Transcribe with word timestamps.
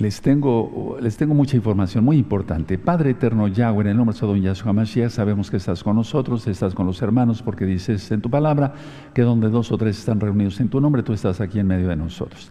les 0.00 0.20
tengo, 0.22 0.96
les 1.00 1.16
tengo 1.16 1.34
mucha 1.34 1.56
información 1.56 2.04
muy 2.04 2.16
importante. 2.16 2.78
Padre 2.78 3.10
eterno 3.10 3.48
Yahweh, 3.48 3.82
en 3.82 3.86
el 3.88 3.96
nombre 3.96 4.16
de 4.18 4.26
Don 4.26 4.40
Yahshua 4.40 4.72
Mashiach, 4.72 5.10
sabemos 5.10 5.50
que 5.50 5.58
estás 5.58 5.84
con 5.84 5.96
nosotros, 5.96 6.46
estás 6.46 6.74
con 6.74 6.86
los 6.86 7.02
hermanos, 7.02 7.42
porque 7.42 7.66
dices 7.66 8.10
en 8.10 8.20
tu 8.20 8.30
palabra 8.30 8.72
que 9.14 9.22
donde 9.22 9.50
dos 9.50 9.70
o 9.70 9.78
tres 9.78 9.98
están 9.98 10.18
reunidos 10.18 10.58
en 10.60 10.68
tu 10.68 10.80
nombre, 10.80 11.02
tú 11.02 11.12
estás 11.12 11.40
aquí 11.40 11.58
en 11.58 11.66
medio 11.66 11.88
de 11.88 11.96
nosotros. 11.96 12.50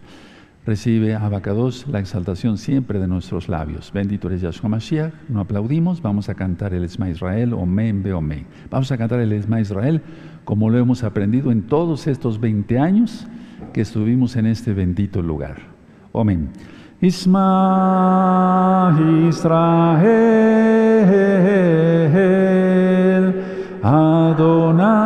Recibe, 0.66 1.16
Abacados, 1.16 1.88
la 1.88 2.00
exaltación 2.00 2.58
siempre 2.60 3.00
de 3.00 3.08
nuestros 3.08 3.50
labios. 3.50 3.92
Bendito 3.92 4.28
eres 4.28 4.42
Yahshua 4.42 4.70
Mashiach. 4.70 5.14
No 5.28 5.40
aplaudimos, 5.40 6.02
vamos 6.02 6.30
a 6.30 6.36
cantar 6.36 6.76
el 6.76 6.84
Esma 6.84 7.10
Israel, 7.10 7.54
Omen, 7.54 8.04
Be 8.04 8.14
Omen. 8.14 8.46
Vamos 8.70 8.92
a 8.92 8.98
cantar 8.98 9.20
el 9.22 9.32
Esma 9.32 9.60
Israel 9.60 10.04
como 10.46 10.70
lo 10.70 10.78
hemos 10.78 11.04
aprendido 11.04 11.52
en 11.52 11.64
todos 11.64 12.06
estos 12.06 12.40
20 12.40 12.78
años 12.78 13.26
que 13.74 13.82
estuvimos 13.82 14.36
en 14.36 14.46
este 14.46 14.74
bendito 14.74 15.24
lugar. 15.24 15.58
Omen. 16.12 16.50
Isma 17.02 18.92
Israel 19.30 19.80
Adonai 23.82 25.00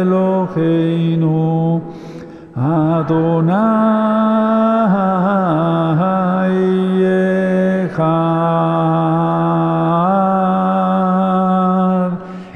Eloheinu 0.00 1.82
Adonai 2.56 3.52
Echad. 7.92 8.32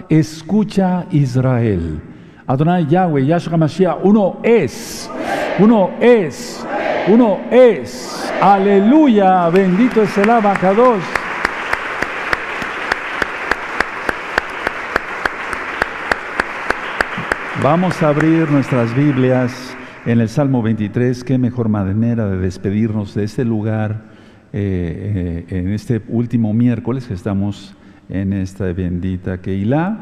Escucha 0.09 1.04
Israel. 1.12 2.01
Adonai 2.48 2.87
Yahweh 2.88 3.26
Yahshua 3.26 3.59
Mashiach 3.59 3.98
uno 4.02 4.40
es 4.42 5.10
uno 5.59 5.91
es, 6.01 6.66
uno 7.09 7.38
es. 7.51 8.33
Aleluya, 8.40 9.49
bendito 9.49 10.02
es 10.02 10.18
el 10.18 10.29
abacados. 10.29 11.02
Vamos 17.63 18.02
a 18.02 18.09
abrir 18.09 18.51
nuestras 18.51 18.95
Biblias 18.95 19.76
en 20.04 20.21
el 20.21 20.29
Salmo 20.29 20.63
23. 20.63 21.24
Qué 21.24 21.38
mejor 21.38 21.68
manera 21.68 22.29
de 22.29 22.37
despedirnos 22.37 23.15
de 23.15 23.24
este 23.24 23.45
lugar 23.45 24.02
eh, 24.52 25.45
eh, 25.48 25.59
en 25.59 25.73
este 25.73 26.02
último 26.09 26.52
miércoles 26.52 27.07
que 27.07 27.15
estamos 27.15 27.74
en 28.09 28.35
esta 28.35 28.65
bendita 28.73 29.38
Keilah. 29.38 29.98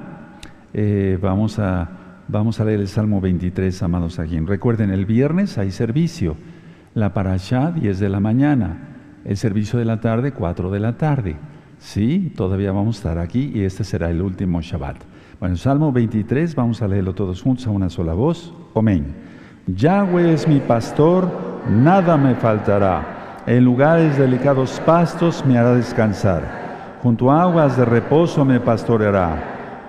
Eh, 0.74 1.16
vamos 1.22 1.58
a 1.60 2.03
Vamos 2.26 2.58
a 2.58 2.64
leer 2.64 2.80
el 2.80 2.88
Salmo 2.88 3.20
23, 3.20 3.82
amados 3.82 4.18
aquí. 4.18 4.40
Recuerden, 4.40 4.90
el 4.90 5.04
viernes 5.04 5.58
hay 5.58 5.70
servicio. 5.70 6.36
La 6.94 7.12
parashá 7.12 7.70
10 7.70 7.98
de 7.98 8.08
la 8.08 8.18
mañana. 8.18 8.78
El 9.26 9.36
servicio 9.36 9.78
de 9.78 9.84
la 9.84 10.00
tarde 10.00 10.32
4 10.32 10.70
de 10.70 10.80
la 10.80 10.96
tarde. 10.96 11.36
Sí, 11.78 12.32
todavía 12.34 12.72
vamos 12.72 12.96
a 12.96 12.98
estar 12.98 13.18
aquí 13.18 13.52
y 13.54 13.64
este 13.64 13.84
será 13.84 14.08
el 14.08 14.22
último 14.22 14.62
Shabbat. 14.62 14.96
Bueno, 15.38 15.56
Salmo 15.56 15.92
23, 15.92 16.54
vamos 16.54 16.80
a 16.80 16.88
leerlo 16.88 17.14
todos 17.14 17.42
juntos 17.42 17.66
a 17.66 17.70
una 17.70 17.90
sola 17.90 18.14
voz. 18.14 18.54
Amén. 18.74 19.04
Yahweh 19.66 20.32
es 20.32 20.48
mi 20.48 20.60
pastor, 20.60 21.30
nada 21.68 22.16
me 22.16 22.36
faltará. 22.36 23.42
En 23.46 23.62
lugares 23.64 24.16
delicados 24.16 24.80
pastos 24.86 25.44
me 25.44 25.58
hará 25.58 25.74
descansar. 25.74 26.98
Junto 27.02 27.30
a 27.30 27.42
aguas 27.42 27.76
de 27.76 27.84
reposo 27.84 28.46
me 28.46 28.60
pastoreará 28.60 29.53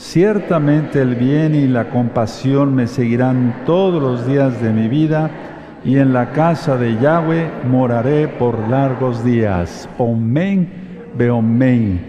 Ciertamente 0.00 1.02
el 1.02 1.14
bien 1.14 1.54
y 1.54 1.68
la 1.68 1.90
compasión 1.90 2.74
me 2.74 2.86
seguirán 2.86 3.54
todos 3.66 4.02
los 4.02 4.26
días 4.26 4.60
de 4.62 4.72
mi 4.72 4.88
vida 4.88 5.30
y 5.84 5.98
en 5.98 6.14
la 6.14 6.32
casa 6.32 6.78
de 6.78 6.98
Yahweh 6.98 7.50
moraré 7.68 8.26
por 8.26 8.58
largos 8.70 9.22
días. 9.22 9.90
Omen, 9.98 10.70
beomen. 11.18 12.00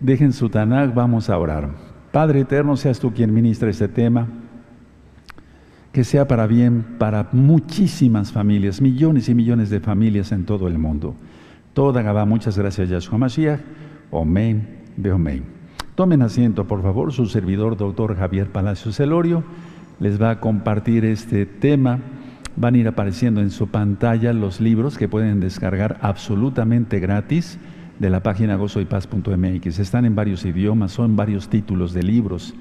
Dejen 0.00 0.34
su 0.34 0.50
Tanakh, 0.50 0.94
vamos 0.94 1.30
a 1.30 1.38
orar. 1.38 1.70
Padre 2.12 2.40
eterno, 2.40 2.76
seas 2.76 3.00
tú 3.00 3.10
quien 3.10 3.32
ministra 3.32 3.70
este 3.70 3.88
tema. 3.88 4.28
Que 5.92 6.04
sea 6.04 6.28
para 6.28 6.46
bien 6.46 6.84
para 6.98 7.30
muchísimas 7.32 8.32
familias, 8.32 8.82
millones 8.82 9.30
y 9.30 9.34
millones 9.34 9.70
de 9.70 9.80
familias 9.80 10.30
en 10.30 10.44
todo 10.44 10.68
el 10.68 10.78
mundo. 10.78 11.14
Toda 11.72 12.02
Gabá, 12.02 12.26
muchas 12.26 12.58
gracias, 12.58 12.90
Yahshua 12.90 13.16
Mashiach. 13.16 13.60
Omen, 14.10 14.68
beomen. 14.98 15.53
Tomen 15.94 16.22
asiento, 16.22 16.64
por 16.64 16.82
favor. 16.82 17.12
Su 17.12 17.26
servidor, 17.26 17.76
doctor 17.76 18.16
Javier 18.16 18.50
Palacios 18.50 18.96
Celorio, 18.96 19.44
les 20.00 20.20
va 20.20 20.30
a 20.30 20.40
compartir 20.40 21.04
este 21.04 21.46
tema. 21.46 22.00
Van 22.56 22.74
a 22.74 22.78
ir 22.78 22.88
apareciendo 22.88 23.40
en 23.40 23.50
su 23.50 23.68
pantalla 23.68 24.32
los 24.32 24.60
libros 24.60 24.98
que 24.98 25.08
pueden 25.08 25.38
descargar 25.38 25.98
absolutamente 26.02 26.98
gratis 26.98 27.58
de 28.00 28.10
la 28.10 28.24
página 28.24 28.56
gozoypaz.mx. 28.56 29.78
Están 29.78 30.04
en 30.04 30.16
varios 30.16 30.44
idiomas, 30.44 30.90
son 30.90 31.14
varios 31.14 31.48
títulos 31.48 31.92
de 31.92 32.02
libros. 32.02 32.54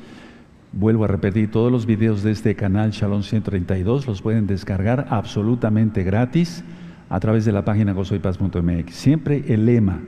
Vuelvo 0.72 1.06
a 1.06 1.08
repetir, 1.08 1.50
todos 1.50 1.72
los 1.72 1.88
videos 1.88 2.22
de 2.22 2.32
este 2.32 2.56
canal 2.56 2.92
Shalom 2.92 3.24
132 3.24 4.06
los 4.06 4.22
pueden 4.22 4.46
descargar 4.46 5.08
absolutamente 5.10 6.04
gratis 6.04 6.64
a 7.10 7.20
través 7.20 7.46
de 7.46 7.52
la 7.52 7.66
página 7.66 7.94
gozoypaz.mx. 7.94 8.94
Siempre 8.94 9.44
el 9.48 9.66
lema, 9.66 10.02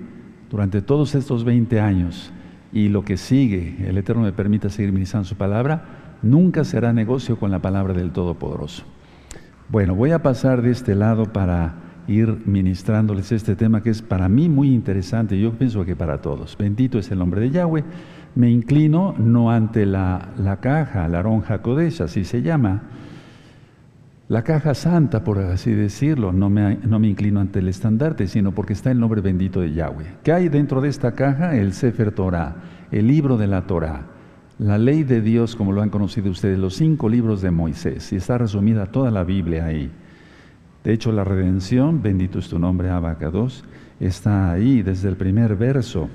durante 0.52 0.84
todos 0.84 1.16
estos 1.16 1.44
20 1.44 1.80
años, 1.80 2.32
y 2.76 2.90
lo 2.90 3.06
que 3.06 3.16
sigue, 3.16 3.78
el 3.88 3.98
Eterno 3.98 4.24
me 4.24 4.34
permita 4.34 4.70
seguir 4.70 4.92
ministrando 4.92 5.26
su 5.26 5.38
palabra, 5.38 6.18
nunca 6.22 6.66
será 6.66 6.92
negocio 6.92 7.40
con 7.40 7.50
la 7.50 7.60
palabra 7.60 7.94
del 7.94 8.12
Todopoderoso. 8.12 8.84
Bueno, 9.70 9.96
voy 9.96 10.12
a 10.12 10.22
pasar 10.22 10.62
de 10.62 10.72
este 10.72 10.94
lado 10.94 11.32
para 11.32 11.76
ir 12.10 12.42
ministrándoles 12.46 13.32
este 13.32 13.56
tema 13.56 13.82
que 13.82 13.92
es 13.92 14.02
para 14.02 14.28
mí 14.28 14.50
muy 14.50 14.74
interesante, 14.74 15.40
yo 15.40 15.54
pienso 15.54 15.86
que 15.86 15.96
para 15.96 16.22
todos. 16.22 16.58
Bendito 16.58 17.00
es 17.00 17.10
el 17.12 17.20
nombre 17.20 17.40
de 17.40 17.52
Yahweh. 17.52 17.86
Me 18.36 18.52
inclino 18.52 19.16
no 19.18 19.52
ante 19.52 19.86
la, 19.86 20.34
la 20.38 20.58
caja, 20.58 21.08
la 21.08 21.20
aronja 21.20 21.62
Kodesh, 21.62 22.02
así 22.02 22.26
se 22.26 22.42
llama, 22.42 22.84
la 24.28 24.44
caja 24.44 24.74
santa, 24.74 25.24
por 25.24 25.38
así 25.40 25.72
decirlo, 25.72 26.32
no 26.32 26.50
me, 26.50 26.78
no 26.78 27.00
me, 27.00 27.08
inclino 27.08 27.40
ante 27.40 27.60
el 27.60 27.68
estandarte, 27.68 28.28
sino 28.28 28.54
porque 28.54 28.74
está 28.74 28.90
el 28.90 29.00
nombre 29.00 29.22
bendito 29.22 29.62
de 29.62 29.72
Yahweh. 29.74 30.18
¿Qué 30.24 30.32
hay 30.32 30.50
dentro 30.50 30.82
de 30.82 30.90
esta 30.90 31.14
caja? 31.14 31.56
El 31.56 31.74
Sefer 31.74 32.12
Torah, 32.12 32.56
el 32.92 33.08
libro 33.08 33.38
de 33.38 33.46
la 33.46 33.68
Torah, 33.68 34.08
la 34.58 34.80
ley 34.80 35.04
de 35.04 35.22
Dios, 35.22 35.56
como 35.56 35.74
lo 35.74 35.82
han 35.82 35.90
conocido 35.92 36.32
ustedes, 36.32 36.58
los 36.58 36.76
cinco 36.76 37.08
libros 37.08 37.42
de 37.42 37.52
Moisés, 37.52 38.12
y 38.14 38.16
está 38.16 38.38
resumida 38.40 38.88
toda 38.88 39.12
la 39.12 39.24
Biblia 39.24 39.66
ahí. 39.66 39.92
De 40.84 40.94
hecho, 40.94 41.12
la 41.12 41.24
redención, 41.24 42.02
bendito 42.02 42.40
es 42.40 42.48
tu 42.48 42.58
nombre, 42.58 42.90
Abacados, 42.90 43.64
está 44.00 44.52
ahí 44.52 44.82
desde 44.82 45.10
el 45.10 45.18
primer 45.18 45.56
verso 45.56 46.10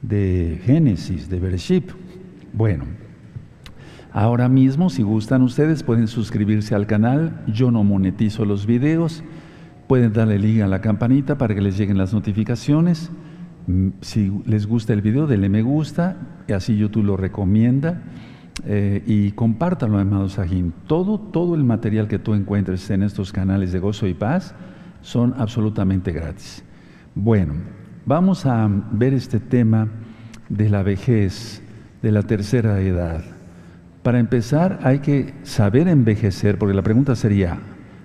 de 0.00 0.60
Génesis, 0.64 1.28
de 1.28 1.38
Bereshit. 1.38 1.90
Bueno, 2.52 2.84
Ahora 4.12 4.48
mismo, 4.48 4.90
si 4.90 5.02
gustan 5.02 5.42
ustedes, 5.42 5.82
pueden 5.84 6.08
suscribirse 6.08 6.74
al 6.74 6.86
canal. 6.86 7.44
Yo 7.46 7.70
no 7.70 7.84
monetizo 7.84 8.44
los 8.44 8.66
videos. 8.66 9.22
Pueden 9.86 10.12
darle 10.12 10.38
liga 10.38 10.64
a 10.64 10.68
la 10.68 10.80
campanita 10.80 11.38
para 11.38 11.54
que 11.54 11.60
les 11.60 11.78
lleguen 11.78 11.96
las 11.96 12.12
notificaciones. 12.12 13.10
Mm, 13.66 13.88
si 14.00 14.32
les 14.46 14.66
gusta 14.66 14.92
el 14.92 15.00
video, 15.00 15.26
denle 15.26 15.48
me 15.48 15.62
gusta, 15.62 16.16
y 16.48 16.52
así 16.52 16.76
YouTube 16.76 17.04
lo 17.04 17.16
recomienda. 17.16 18.02
Eh, 18.66 19.02
y 19.06 19.30
compártanlo, 19.32 19.98
amados 19.98 20.32
Sajín. 20.32 20.74
Todo, 20.88 21.18
todo 21.18 21.54
el 21.54 21.62
material 21.62 22.08
que 22.08 22.18
tú 22.18 22.34
encuentres 22.34 22.90
en 22.90 23.02
estos 23.04 23.32
canales 23.32 23.72
de 23.72 23.78
Gozo 23.78 24.06
y 24.08 24.14
Paz 24.14 24.54
son 25.02 25.34
absolutamente 25.38 26.12
gratis. 26.12 26.64
Bueno, 27.14 27.54
vamos 28.06 28.44
a 28.44 28.68
ver 28.90 29.14
este 29.14 29.38
tema 29.38 29.88
de 30.48 30.68
la 30.68 30.82
vejez, 30.82 31.62
de 32.02 32.12
la 32.12 32.22
tercera 32.24 32.80
edad. 32.80 33.22
Para 34.02 34.18
empezar, 34.18 34.80
hay 34.82 35.00
que 35.00 35.34
saber 35.42 35.86
envejecer, 35.86 36.56
porque 36.56 36.74
la 36.74 36.82
pregunta 36.82 37.14
sería, 37.14 37.58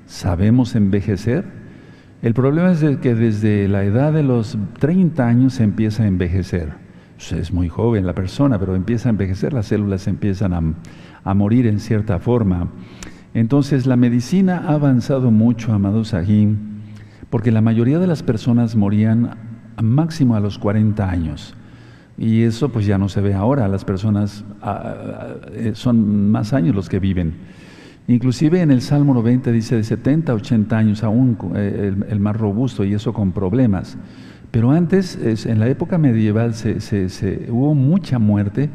¿sabemos 0.06 0.76
envejecer? 0.76 1.46
El 2.22 2.34
problema 2.34 2.72
es 2.72 2.84
que 2.98 3.16
desde 3.16 3.70
la 3.70 3.86
edad 3.86 4.12
de 4.12 4.24
los 4.24 4.58
30 4.80 5.26
años 5.26 5.54
se 5.54 5.64
empieza 5.64 6.04
a 6.04 6.08
envejecer. 6.08 6.74
Pues 7.16 7.32
es 7.32 7.54
muy 7.54 7.70
joven 7.70 8.06
la 8.06 8.14
persona, 8.14 8.60
pero 8.60 8.76
empieza 8.76 9.08
a 9.08 9.12
envejecer, 9.12 9.54
las 9.54 9.68
células 9.68 10.08
empiezan 10.08 10.54
a, 10.54 10.62
a 11.24 11.34
morir 11.34 11.66
en 11.66 11.80
cierta 11.80 12.20
forma. 12.20 12.68
Entonces 13.34 13.86
la 13.86 13.96
medicina 13.96 14.64
ha 14.68 14.74
avanzado 14.74 15.32
mucho, 15.32 15.72
amado 15.72 16.04
Sahim, 16.04 16.58
porque 17.30 17.52
la 17.52 17.62
mayoría 17.62 18.00
de 18.00 18.08
las 18.08 18.22
personas 18.22 18.76
morían 18.76 19.38
máximo 19.82 20.36
a 20.36 20.42
los 20.42 20.60
40 20.60 21.10
años. 21.10 21.56
Y 22.18 22.44
eso 22.44 22.70
pues 22.70 22.86
ya 22.86 22.98
no 22.98 23.10
se 23.10 23.22
ve 23.22 23.34
ahora, 23.34 23.68
las 23.68 23.84
personas 23.84 24.46
ah, 24.62 24.96
ah, 24.96 25.36
eh, 25.54 25.72
son 25.76 26.32
más 26.32 26.54
años 26.54 26.76
los 26.76 26.88
que 26.88 27.00
viven. 27.00 27.34
Inclusive 28.08 28.62
en 28.62 28.72
el 28.72 28.82
Salmo 28.82 29.14
90 29.14 29.52
dice 29.52 29.76
de 29.76 29.84
70 29.84 30.32
a 30.32 30.36
80 30.36 30.78
años 30.78 31.04
aún 31.04 31.38
eh, 31.56 31.94
el, 32.08 32.20
más 32.20 32.38
robusto 32.38 32.86
y 32.86 32.94
eso 32.94 33.14
con 33.14 33.32
problemas. 33.32 33.98
Pero 34.52 34.72
antes, 34.72 35.20
en 35.46 35.60
la 35.60 35.68
época 35.68 35.98
medieval, 35.98 36.54
se, 36.54 37.48
hubo 37.50 37.76
mucha 37.76 38.20
muerte 38.20 38.70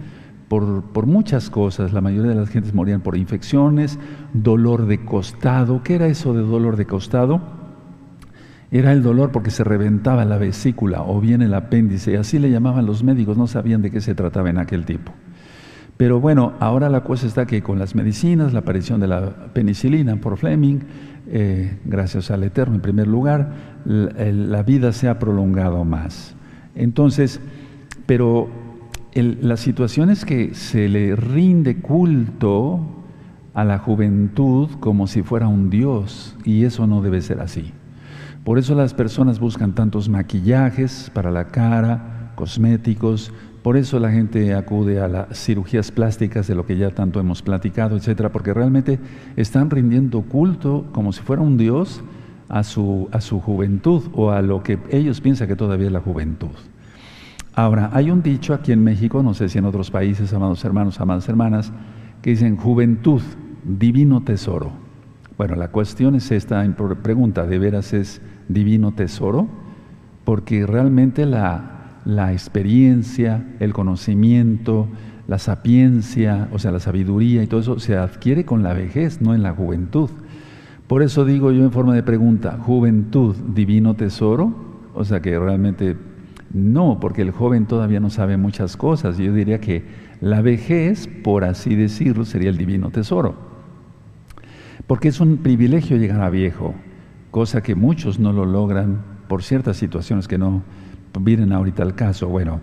por, 0.48 0.82
por, 0.82 1.06
muchas 1.06 1.48
cosas. 1.48 1.94
La 1.94 2.02
mayoría 2.02 2.32
de 2.32 2.36
las 2.36 2.50
gentes 2.50 2.74
morían 2.74 3.00
por 3.00 3.16
infecciones, 3.16 3.98
dolor 4.34 4.86
de 4.86 5.02
costado. 5.06 5.82
¿Qué 5.82 5.94
era 5.94 6.06
eso 6.08 6.34
de 6.34 6.42
dolor 6.42 6.76
de 6.76 6.84
costado? 6.84 7.59
Era 8.72 8.92
el 8.92 9.02
dolor 9.02 9.32
porque 9.32 9.50
se 9.50 9.64
reventaba 9.64 10.24
la 10.24 10.38
vesícula 10.38 11.02
o 11.02 11.20
bien 11.20 11.42
el 11.42 11.54
apéndice. 11.54 12.16
Así 12.16 12.38
le 12.38 12.50
llamaban 12.50 12.86
los 12.86 13.02
médicos, 13.02 13.36
no 13.36 13.46
sabían 13.46 13.82
de 13.82 13.90
qué 13.90 14.00
se 14.00 14.14
trataba 14.14 14.50
en 14.50 14.58
aquel 14.58 14.84
tiempo. 14.84 15.12
Pero 15.96 16.20
bueno, 16.20 16.54
ahora 16.60 16.88
la 16.88 17.02
cosa 17.02 17.26
está 17.26 17.46
que 17.46 17.62
con 17.62 17.78
las 17.78 17.94
medicinas, 17.94 18.54
la 18.54 18.60
aparición 18.60 19.00
de 19.00 19.08
la 19.08 19.52
penicilina 19.52 20.16
por 20.16 20.38
Fleming, 20.38 20.78
eh, 21.28 21.78
gracias 21.84 22.30
al 22.30 22.42
Eterno 22.42 22.76
en 22.76 22.80
primer 22.80 23.06
lugar, 23.06 23.52
la, 23.84 24.62
vida 24.62 24.92
se 24.92 25.08
ha 25.08 25.18
prolongado 25.18 25.84
más. 25.84 26.34
Entonces, 26.74 27.40
pero 28.06 28.48
la 29.14 29.56
situación 29.58 30.08
es 30.08 30.24
que 30.24 30.54
se 30.54 30.88
le 30.88 31.16
rinde 31.16 31.82
culto 31.82 32.80
a 33.52 33.64
la 33.64 33.78
juventud 33.78 34.70
como 34.80 35.06
si 35.06 35.22
fuera 35.22 35.48
un 35.48 35.68
Dios, 35.68 36.36
y 36.44 36.64
eso 36.64 36.86
no 36.86 37.02
debe 37.02 37.20
ser 37.20 37.40
así. 37.40 37.74
Por 38.44 38.58
eso 38.58 38.74
las 38.74 38.94
personas 38.94 39.38
buscan 39.38 39.74
tantos 39.74 40.08
maquillajes 40.08 41.10
para 41.12 41.30
la 41.30 41.48
cara, 41.48 42.32
cosméticos, 42.36 43.32
por 43.62 43.76
eso 43.76 43.98
la 43.98 44.10
gente 44.10 44.54
acude 44.54 45.00
a 45.00 45.08
las 45.08 45.38
cirugías 45.38 45.90
plásticas 45.90 46.46
de 46.46 46.54
lo 46.54 46.64
que 46.64 46.78
ya 46.78 46.90
tanto 46.90 47.20
hemos 47.20 47.42
platicado, 47.42 47.96
etcétera, 47.96 48.32
porque 48.32 48.54
realmente 48.54 48.98
están 49.36 49.68
rindiendo 49.68 50.22
culto 50.22 50.86
como 50.92 51.12
si 51.12 51.20
fuera 51.20 51.42
un 51.42 51.58
Dios 51.58 52.02
a 52.48 52.64
su, 52.64 53.08
a 53.12 53.20
su 53.20 53.40
juventud 53.40 54.04
o 54.14 54.30
a 54.30 54.40
lo 54.40 54.62
que 54.62 54.78
ellos 54.90 55.20
piensan 55.20 55.46
que 55.46 55.56
todavía 55.56 55.88
es 55.88 55.92
la 55.92 56.00
juventud. 56.00 56.48
Ahora, 57.54 57.90
hay 57.92 58.10
un 58.10 58.22
dicho 58.22 58.54
aquí 58.54 58.72
en 58.72 58.82
México, 58.82 59.22
no 59.22 59.34
sé 59.34 59.50
si 59.50 59.58
en 59.58 59.66
otros 59.66 59.90
países, 59.90 60.32
amados 60.32 60.64
hermanos, 60.64 60.98
amadas 60.98 61.28
hermanas, 61.28 61.72
que 62.22 62.30
dicen 62.30 62.56
juventud, 62.56 63.20
divino 63.64 64.22
tesoro. 64.22 64.72
Bueno, 65.40 65.56
la 65.56 65.68
cuestión 65.68 66.16
es 66.16 66.32
esta 66.32 66.62
pregunta, 67.02 67.46
¿de 67.46 67.58
veras 67.58 67.94
es 67.94 68.20
divino 68.50 68.92
tesoro? 68.92 69.48
Porque 70.24 70.66
realmente 70.66 71.24
la, 71.24 72.02
la 72.04 72.34
experiencia, 72.34 73.46
el 73.58 73.72
conocimiento, 73.72 74.86
la 75.28 75.38
sapiencia, 75.38 76.50
o 76.52 76.58
sea, 76.58 76.72
la 76.72 76.78
sabiduría 76.78 77.42
y 77.42 77.46
todo 77.46 77.60
eso 77.60 77.78
se 77.78 77.96
adquiere 77.96 78.44
con 78.44 78.62
la 78.62 78.74
vejez, 78.74 79.22
no 79.22 79.34
en 79.34 79.42
la 79.42 79.54
juventud. 79.54 80.10
Por 80.86 81.02
eso 81.02 81.24
digo 81.24 81.52
yo 81.52 81.64
en 81.64 81.72
forma 81.72 81.94
de 81.94 82.02
pregunta, 82.02 82.58
juventud, 82.62 83.34
divino 83.34 83.94
tesoro, 83.94 84.52
o 84.92 85.04
sea 85.06 85.22
que 85.22 85.38
realmente 85.38 85.96
no, 86.52 87.00
porque 87.00 87.22
el 87.22 87.30
joven 87.30 87.64
todavía 87.64 88.00
no 88.00 88.10
sabe 88.10 88.36
muchas 88.36 88.76
cosas. 88.76 89.16
Yo 89.16 89.32
diría 89.32 89.58
que 89.58 89.84
la 90.20 90.42
vejez, 90.42 91.08
por 91.24 91.44
así 91.44 91.76
decirlo, 91.76 92.26
sería 92.26 92.50
el 92.50 92.58
divino 92.58 92.90
tesoro. 92.90 93.49
Porque 94.90 95.06
es 95.06 95.20
un 95.20 95.36
privilegio 95.36 95.98
llegar 95.98 96.20
a 96.20 96.30
viejo, 96.30 96.74
cosa 97.30 97.62
que 97.62 97.76
muchos 97.76 98.18
no 98.18 98.32
lo 98.32 98.44
logran 98.44 99.02
por 99.28 99.44
ciertas 99.44 99.76
situaciones 99.76 100.26
que 100.26 100.36
no, 100.36 100.64
Miren 101.16 101.52
ahorita 101.52 101.84
el 101.84 101.94
caso. 101.94 102.26
Bueno, 102.26 102.58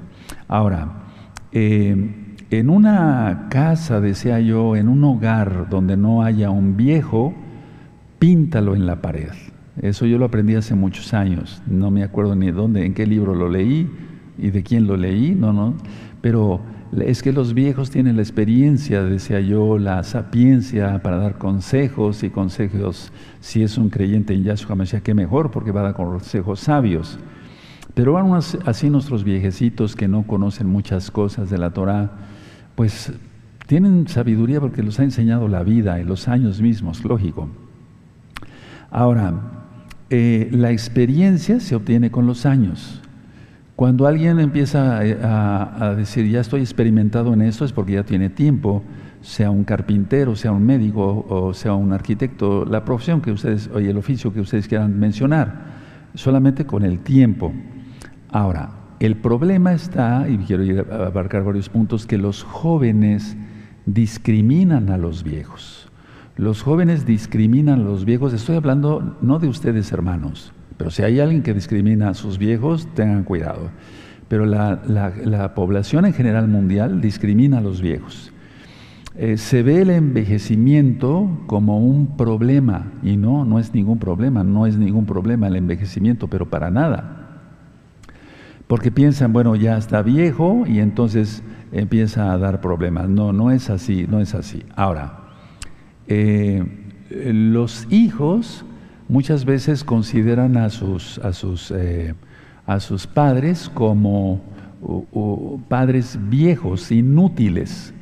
ahora, 0.50 1.06
eh, 1.54 2.36
en 2.50 2.70
una 2.70 3.48
casa, 3.50 4.02
decía 4.02 4.42
yo, 4.42 4.76
en 4.76 4.90
un 4.90 5.06
hogar 5.06 5.70
donde 5.70 5.96
no 5.96 6.22
haya 6.22 6.50
un 6.50 6.76
viejo, 6.76 7.34
píntalo 8.20 8.76
en 8.76 8.86
la 8.86 9.02
pared. 9.02 9.32
Eso 9.82 10.06
yo 10.06 10.18
lo 10.18 10.26
aprendí 10.26 10.56
hace 10.56 10.76
muchos 10.76 11.14
años. 11.14 11.64
No 11.66 11.92
me 11.92 12.04
acuerdo 12.04 12.36
ni 12.36 12.52
dónde, 12.52 12.86
en 12.86 12.94
qué 12.94 13.08
libro 13.08 13.36
lo 13.36 13.48
leí 13.48 13.90
y 14.38 14.50
de 14.50 14.64
quién 14.64 14.86
lo 14.86 14.98
leí, 14.98 15.34
no, 15.34 15.54
no. 15.54 15.76
Pero 16.20 16.60
es 16.96 17.22
que 17.22 17.34
los 17.34 17.54
viejos 17.54 17.90
tienen 17.90 18.16
la 18.16 18.22
experiencia, 18.22 19.04
decía 19.04 19.40
yo, 19.42 19.78
la 19.78 20.04
sapiencia 20.04 21.02
para 21.02 21.18
dar 21.18 21.38
consejos 21.38 22.24
y 22.24 22.30
consejos. 22.30 23.12
Si 23.42 23.62
es 23.62 23.78
un 23.78 23.90
creyente 23.90 24.34
en 24.34 24.44
Yahshua 24.44 24.76
Mashiach, 24.76 25.04
qué 25.04 25.14
mejor, 25.14 25.52
porque 25.52 25.72
va 25.72 25.82
a 25.82 25.84
dar 25.84 25.94
consejos 25.94 26.62
sabios. 26.62 27.20
Pero 27.94 28.18
aún 28.18 28.40
así 28.66 28.90
nuestros 28.90 29.24
viejecitos 29.24 29.96
que 29.96 30.08
no 30.08 30.24
conocen 30.24 30.68
muchas 30.68 31.12
cosas 31.12 31.50
de 31.50 31.58
la 31.58 31.72
Torah, 31.72 32.12
pues 32.76 33.12
tienen 33.66 34.08
sabiduría 34.08 34.62
porque 34.62 34.84
los 34.84 35.00
ha 35.00 35.04
enseñado 35.04 35.48
la 35.48 35.64
vida 35.64 36.00
y 36.00 36.04
los 36.04 36.28
años 36.28 36.62
mismos, 36.62 37.04
lógico. 37.04 37.50
Ahora, 38.90 39.34
eh, 40.10 40.48
la 40.52 40.72
experiencia 40.72 41.60
se 41.60 41.76
obtiene 41.76 42.12
con 42.12 42.28
los 42.28 42.46
años. 42.46 43.02
Cuando 43.78 44.08
alguien 44.08 44.40
empieza 44.40 44.98
a, 44.98 45.90
a, 45.90 45.94
decir, 45.94 46.28
ya 46.28 46.40
estoy 46.40 46.62
experimentado 46.62 47.32
en 47.34 47.44
esto, 47.44 47.64
es 47.64 47.72
porque 47.72 47.92
ya 47.92 48.04
tiene 48.04 48.32
tiempo, 48.32 48.82
sea 49.22 49.52
un 49.52 49.64
carpintero, 49.66 50.36
sea 50.36 50.52
un 50.52 50.66
médico 50.66 51.28
o 51.30 51.54
sea 51.54 51.76
un 51.76 51.94
arquitecto, 51.94 52.66
la 52.66 52.84
profesión 52.84 53.22
que 53.22 53.32
ustedes, 53.32 53.70
o 53.72 53.78
el 53.78 53.96
oficio 53.96 54.34
que 54.34 54.42
ustedes 54.42 54.68
quieran 54.68 54.98
mencionar, 54.98 55.62
solamente 56.16 56.66
con 56.66 56.84
el 56.84 57.02
tiempo. 57.02 57.54
Ahora, 58.32 58.72
el 59.00 59.16
problema 59.16 59.74
está, 59.74 60.28
y 60.28 60.40
quiero 60.40 60.64
abarcar 60.92 61.44
varios 61.44 61.70
puntos, 61.70 62.08
que 62.08 62.18
los 62.18 62.42
jóvenes 62.42 63.38
discriminan 63.86 64.90
a 64.90 64.98
los 64.98 65.24
viejos. 65.24 65.88
Los 66.36 66.64
jóvenes 66.64 67.06
discriminan 67.06 67.82
a 67.82 67.84
los 67.84 68.06
viejos. 68.06 68.34
Estoy 68.34 68.56
hablando 68.56 69.20
no 69.22 69.38
de 69.38 69.50
ustedes, 69.50 69.92
hermanos, 69.92 70.52
pero 70.78 70.92
si 70.92 71.04
hay 71.04 71.20
alguien 71.20 71.44
que 71.44 71.54
discrimina 71.54 72.10
a 72.10 72.14
sus 72.14 72.38
viejos, 72.38 72.88
tengan 72.94 73.24
cuidado. 73.24 73.70
Pero 74.28 74.46
la, 74.46 75.54
población 75.56 76.06
en 76.06 76.14
general 76.14 76.48
mundial 76.48 77.02
discrimina 77.02 77.60
a 77.60 77.62
los 77.62 77.82
viejos. 77.82 78.32
Eh, 79.16 79.38
se 79.38 79.64
ve 79.64 79.82
el 79.82 79.90
envejecimiento 79.90 81.44
como 81.48 81.80
un 81.80 82.18
problema, 82.18 82.92
y 83.02 83.18
no, 83.18 83.46
no 83.46 83.58
es 83.58 83.74
ningún 83.74 83.98
problema, 83.98 84.44
no 84.44 84.68
es 84.68 84.78
ningún 84.78 85.06
problema 85.06 85.48
el 85.48 85.56
envejecimiento, 85.56 86.28
pero 86.28 86.50
para 86.50 86.70
nada 86.70 87.18
porque 88.68 88.92
piensan, 88.92 89.32
bueno, 89.34 89.56
ya 89.56 89.78
está 89.78 90.02
viejo 90.02 90.66
y 90.68 90.80
entonces 90.80 91.42
empieza 91.72 92.34
a 92.34 92.38
dar 92.38 92.62
problemas. 92.62 93.10
No, 93.10 93.32
no 93.32 93.52
es 93.52 93.70
así, 93.70 94.06
no 94.10 94.20
es 94.20 94.36
así. 94.36 94.64
Ahora, 94.76 95.20
eh, 96.08 96.64
los 97.10 97.88
hijos 97.90 98.66
muchas 99.08 99.46
veces 99.46 99.84
consideran 99.84 100.58
a 100.58 100.70
sus, 100.70 101.20
a 101.20 101.34
sus, 101.34 101.72
eh, 101.72 102.14
a 102.66 102.80
sus 102.80 103.08
padres 103.08 103.70
como 103.70 104.42
padres 105.70 106.20
viejos, 106.30 106.92
inútiles. 106.92 107.94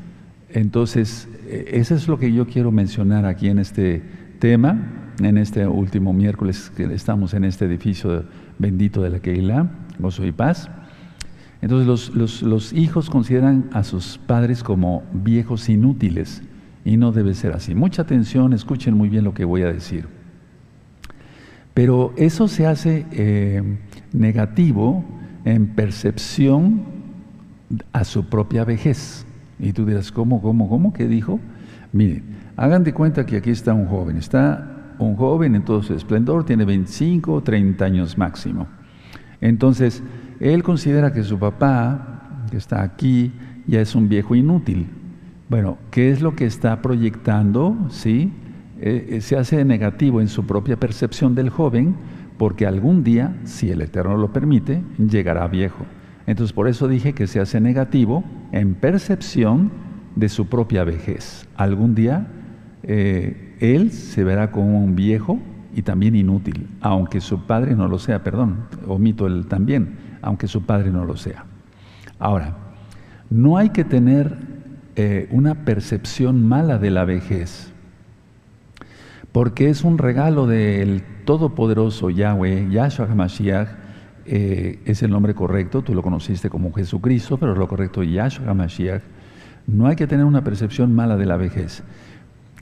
Entonces, 0.50 1.28
eh, 1.48 1.70
eso 1.74 1.96
es 1.96 2.08
lo 2.08 2.20
que 2.20 2.32
yo 2.32 2.48
quiero 2.48 2.72
mencionar 2.72 3.26
aquí 3.26 3.50
en 3.50 3.60
este 3.60 4.04
tema, 4.40 5.14
en 5.20 5.38
este 5.38 5.66
último 5.68 6.14
miércoles 6.14 6.72
que 6.76 6.84
estamos 6.94 7.34
en 7.34 7.46
este 7.46 7.66
edificio 7.66 8.26
bendito 8.60 9.02
de 9.02 9.10
la 9.10 9.20
Keilah 9.20 9.70
gozo 10.00 10.26
y 10.26 10.32
paz. 10.32 10.70
Entonces 11.62 12.44
los, 12.44 12.74
hijos 12.74 13.10
consideran 13.10 13.70
a 13.74 13.84
sus 13.84 14.18
padres 14.18 14.62
como 14.64 15.04
viejos 15.14 15.68
inútiles 15.70 16.44
y 16.84 16.98
no 16.98 17.12
debe 17.12 17.34
ser 17.34 17.54
así. 17.54 17.74
Mucha 17.74 18.04
atención, 18.04 18.54
escuchen 18.54 18.96
muy 18.96 19.10
bien 19.10 19.24
lo 19.24 19.34
que 19.34 19.46
voy 19.46 19.64
a 19.64 19.72
decir. 19.72 20.08
Pero 21.76 22.14
eso 22.16 22.48
se 22.48 22.66
hace 22.66 23.06
eh, 23.12 23.62
negativo 24.14 25.04
en 25.44 25.68
percepción 25.68 26.84
a 27.92 28.06
su 28.06 28.30
propia 28.30 28.64
vejez. 28.64 29.26
Y 29.60 29.74
tú 29.74 29.86
dirás, 29.86 30.12
¿cómo, 30.12 30.42
cómo, 30.42 30.70
cómo? 30.70 30.94
¿Qué 30.94 31.06
dijo? 31.06 31.40
Miren, 31.92 32.24
hagan 32.56 32.86
de 32.86 32.94
cuenta 32.94 33.26
que 33.26 33.36
aquí 33.36 33.50
está 33.50 33.74
un 33.74 33.88
joven. 33.88 34.16
Está 34.16 34.96
un 35.00 35.18
joven 35.18 35.54
en 35.54 35.66
todo 35.66 35.84
su 35.84 35.94
esplendor, 35.94 36.46
tiene 36.46 36.64
25 36.64 37.34
o 37.34 37.44
30 37.44 37.84
años 37.84 38.18
máximo. 38.18 38.68
Entonces, 39.42 40.02
él 40.40 40.64
considera 40.64 41.12
que 41.12 41.24
su 41.24 41.38
papá, 41.38 42.46
que 42.50 42.56
está 42.56 42.84
aquí, 42.84 43.34
ya 43.68 43.82
es 43.82 43.96
un 43.96 44.08
viejo 44.08 44.34
inútil. 44.34 44.88
Bueno, 45.50 45.78
¿qué 45.92 46.10
es 46.10 46.22
lo 46.22 46.38
que 46.38 46.46
está 46.46 46.82
proyectando? 46.82 47.76
¿Sí? 47.90 48.32
Eh, 48.82 49.08
eh, 49.10 49.22
se 49.22 49.38
hace 49.38 49.64
negativo 49.64 50.20
en 50.20 50.28
su 50.28 50.46
propia 50.46 50.78
percepción 50.78 51.34
del 51.34 51.50
joven, 51.50 51.96
porque 52.38 52.68
algún 52.68 53.04
día, 53.04 53.36
si 53.46 53.72
el 53.72 53.82
Eterno 53.82 54.18
lo 54.18 54.34
permite, 54.34 54.82
llegará 54.98 55.48
viejo. 55.48 55.86
Entonces, 56.28 56.54
por 56.54 56.68
eso 56.68 56.88
dije 56.88 57.14
que 57.14 57.28
se 57.28 57.40
hace 57.40 57.62
negativo 57.62 58.24
en 58.52 58.74
percepción 58.76 59.72
de 60.16 60.28
su 60.28 60.48
propia 60.48 60.84
vejez. 60.84 61.48
Algún 61.56 61.96
día 61.96 62.28
eh, 62.84 63.56
él 63.60 63.92
se 63.92 64.24
verá 64.24 64.52
como 64.52 64.84
un 64.84 64.96
viejo 64.96 65.40
y 65.74 65.82
también 65.82 66.16
inútil, 66.16 66.70
aunque 66.82 67.22
su 67.22 67.46
padre 67.46 67.76
no 67.76 67.88
lo 67.88 68.00
sea, 68.00 68.24
perdón, 68.24 68.66
omito 68.88 69.28
el 69.28 69.46
también, 69.48 69.96
aunque 70.22 70.48
su 70.48 70.64
padre 70.64 70.92
no 70.92 71.06
lo 71.06 71.16
sea. 71.16 71.46
Ahora, 72.18 72.58
no 73.30 73.58
hay 73.58 73.70
que 73.70 73.84
tener 73.84 74.56
una 75.32 75.66
percepción 75.66 76.48
mala 76.48 76.78
de 76.78 76.90
la 76.90 77.04
vejez, 77.04 77.75
porque 79.36 79.68
es 79.68 79.84
un 79.84 79.98
regalo 79.98 80.48
del 80.48 81.04
Todopoderoso 81.26 82.10
Yahweh, 82.10 82.70
Yahshua 82.72 83.06
HaMashiach, 83.12 83.68
eh, 84.26 84.80
es 84.86 85.04
el 85.04 85.12
nombre 85.12 85.36
correcto, 85.36 85.82
tú 85.82 85.94
lo 85.94 86.02
conociste 86.02 86.50
como 86.50 86.72
Jesucristo, 86.72 87.36
pero 87.36 87.54
lo 87.54 87.68
correcto 87.68 88.02
Yahshua 88.02 88.52
HaMashiach. 88.52 89.02
No 89.68 89.88
hay 89.88 89.98
que 89.98 90.08
tener 90.08 90.24
una 90.24 90.46
percepción 90.46 90.96
mala 90.96 91.18
de 91.18 91.26
la 91.26 91.36
vejez. 91.36 91.84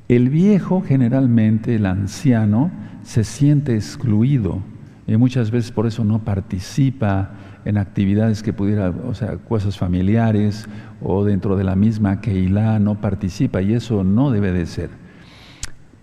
El 0.08 0.30
viejo, 0.30 0.82
generalmente, 0.82 1.75
el 1.75 1.86
anciano, 1.86 2.72
se 3.03 3.24
siente 3.24 3.75
excluido 3.75 4.63
y 5.06 5.15
muchas 5.15 5.51
veces 5.51 5.72
por 5.72 5.86
eso 5.86 6.03
no 6.03 6.25
participa 6.25 7.34
en 7.65 7.77
actividades 7.77 8.42
que 8.42 8.51
pudiera, 8.51 8.89
o 8.89 9.13
sea, 9.13 9.38
cosas 9.38 9.77
familiares 9.77 10.68
o 11.03 11.24
dentro 11.24 11.56
de 11.56 11.65
la 11.65 11.75
misma 11.75 12.20
Keilah 12.20 12.80
no 12.80 13.00
participa 13.00 13.62
y 13.62 13.74
eso 13.74 14.03
no 14.03 14.32
debe 14.32 14.51
de 14.51 14.65
ser. 14.65 15.02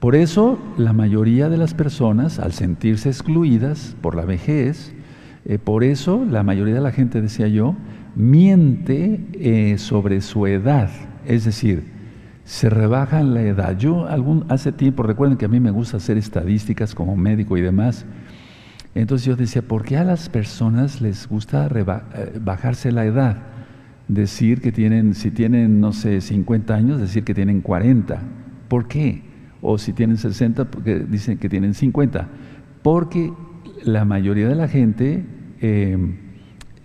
Por 0.01 0.17
eso 0.17 0.59
la 0.79 0.95
mayoría 0.95 1.51
de 1.51 1.59
las 1.59 1.75
personas, 1.75 2.39
al 2.39 2.53
sentirse 2.53 3.11
excluidas 3.11 3.95
por 4.01 4.15
la 4.15 4.25
vejez, 4.25 4.95
eh, 5.45 5.59
por 5.59 5.85
eso 5.85 6.25
la 6.25 6.43
mayoría 6.43 6.75
de 6.75 6.81
la 6.81 6.91
gente, 6.91 7.21
decía 7.21 7.49
yo, 7.49 7.77
miente 8.17 9.21
eh, 9.35 9.77
sobre 9.77 10.23
su 10.23 10.47
edad, 10.47 10.89
es 11.27 11.45
decir, 11.45 11.85
se 12.45 12.71
rebaja 12.71 13.23
la 13.23 13.43
edad. 13.43 13.77
Yo 13.77 14.07
algún, 14.09 14.47
hace 14.49 14.73
tiempo, 14.73 15.03
recuerden 15.03 15.37
que 15.37 15.45
a 15.45 15.49
mí 15.49 15.61
me 15.61 15.71
gusta 15.71 15.99
hacer 15.99 16.17
estadísticas 16.17 16.95
como 16.95 17.15
médico 17.15 17.59
y 17.59 17.61
demás, 17.61 18.07
entonces 18.95 19.27
yo 19.27 19.37
decía, 19.37 19.61
¿por 19.61 19.85
qué 19.85 19.99
a 19.99 20.05
las 20.05 20.31
personas 20.31 21.03
les 21.03 21.29
gusta 21.29 21.69
eh, 21.69 22.39
bajarse 22.41 22.91
la 22.91 23.05
edad? 23.05 23.37
Decir 24.09 24.63
que 24.63 24.73
tienen, 24.73 25.13
si 25.13 25.31
tienen, 25.31 25.79
no 25.79 25.93
sé, 25.93 26.23
50 26.23 26.75
años, 26.75 26.99
decir 26.99 27.23
que 27.23 27.35
tienen 27.35 27.61
40. 27.61 28.19
¿Por 28.67 28.89
qué? 28.89 29.30
O 29.63 29.79
si 29.79 29.93
tienen 29.93 30.17
60, 30.17 30.71
porque 30.71 31.01
dicen 31.01 31.39
que 31.39 31.49
tienen 31.49 31.75
50. 31.75 32.29
Porque 32.83 33.33
la 33.85 34.05
mayoría 34.05 34.49
de 34.49 34.55
la 34.55 34.69
gente 34.69 35.25
em, 35.61 36.17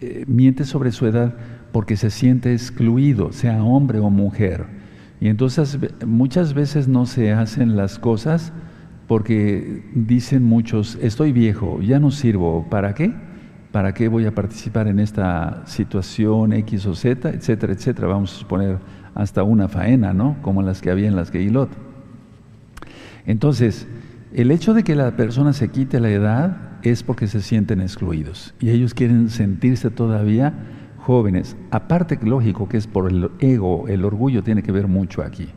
eh, 0.01 0.25
miente 0.27 0.65
sobre 0.65 0.91
su 0.91 1.05
edad 1.05 1.35
porque 1.71 1.97
se 1.97 2.09
siente 2.09 2.53
excluido, 2.53 3.31
sea 3.33 3.63
hombre 3.63 3.99
o 3.99 4.09
mujer. 4.09 4.65
Y 5.19 5.27
entonces 5.27 5.77
muchas 6.05 6.53
veces 6.53 6.87
no 6.87 7.05
se 7.05 7.33
hacen 7.33 7.75
las 7.75 7.99
cosas 7.99 8.53
porque 9.07 9.83
dicen 9.93 10.43
muchos, 10.43 10.97
estoy 11.01 11.31
viejo, 11.31 11.81
ya 11.81 11.99
no 11.99 12.11
sirvo, 12.11 12.67
¿para 12.69 12.93
qué? 12.93 13.13
¿Para 13.71 13.93
qué 13.93 14.07
voy 14.07 14.25
a 14.25 14.33
participar 14.33 14.87
en 14.87 14.99
esta 14.99 15.63
situación 15.65 16.53
X 16.53 16.85
o 16.85 16.95
Z, 16.95 17.29
etcétera, 17.29 17.73
etcétera? 17.73 18.07
Vamos 18.07 18.33
a 18.33 18.39
suponer 18.39 18.77
hasta 19.13 19.43
una 19.43 19.67
faena, 19.67 20.13
¿no? 20.13 20.37
Como 20.41 20.61
las 20.61 20.81
que 20.81 20.91
había 20.91 21.07
en 21.07 21.15
las 21.15 21.29
Geilot. 21.29 21.84
Entonces, 23.25 23.87
el 24.33 24.51
hecho 24.51 24.73
de 24.73 24.83
que 24.83 24.95
la 24.95 25.15
persona 25.15 25.53
se 25.53 25.69
quite 25.69 25.99
la 25.99 26.09
edad 26.09 26.57
es 26.83 27.03
porque 27.03 27.27
se 27.27 27.41
sienten 27.41 27.81
excluidos 27.81 28.53
y 28.59 28.69
ellos 28.69 28.93
quieren 28.93 29.29
sentirse 29.29 29.89
todavía 29.89 30.53
jóvenes. 30.97 31.55
Aparte, 31.71 32.19
lógico 32.21 32.67
que 32.67 32.77
es 32.77 32.87
por 32.87 33.09
el 33.09 33.31
ego, 33.39 33.87
el 33.87 34.05
orgullo 34.05 34.43
tiene 34.43 34.63
que 34.63 34.71
ver 34.71 34.87
mucho 34.87 35.21
aquí. 35.23 35.49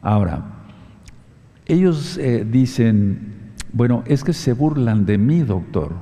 Ahora, 0.00 0.44
ellos 1.66 2.18
eh, 2.18 2.46
dicen, 2.48 3.52
bueno, 3.72 4.04
es 4.06 4.22
que 4.22 4.32
se 4.32 4.52
burlan 4.52 5.06
de 5.06 5.18
mí, 5.18 5.40
doctor. 5.40 5.92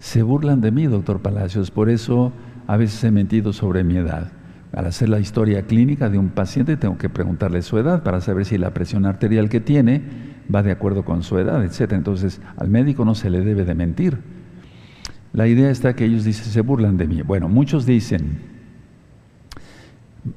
Se 0.00 0.22
burlan 0.22 0.60
de 0.60 0.70
mí, 0.70 0.86
doctor 0.86 1.22
Palacios. 1.22 1.70
Por 1.70 1.88
eso 1.88 2.32
a 2.66 2.76
veces 2.76 3.02
he 3.04 3.10
mentido 3.10 3.52
sobre 3.52 3.84
mi 3.84 3.96
edad. 3.96 4.32
Al 4.72 4.86
hacer 4.86 5.08
la 5.08 5.20
historia 5.20 5.62
clínica 5.62 6.10
de 6.10 6.18
un 6.18 6.30
paciente 6.30 6.76
tengo 6.76 6.98
que 6.98 7.08
preguntarle 7.08 7.62
su 7.62 7.78
edad 7.78 8.02
para 8.02 8.20
saber 8.20 8.44
si 8.44 8.58
la 8.58 8.74
presión 8.74 9.06
arterial 9.06 9.48
que 9.48 9.60
tiene 9.60 10.33
va 10.52 10.62
de 10.62 10.72
acuerdo 10.72 11.04
con 11.04 11.22
su 11.22 11.38
edad, 11.38 11.64
etc. 11.64 11.92
Entonces 11.92 12.40
al 12.56 12.68
médico 12.68 13.04
no 13.04 13.14
se 13.14 13.30
le 13.30 13.40
debe 13.40 13.64
de 13.64 13.74
mentir. 13.74 14.18
La 15.32 15.46
idea 15.46 15.70
está 15.70 15.94
que 15.94 16.04
ellos 16.04 16.24
dicen, 16.24 16.44
se 16.44 16.60
burlan 16.60 16.96
de 16.96 17.06
mí. 17.06 17.22
Bueno, 17.22 17.48
muchos 17.48 17.86
dicen, 17.86 18.38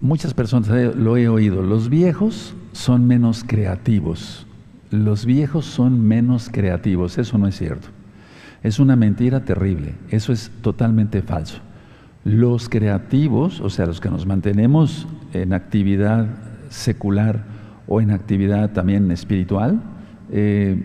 muchas 0.02 0.34
personas 0.34 0.96
lo 0.96 1.18
he 1.18 1.30
oído, 1.30 1.62
los 1.62 1.90
viejos 1.90 2.56
son 2.72 3.08
menos 3.08 3.44
creativos 3.46 4.48
los 4.92 5.26
viejos 5.26 5.66
son 5.66 6.08
menos 6.08 6.50
creativos. 6.52 7.18
Eso 7.18 7.38
no 7.38 7.48
es 7.48 7.58
cierto. 7.58 7.90
Es 8.64 8.80
una 8.80 8.96
mentira 8.96 9.44
terrible. 9.44 9.96
Eso 10.10 10.32
es 10.32 10.52
totalmente 10.62 11.22
falso. 11.22 11.60
Los 12.24 12.70
creativos, 12.70 13.62
o 13.62 13.70
sea, 13.70 13.86
los 13.86 14.02
que 14.02 14.10
nos 14.10 14.26
mantenemos 14.26 15.08
en 15.34 15.54
actividad 15.54 16.28
secular 16.70 17.44
o 17.88 18.02
en 18.02 18.12
actividad 18.12 18.72
también 18.72 19.12
espiritual, 19.12 19.82
eh, 20.32 20.82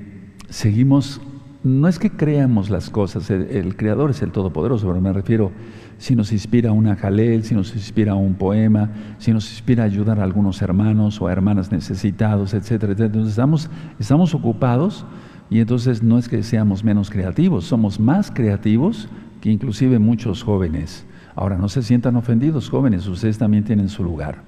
seguimos, 0.49 1.21
no 1.65 1.89
es 1.89 1.99
que 1.99 2.11
creamos 2.11 2.71
las 2.71 2.91
cosas, 2.91 3.31
el, 3.31 3.77
creador 3.77 4.11
es 4.11 4.23
el 4.23 4.33
todopoderoso, 4.33 4.87
pero 4.87 5.01
me 5.01 5.13
refiero 5.13 5.53
si 5.99 6.17
nos 6.17 6.33
inspira 6.33 6.73
una 6.73 6.97
jalel, 6.97 7.45
si 7.45 7.55
nos 7.55 7.75
inspira 7.75 8.15
un 8.15 8.35
poema, 8.35 8.91
si 9.19 9.33
nos 9.33 9.51
inspira 9.51 9.85
ayudar 9.85 10.21
a 10.21 10.25
algunos 10.25 10.61
hermanos 10.63 11.21
o 11.21 11.29
a 11.29 11.33
hermanas 11.33 11.71
necesitados, 11.71 12.55
etcétera, 12.55 12.93
etcétera. 12.93 13.07
Entonces 13.07 13.31
estamos, 13.31 13.71
estamos 13.99 14.35
ocupados 14.35 15.07
y 15.49 15.61
entonces 15.61 16.03
no 16.03 16.19
es 16.19 16.29
que 16.29 16.43
seamos 16.43 16.83
menos 16.83 17.11
creativos, 17.11 17.65
somos 17.65 18.01
más 18.01 18.31
creativos 18.31 19.09
que 19.41 19.51
inclusive 19.51 19.99
muchos 19.99 20.43
jóvenes. 20.43 21.07
Ahora, 21.35 21.57
no 21.57 21.69
se 21.69 21.83
sientan 21.83 22.17
ofendidos, 22.17 22.69
jóvenes, 22.69 23.07
ustedes 23.07 23.39
también 23.39 23.65
tienen 23.65 23.89
su 23.89 24.05
lugar. 24.05 24.43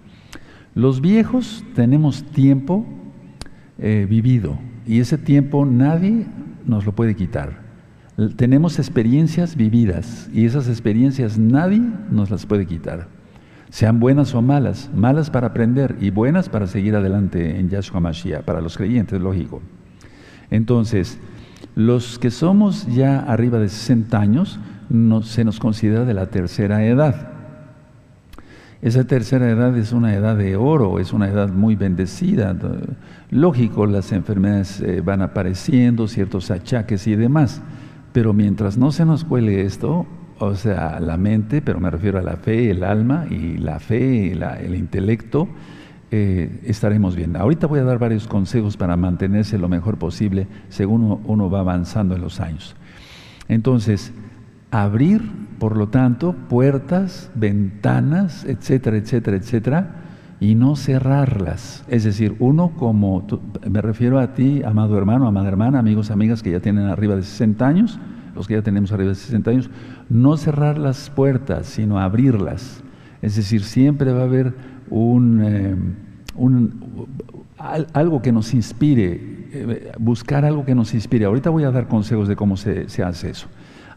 Los 0.75 1.01
viejos 1.01 1.65
tenemos 1.75 2.25
tiempo 2.25 2.85
eh, 3.79 4.07
vivido 4.09 4.59
y 4.87 5.01
ese 5.01 5.19
tiempo 5.19 5.65
nadie 5.65 6.27
nos 6.67 6.87
lo 6.87 6.93
puede 6.93 7.15
quitar. 7.15 7.65
Tenemos 8.37 8.79
experiencias 8.79 9.57
vividas 9.57 10.31
y 10.33 10.45
esas 10.45 10.69
experiencias 10.69 11.39
nadie 11.39 11.83
nos 12.11 12.31
las 12.31 12.47
puede 12.47 12.67
quitar. 12.67 13.09
Sean 13.71 13.99
buenas 13.99 14.35
o 14.35 14.43
malas, 14.43 14.89
malas 14.95 15.31
para 15.31 15.49
aprender 15.49 15.97
y 16.01 16.11
buenas 16.11 16.49
para 16.49 16.69
seguir 16.69 16.95
adelante 16.95 17.59
en 17.59 17.69
Yahshua 17.69 17.99
Mashiach, 17.99 18.45
para 18.45 18.61
los 18.61 18.77
creyentes, 18.77 19.21
lógico. 19.21 19.63
Entonces, 20.51 21.19
los 21.75 22.21
que 22.21 22.31
somos 22.31 22.87
ya 22.87 23.19
arriba 23.19 23.59
de 23.59 23.69
60 23.69 24.21
años, 24.21 24.61
se 25.23 25.45
nos 25.45 25.59
considera 25.59 26.05
de 26.05 26.15
la 26.15 26.27
tercera 26.27 26.85
edad. 26.85 27.34
Esa 28.85 29.05
tercera 29.05 29.49
edad 29.49 29.75
es 29.79 29.93
una 29.93 30.15
edad 30.15 30.37
de 30.37 30.57
oro, 30.57 30.99
es 31.01 31.15
una 31.15 31.31
edad 31.31 31.49
muy 31.49 31.75
bendecida. 31.75 32.55
Lógico, 33.31 33.87
las 33.87 34.13
enfermedades 34.13 34.83
eh, 34.83 35.01
van 35.01 35.23
apareciendo, 35.23 36.07
ciertos 36.07 36.51
achaques 36.51 37.07
y 37.07 37.17
demás. 37.17 37.63
Pero 38.13 38.35
mientras 38.35 38.77
no 38.77 38.93
se 38.93 39.07
nos 39.07 39.25
cuele 39.25 39.63
esto, 39.63 40.05
o 40.39 40.55
sea, 40.55 41.01
la 41.01 41.17
mente, 41.17 41.63
pero 41.63 41.81
me 41.81 41.89
refiero 41.89 42.19
a 42.19 42.23
la 42.23 42.37
fe, 42.37 42.73
el 42.73 42.85
alma 42.85 43.25
y 43.31 43.57
la 43.57 43.81
fe, 43.81 44.33
el 44.33 44.75
intelecto, 44.75 45.49
eh, 46.11 46.61
estaremos 46.65 47.17
bien. 47.17 47.37
Ahorita 47.37 47.67
voy 47.67 47.81
a 47.81 47.85
dar 47.85 47.99
varios 47.99 48.27
consejos 48.27 48.77
para 48.77 48.99
mantenerse 48.99 49.57
lo 49.57 49.71
mejor 49.71 49.97
posible 49.97 50.47
según 50.69 51.23
uno, 51.25 51.49
va 51.49 51.61
avanzando 51.61 52.17
en 52.17 52.21
los 52.21 52.39
años. 52.39 52.77
Entonces, 53.49 54.13
abrir, 54.83 55.23
por 55.61 55.77
lo 55.77 55.89
tanto, 55.89 56.33
puertas, 56.33 57.31
ventanas, 57.37 58.45
etcétera, 58.45 58.97
etcétera, 58.97 59.37
etcétera, 59.37 59.91
y 60.41 60.57
no 60.57 60.75
cerrarlas. 60.75 61.85
Es 61.87 62.03
decir, 62.03 62.35
uno 62.41 62.73
como, 62.77 63.25
me 63.71 63.81
refiero 63.81 64.19
a 64.19 64.35
ti, 64.35 64.63
amado 64.65 64.99
hermano, 64.99 65.29
amada 65.29 65.47
hermana, 65.47 65.79
amigos, 65.79 66.11
amigas 66.11 66.43
que 66.43 66.51
ya 66.51 66.59
tienen 66.59 66.87
arriba 66.87 67.15
de 67.15 67.23
60 67.23 67.65
años, 67.65 68.01
los 68.35 68.49
que 68.49 68.55
ya 68.55 68.63
tenemos 68.63 68.91
arriba 68.91 69.11
de 69.11 69.15
60 69.15 69.51
años, 69.53 69.71
no 70.11 70.37
cerrar 70.37 70.77
las 70.77 71.09
puertas, 71.09 71.67
sino 71.67 72.01
abrirlas. 72.01 72.83
Es 73.23 73.37
decir, 73.37 73.63
siempre 73.63 74.13
va 74.13 74.23
a 74.23 74.25
haber 74.25 74.55
un, 74.91 75.41
eh, 75.45 75.77
algo 77.93 78.23
que 78.23 78.33
nos 78.33 78.53
inspire, 78.55 79.21
eh, 79.53 79.93
buscar 80.01 80.45
algo 80.45 80.65
que 80.65 80.75
nos 80.75 80.95
inspire. 80.95 81.27
Ahorita 81.27 81.49
voy 81.51 81.63
a 81.63 81.71
dar 81.71 81.87
consejos 81.87 82.27
de 82.27 82.35
cómo 82.35 82.57
se, 82.57 82.89
se 82.89 83.05
hace 83.05 83.31
eso. 83.31 83.47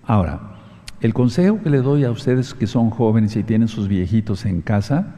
Ahora, 0.06 0.57
el 1.00 1.14
consejo 1.14 1.62
que 1.62 1.70
le 1.70 1.82
doy 1.82 2.04
a 2.04 2.12
ustedes 2.12 2.54
que 2.54 2.66
son 2.66 2.90
jóvenes 2.90 3.36
y 3.36 3.44
tienen 3.44 3.68
sus 3.68 3.88
viejitos 3.88 4.46
en 4.46 4.62
casa, 4.62 5.16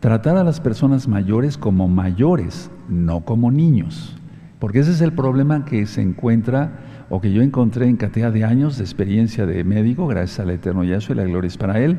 tratar 0.00 0.36
a 0.36 0.44
las 0.44 0.60
personas 0.60 1.06
mayores 1.06 1.56
como 1.56 1.88
mayores, 1.88 2.70
no 2.88 3.24
como 3.24 3.50
niños. 3.50 4.16
Porque 4.58 4.80
ese 4.80 4.90
es 4.90 5.00
el 5.00 5.12
problema 5.12 5.64
que 5.64 5.86
se 5.86 6.02
encuentra 6.02 6.80
o 7.10 7.20
que 7.20 7.32
yo 7.32 7.42
encontré 7.42 7.86
en 7.86 7.96
cantidad 7.96 8.32
de 8.32 8.44
años 8.44 8.78
de 8.78 8.84
experiencia 8.84 9.46
de 9.46 9.62
médico, 9.62 10.06
gracias 10.06 10.40
al 10.40 10.50
Eterno 10.50 10.84
Yahshua 10.84 11.14
y 11.14 11.18
la 11.18 11.24
gloria 11.24 11.48
es 11.48 11.56
para 11.56 11.78
Él, 11.78 11.98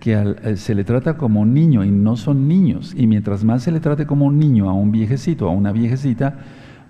que 0.00 0.14
eh, 0.14 0.56
se 0.56 0.74
le 0.74 0.84
trata 0.84 1.16
como 1.16 1.44
niño 1.44 1.84
y 1.84 1.90
no 1.90 2.16
son 2.16 2.48
niños. 2.48 2.94
Y 2.96 3.06
mientras 3.06 3.44
más 3.44 3.64
se 3.64 3.72
le 3.72 3.80
trate 3.80 4.06
como 4.06 4.24
un 4.24 4.38
niño 4.38 4.70
a 4.70 4.72
un 4.72 4.92
viejecito, 4.92 5.48
a 5.48 5.52
una 5.52 5.72
viejecita, 5.72 6.38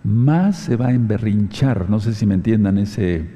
más 0.04 0.56
se 0.56 0.76
va 0.76 0.88
a 0.88 0.92
emberrinchar, 0.92 1.90
no 1.90 1.98
sé 1.98 2.14
si 2.14 2.26
me 2.26 2.34
entiendan 2.34 2.78
ese 2.78 3.26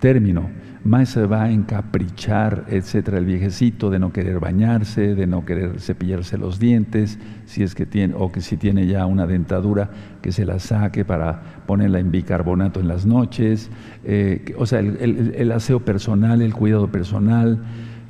término, 0.00 0.50
más 0.84 1.10
se 1.10 1.26
va 1.26 1.44
a 1.44 1.50
encaprichar, 1.50 2.64
etcétera, 2.68 3.18
el 3.18 3.24
viejecito 3.24 3.90
de 3.90 3.98
no 3.98 4.12
querer 4.12 4.40
bañarse, 4.40 5.14
de 5.14 5.26
no 5.26 5.44
querer 5.44 5.80
cepillarse 5.80 6.38
los 6.38 6.58
dientes, 6.58 7.18
si 7.46 7.62
es 7.62 7.74
que 7.74 7.86
tiene, 7.86 8.14
o 8.16 8.30
que 8.30 8.40
si 8.40 8.56
tiene 8.56 8.86
ya 8.86 9.06
una 9.06 9.26
dentadura, 9.26 9.90
que 10.22 10.32
se 10.32 10.44
la 10.44 10.58
saque 10.58 11.04
para 11.04 11.42
ponerla 11.66 11.98
en 11.98 12.10
bicarbonato 12.10 12.80
en 12.80 12.88
las 12.88 13.06
noches, 13.06 13.70
eh, 14.04 14.54
o 14.56 14.66
sea, 14.66 14.80
el, 14.80 15.52
aseo 15.52 15.80
personal, 15.80 16.42
el 16.42 16.54
cuidado 16.54 16.88
personal, 16.88 17.62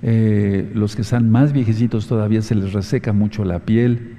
eh, 0.02 0.70
los 0.74 0.94
que 0.94 1.02
están 1.02 1.30
más 1.30 1.52
viejecitos 1.52 2.06
todavía 2.06 2.42
se 2.42 2.54
les 2.54 2.72
reseca 2.72 3.12
mucho 3.12 3.44
la 3.44 3.60
piel, 3.60 4.14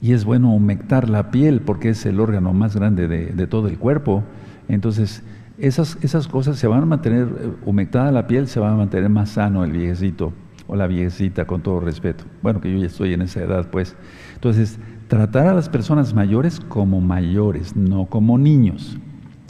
y 0.00 0.12
es 0.12 0.24
bueno 0.24 0.52
humectar 0.52 1.08
la 1.08 1.30
piel 1.30 1.62
porque 1.62 1.90
es 1.90 2.04
el 2.04 2.20
órgano 2.20 2.52
más 2.52 2.76
grande 2.76 3.08
de, 3.08 3.26
de 3.26 3.46
todo 3.46 3.66
el 3.68 3.78
cuerpo. 3.78 4.22
Entonces, 4.68 5.22
esas, 5.58 5.98
esas 6.02 6.28
cosas 6.28 6.58
se 6.58 6.66
van 6.66 6.82
a 6.82 6.86
mantener, 6.86 7.28
eh, 7.28 7.52
humectada 7.64 8.10
la 8.12 8.26
piel, 8.26 8.48
se 8.48 8.60
va 8.60 8.70
a 8.70 8.76
mantener 8.76 9.08
más 9.08 9.30
sano 9.30 9.64
el 9.64 9.72
viejecito 9.72 10.32
o 10.66 10.76
la 10.76 10.86
viejecita, 10.86 11.46
con 11.46 11.62
todo 11.62 11.80
respeto. 11.80 12.24
Bueno, 12.42 12.60
que 12.60 12.72
yo 12.72 12.78
ya 12.78 12.86
estoy 12.86 13.14
en 13.14 13.22
esa 13.22 13.40
edad, 13.40 13.70
pues. 13.70 13.96
Entonces, 14.34 14.78
tratar 15.08 15.46
a 15.46 15.54
las 15.54 15.68
personas 15.68 16.14
mayores 16.14 16.60
como 16.60 17.00
mayores, 17.00 17.76
no 17.76 18.06
como 18.06 18.36
niños. 18.38 18.98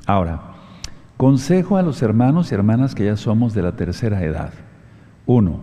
Ahora, 0.06 0.54
consejo 1.16 1.76
a 1.76 1.82
los 1.82 2.02
hermanos 2.02 2.52
y 2.52 2.54
hermanas 2.54 2.94
que 2.94 3.06
ya 3.06 3.16
somos 3.16 3.54
de 3.54 3.62
la 3.62 3.76
tercera 3.76 4.22
edad. 4.22 4.52
Uno, 5.24 5.60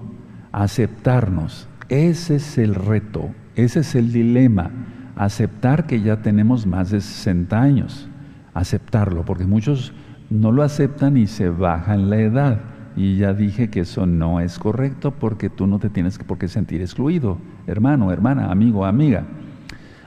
aceptarnos. 0.52 1.68
Ese 1.90 2.38
es 2.38 2.58
el 2.58 2.76
reto, 2.76 3.30
ese 3.56 3.82
es 3.82 3.96
el 3.96 4.12
dilema. 4.12 4.72
Aceptar 5.16 5.86
que 5.86 6.02
ya 6.02 6.24
tenemos 6.24 6.66
más 6.66 6.90
de 6.90 7.00
60 7.00 7.62
años. 7.62 8.10
Aceptarlo, 8.56 9.24
porque 9.26 9.46
muchos 9.46 9.94
no 10.34 10.52
lo 10.52 10.64
aceptan 10.64 11.16
y 11.16 11.28
se 11.28 11.50
bajan 11.50 12.10
la 12.10 12.18
edad. 12.18 12.62
Y 12.96 13.18
ya 13.18 13.34
dije 13.34 13.70
que 13.70 13.82
eso 13.82 14.06
no 14.06 14.40
es 14.40 14.60
correcto 14.60 15.12
porque 15.12 15.50
tú 15.50 15.68
no 15.68 15.80
te 15.80 15.90
tienes 15.90 16.18
por 16.18 16.38
qué 16.38 16.48
sentir 16.48 16.82
excluido, 16.82 17.38
hermano, 17.68 18.12
hermana, 18.12 18.52
amigo, 18.52 18.86
amiga. 18.86 19.26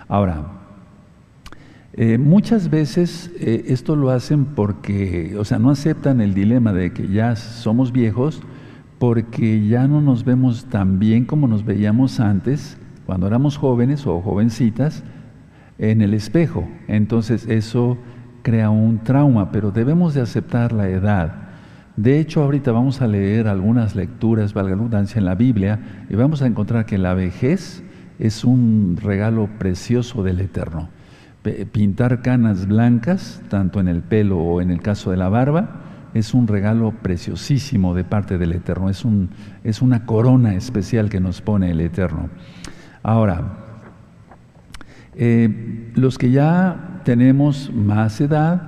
Ahora, 0.08 0.46
eh, 1.92 2.18
muchas 2.18 2.70
veces 2.70 3.30
eh, 3.40 3.64
esto 3.68 3.96
lo 3.96 4.10
hacen 4.10 4.44
porque, 4.44 5.36
o 5.38 5.44
sea, 5.44 5.58
no 5.58 5.70
aceptan 5.70 6.20
el 6.20 6.34
dilema 6.34 6.72
de 6.72 6.92
que 6.92 7.08
ya 7.08 7.36
somos 7.36 7.92
viejos 7.92 8.42
porque 8.98 9.66
ya 9.66 9.86
no 9.86 10.00
nos 10.00 10.24
vemos 10.24 10.66
tan 10.66 10.98
bien 10.98 11.24
como 11.24 11.48
nos 11.48 11.64
veíamos 11.64 12.18
antes, 12.20 12.78
cuando 13.04 13.26
éramos 13.26 13.56
jóvenes 13.56 14.06
o 14.06 14.20
jovencitas, 14.20 15.04
en 15.78 16.02
el 16.02 16.14
espejo. 16.14 16.68
Entonces 16.88 17.46
eso 17.46 17.98
crea 18.46 18.70
un 18.70 18.98
trauma, 18.98 19.50
pero 19.50 19.72
debemos 19.72 20.14
de 20.14 20.20
aceptar 20.20 20.70
la 20.70 20.88
edad. 20.88 21.32
De 21.96 22.20
hecho, 22.20 22.44
ahorita 22.44 22.70
vamos 22.70 23.02
a 23.02 23.08
leer 23.08 23.48
algunas 23.48 23.96
lecturas, 23.96 24.54
valga 24.54 24.70
la 24.70 24.76
redundancia, 24.76 25.18
en 25.18 25.24
la 25.24 25.34
Biblia 25.34 25.80
y 26.08 26.14
vamos 26.14 26.42
a 26.42 26.46
encontrar 26.46 26.86
que 26.86 26.96
la 26.96 27.14
vejez 27.14 27.82
es 28.20 28.44
un 28.44 28.98
regalo 29.02 29.48
precioso 29.58 30.22
del 30.22 30.38
Eterno. 30.38 30.90
Pintar 31.72 32.22
canas 32.22 32.68
blancas, 32.68 33.42
tanto 33.48 33.80
en 33.80 33.88
el 33.88 34.02
pelo 34.02 34.38
o 34.38 34.60
en 34.60 34.70
el 34.70 34.80
caso 34.80 35.10
de 35.10 35.16
la 35.16 35.28
barba, 35.28 35.80
es 36.14 36.32
un 36.32 36.46
regalo 36.46 36.92
preciosísimo 37.02 37.94
de 37.96 38.04
parte 38.04 38.38
del 38.38 38.52
Eterno, 38.52 38.90
es, 38.90 39.04
un, 39.04 39.30
es 39.64 39.82
una 39.82 40.06
corona 40.06 40.54
especial 40.54 41.08
que 41.08 41.18
nos 41.18 41.40
pone 41.42 41.72
el 41.72 41.80
Eterno. 41.80 42.30
Ahora, 43.02 43.42
eh, 45.16 45.90
los 45.96 46.16
que 46.16 46.30
ya 46.30 46.95
tenemos 47.06 47.72
más 47.72 48.20
edad, 48.20 48.62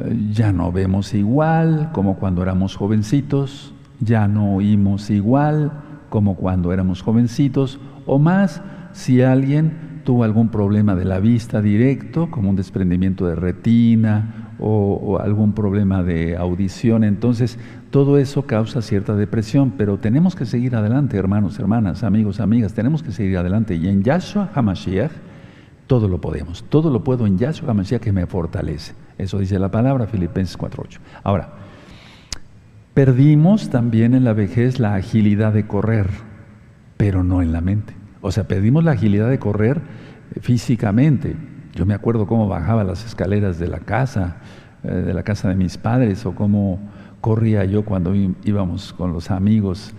eh, 0.00 0.18
ya 0.32 0.52
no 0.52 0.72
vemos 0.72 1.14
igual 1.14 1.90
como 1.92 2.16
cuando 2.16 2.42
éramos 2.42 2.74
jovencitos, 2.74 3.72
ya 4.00 4.26
no 4.26 4.56
oímos 4.56 5.10
igual 5.10 5.70
como 6.08 6.34
cuando 6.34 6.72
éramos 6.72 7.02
jovencitos, 7.02 7.78
o 8.04 8.18
más 8.18 8.62
si 8.90 9.22
alguien 9.22 10.00
tuvo 10.02 10.24
algún 10.24 10.48
problema 10.48 10.96
de 10.96 11.04
la 11.04 11.20
vista 11.20 11.62
directo, 11.62 12.32
como 12.32 12.50
un 12.50 12.56
desprendimiento 12.56 13.28
de 13.28 13.36
retina 13.36 14.50
o, 14.58 14.94
o, 15.00 15.18
algún 15.20 15.52
problema 15.52 16.02
de 16.02 16.36
audición. 16.36 17.04
Entonces, 17.04 17.60
todo 17.90 18.18
eso 18.18 18.42
causa 18.42 18.82
cierta 18.82 19.14
depresión, 19.14 19.74
pero 19.78 19.98
tenemos 19.98 20.34
que 20.34 20.46
seguir 20.46 20.74
adelante, 20.74 21.16
hermanos, 21.16 21.60
hermanas, 21.60 22.02
amigos, 22.02 22.40
amigas, 22.40 22.74
tenemos 22.74 23.04
que 23.04 23.12
seguir 23.12 23.38
adelante. 23.38 23.76
Y 23.76 23.86
en 23.86 24.02
Yahshua 24.02 24.50
HaMashiach, 24.52 25.12
todo 25.86 26.08
lo 26.08 26.20
podemos, 26.20 26.64
todo 26.68 26.90
lo 26.90 27.04
puedo 27.04 27.26
en 27.26 27.38
Yahshua 27.38 27.70
HaMashiach 27.70 28.00
que 28.00 28.12
me 28.12 28.26
fortalece. 28.26 28.94
Eso 29.18 29.38
dice 29.38 29.58
la 29.58 29.70
palabra, 29.70 30.06
Filipenses 30.06 30.58
4.8. 30.58 30.98
Ahora, 31.22 31.50
perdimos 32.94 33.70
también 33.70 34.14
en 34.14 34.24
la 34.24 34.32
vejez 34.32 34.78
la 34.78 34.94
agilidad 34.94 35.52
de 35.52 35.66
correr, 35.66 36.08
pero 36.96 37.22
no 37.22 37.42
en 37.42 37.52
la 37.52 37.60
mente. 37.60 37.94
O 38.20 38.32
sea, 38.32 38.48
perdimos 38.48 38.84
la 38.84 38.92
agilidad 38.92 39.28
de 39.28 39.38
correr 39.38 39.80
físicamente. 40.40 41.36
Yo 41.74 41.86
me 41.86 41.94
acuerdo 41.94 42.26
cómo 42.26 42.48
bajaba 42.48 42.84
las 42.84 43.04
escaleras 43.04 43.58
de 43.58 43.68
la 43.68 43.80
casa, 43.80 44.38
eh, 44.82 44.88
de 44.88 45.14
la 45.14 45.22
casa 45.22 45.48
de 45.48 45.56
mis 45.56 45.76
padres, 45.76 46.24
o 46.24 46.34
cómo 46.34 46.80
corría 47.20 47.64
yo 47.64 47.84
cuando 47.84 48.14
íbamos 48.14 48.92
con 48.92 49.12
los 49.12 49.30
amigos 49.30 49.94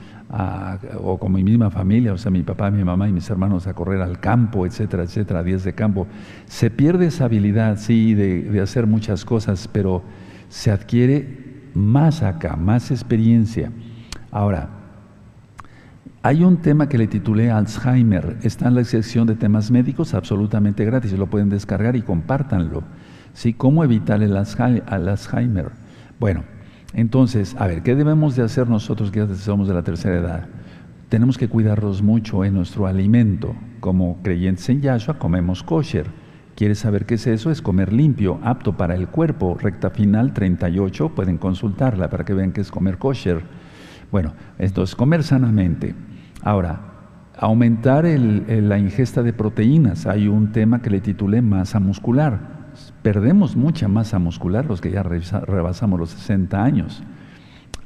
o 1.01 1.17
con 1.17 1.31
mi 1.31 1.43
misma 1.43 1.69
familia, 1.69 2.13
o 2.13 2.17
sea, 2.17 2.31
mi 2.31 2.43
papá, 2.43 2.69
mi 2.71 2.83
mamá 2.83 3.07
y 3.07 3.13
mis 3.13 3.29
hermanos 3.29 3.67
a 3.67 3.73
correr 3.73 4.01
al 4.01 4.19
campo, 4.19 4.65
etcétera, 4.65 5.03
etcétera, 5.03 5.43
días 5.43 5.63
de 5.63 5.73
campo. 5.73 6.07
Se 6.45 6.69
pierde 6.69 7.07
esa 7.07 7.25
habilidad, 7.25 7.77
sí, 7.77 8.13
de, 8.13 8.41
de 8.43 8.61
hacer 8.61 8.87
muchas 8.87 9.23
cosas, 9.23 9.69
pero 9.71 10.03
se 10.49 10.71
adquiere 10.71 11.69
más 11.73 12.21
acá, 12.21 12.55
más 12.55 12.91
experiencia. 12.91 13.71
Ahora, 14.31 14.69
hay 16.21 16.43
un 16.43 16.57
tema 16.57 16.89
que 16.89 16.97
le 16.97 17.07
titulé 17.07 17.51
Alzheimer, 17.51 18.37
está 18.41 18.67
en 18.67 18.75
la 18.75 18.83
sección 18.83 19.27
de 19.27 19.35
temas 19.35 19.69
médicos 19.69 20.13
absolutamente 20.13 20.83
gratis, 20.83 21.13
lo 21.13 21.27
pueden 21.27 21.49
descargar 21.49 21.95
y 21.95 22.01
compártanlo. 22.01 22.83
¿Sí? 23.33 23.53
¿Cómo 23.53 23.83
evitar 23.83 24.23
el 24.23 24.35
Alzheimer? 24.35 25.71
Bueno, 26.19 26.43
entonces, 26.95 27.57
a 27.59 27.67
ver, 27.67 27.83
¿qué 27.83 27.93
debemos 27.93 28.37
de 28.37 28.43
hacer 28.43 28.69
nosotros 28.69 29.11
que 29.11 29.19
ya 29.19 29.35
somos 29.35 29.67
de 29.67 29.73
la 29.73 29.83
tercera 29.83 30.15
edad? 30.15 30.47
Tenemos 31.09 31.37
que 31.37 31.49
cuidarnos 31.49 32.01
mucho 32.01 32.45
en 32.45 32.53
nuestro 32.53 32.87
alimento. 32.87 33.53
Como 33.81 34.21
creyentes 34.23 34.69
en 34.69 34.79
Yahshua, 34.79 35.19
comemos 35.19 35.61
kosher. 35.61 36.07
¿Quieres 36.55 36.79
saber 36.79 37.05
qué 37.05 37.15
es 37.15 37.27
eso? 37.27 37.51
Es 37.51 37.61
comer 37.61 37.91
limpio, 37.91 38.39
apto 38.43 38.77
para 38.77 38.95
el 38.95 39.09
cuerpo. 39.09 39.57
Recta 39.59 39.89
final 39.89 40.33
38, 40.33 41.09
pueden 41.13 41.37
consultarla 41.37 42.09
para 42.09 42.23
que 42.23 42.33
vean 42.33 42.53
qué 42.53 42.61
es 42.61 42.71
comer 42.71 42.97
kosher. 42.97 43.41
Bueno, 44.09 44.33
esto 44.57 44.81
es 44.81 44.95
comer 44.95 45.23
sanamente. 45.23 45.95
Ahora, 46.43 46.79
aumentar 47.37 48.05
la 48.05 48.79
ingesta 48.79 49.21
de 49.21 49.33
proteínas. 49.33 50.05
Hay 50.05 50.29
un 50.29 50.53
tema 50.53 50.81
que 50.81 50.89
le 50.89 51.01
titulé 51.01 51.41
masa 51.41 51.81
muscular 51.81 52.54
perdemos 53.01 53.55
mucha 53.55 53.87
masa 53.87 54.19
muscular 54.19 54.65
los 54.65 54.81
que 54.81 54.91
ya 54.91 55.03
rebasamos 55.03 55.99
los 55.99 56.09
60 56.11 56.63
años. 56.63 57.03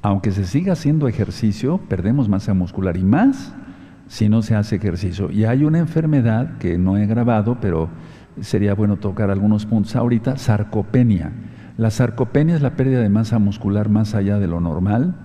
Aunque 0.01 0.31
se 0.31 0.45
siga 0.45 0.73
haciendo 0.73 1.07
ejercicio, 1.07 1.79
perdemos 1.89 2.29
masa 2.29 2.53
muscular 2.53 2.97
y 2.97 3.03
más 3.03 3.53
si 4.07 4.29
no 4.29 4.41
se 4.41 4.55
hace 4.55 4.77
ejercicio. 4.77 5.29
Y 5.31 5.45
hay 5.45 5.63
una 5.63 5.79
enfermedad 5.79 6.57
que 6.57 6.77
no 6.77 6.97
he 6.97 7.05
grabado, 7.05 7.57
pero 7.59 7.89
sería 8.41 8.73
bueno 8.73 8.97
tocar 8.97 9.29
algunos 9.29 9.65
puntos 9.65 9.95
ahorita, 9.95 10.37
sarcopenia. 10.37 11.31
La 11.77 11.91
sarcopenia 11.91 12.55
es 12.55 12.61
la 12.61 12.75
pérdida 12.75 13.01
de 13.01 13.09
masa 13.09 13.39
muscular 13.39 13.89
más 13.89 14.15
allá 14.15 14.39
de 14.39 14.47
lo 14.47 14.59
normal 14.59 15.15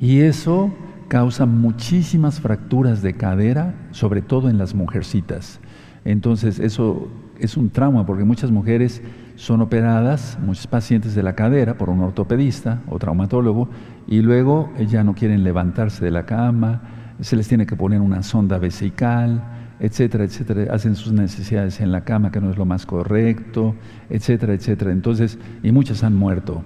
y 0.00 0.20
eso 0.20 0.72
causa 1.08 1.46
muchísimas 1.46 2.40
fracturas 2.40 3.02
de 3.02 3.14
cadera, 3.14 3.74
sobre 3.90 4.22
todo 4.22 4.48
en 4.50 4.58
las 4.58 4.74
mujercitas. 4.74 5.60
Entonces 6.04 6.58
eso 6.58 7.08
es 7.44 7.56
un 7.56 7.70
trauma 7.70 8.06
porque 8.06 8.24
muchas 8.24 8.50
mujeres 8.50 9.02
son 9.36 9.60
operadas, 9.60 10.38
muchos 10.44 10.66
pacientes 10.66 11.14
de 11.14 11.22
la 11.22 11.34
cadera 11.34 11.76
por 11.76 11.90
un 11.90 12.00
ortopedista 12.00 12.80
o 12.88 12.98
traumatólogo 12.98 13.68
y 14.06 14.20
luego 14.20 14.72
ya 14.88 15.04
no 15.04 15.14
quieren 15.14 15.44
levantarse 15.44 16.04
de 16.04 16.10
la 16.10 16.26
cama, 16.26 16.82
se 17.20 17.36
les 17.36 17.48
tiene 17.48 17.66
que 17.66 17.76
poner 17.76 18.00
una 18.00 18.22
sonda 18.22 18.58
vesical, 18.58 19.42
etcétera, 19.80 20.24
etcétera, 20.24 20.72
hacen 20.74 20.94
sus 20.94 21.12
necesidades 21.12 21.80
en 21.80 21.92
la 21.92 22.04
cama 22.04 22.30
que 22.30 22.40
no 22.40 22.50
es 22.50 22.56
lo 22.56 22.64
más 22.64 22.86
correcto, 22.86 23.74
etcétera, 24.08 24.54
etcétera. 24.54 24.92
Entonces, 24.92 25.38
y 25.62 25.72
muchas 25.72 26.04
han 26.04 26.16
muerto. 26.16 26.62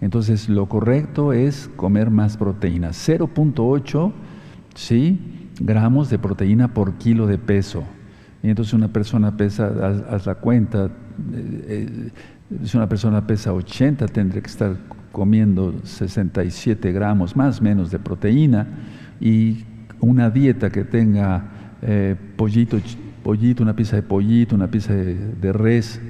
Entonces, 0.00 0.48
lo 0.48 0.66
correcto 0.66 1.32
es 1.32 1.70
comer 1.76 2.10
más 2.10 2.36
proteína, 2.36 2.90
0.8 2.90 4.12
¿sí? 4.74 5.50
gramos 5.60 6.08
de 6.08 6.18
proteína 6.18 6.72
por 6.72 6.94
kilo 6.94 7.26
de 7.26 7.38
peso. 7.38 7.84
Y 8.42 8.48
entonces 8.48 8.72
una 8.74 8.88
persona 8.88 9.36
pesa, 9.36 9.72
haz, 10.10 10.26
la 10.26 10.36
cuenta, 10.36 10.86
eh, 10.86 10.90
eh, 11.68 12.10
si 12.64 12.76
una 12.76 12.88
persona 12.88 13.26
pesa 13.26 13.52
80, 13.52 14.06
tendría 14.06 14.40
que 14.40 14.48
estar 14.48 14.76
comiendo 15.10 15.74
67 15.82 16.92
gramos 16.92 17.34
más 17.34 17.60
menos 17.60 17.90
de 17.90 17.98
proteína 17.98 18.66
y 19.20 19.64
una 20.00 20.30
dieta 20.30 20.70
que 20.70 20.84
tenga 20.84 21.44
eh, 21.82 22.14
pollito, 22.36 22.78
pollito, 23.24 23.62
una 23.62 23.74
pieza 23.74 23.96
de 23.96 24.02
pollito, 24.02 24.54
una 24.54 24.70
pieza 24.70 24.94
de, 24.94 25.52
res, 25.52 26.00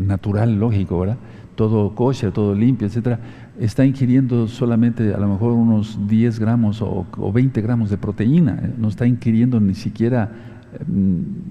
natural, 0.00 0.58
lógico, 0.58 1.00
¿verdad? 1.00 1.16
Todo 1.54 1.94
kosher, 1.94 2.32
todo 2.32 2.54
limpio, 2.54 2.86
etcétera, 2.86 3.18
está 3.58 3.84
ingiriendo 3.84 4.48
solamente 4.48 5.14
a 5.14 5.18
lo 5.18 5.28
mejor 5.28 5.52
unos 5.52 5.98
10 6.06 6.38
gramos 6.38 6.82
o, 6.82 7.06
20 7.32 7.60
gramos 7.60 7.90
de 7.90 7.98
proteína, 7.98 8.70
no 8.78 8.88
está 8.88 9.06
ingiriendo 9.06 9.60
ni 9.60 9.74
siquiera 9.74 10.30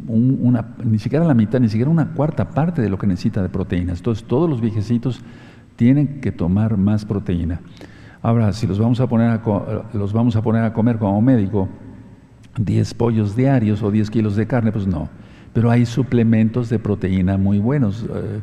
una, 0.07 0.75
ni 0.84 0.99
siquiera 0.99 1.25
la 1.25 1.34
mitad, 1.34 1.60
ni 1.60 1.69
siquiera 1.69 1.89
una 1.89 2.13
cuarta 2.13 2.49
parte 2.49 2.81
de 2.81 2.89
lo 2.89 2.97
que 2.97 3.07
necesita 3.07 3.41
de 3.41 3.49
proteínas. 3.49 3.99
Entonces, 3.99 4.25
todos 4.25 4.49
los 4.49 4.62
viejecitos 4.62 5.21
tienen 5.75 6.21
que 6.21 6.31
tomar 6.31 6.77
más 6.77 7.05
proteína. 7.05 7.62
Ahora, 8.21 8.53
si 8.53 8.67
los 8.67 8.79
vamos 8.79 8.99
a 8.99 9.07
poner 9.07 9.29
a, 9.29 9.41
los 9.93 10.13
vamos 10.13 10.36
a, 10.36 10.41
poner 10.41 10.63
a 10.63 10.73
comer 10.73 10.97
como 10.97 11.21
médico, 11.21 11.69
10 12.60 12.93
pollos 12.95 13.36
diarios 13.36 13.81
o 13.81 13.91
10 13.91 14.10
kilos 14.10 14.36
de 14.36 14.47
carne, 14.47 14.71
pues 14.71 14.88
no. 14.88 15.10
Pero 15.53 15.69
hay 15.71 15.86
suplementos 15.86 16.69
de 16.69 16.79
proteína 16.79 17.38
muy 17.38 17.60
buenos. 17.60 18.03
Eh, 18.03 18.39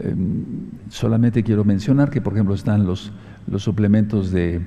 Em, 0.00 0.44
solamente 0.88 1.42
quiero 1.42 1.64
mencionar 1.64 2.10
que, 2.10 2.20
por 2.20 2.32
ejemplo, 2.32 2.54
están 2.54 2.86
los, 2.86 3.12
los 3.46 3.62
suplementos 3.62 4.30
de, 4.30 4.60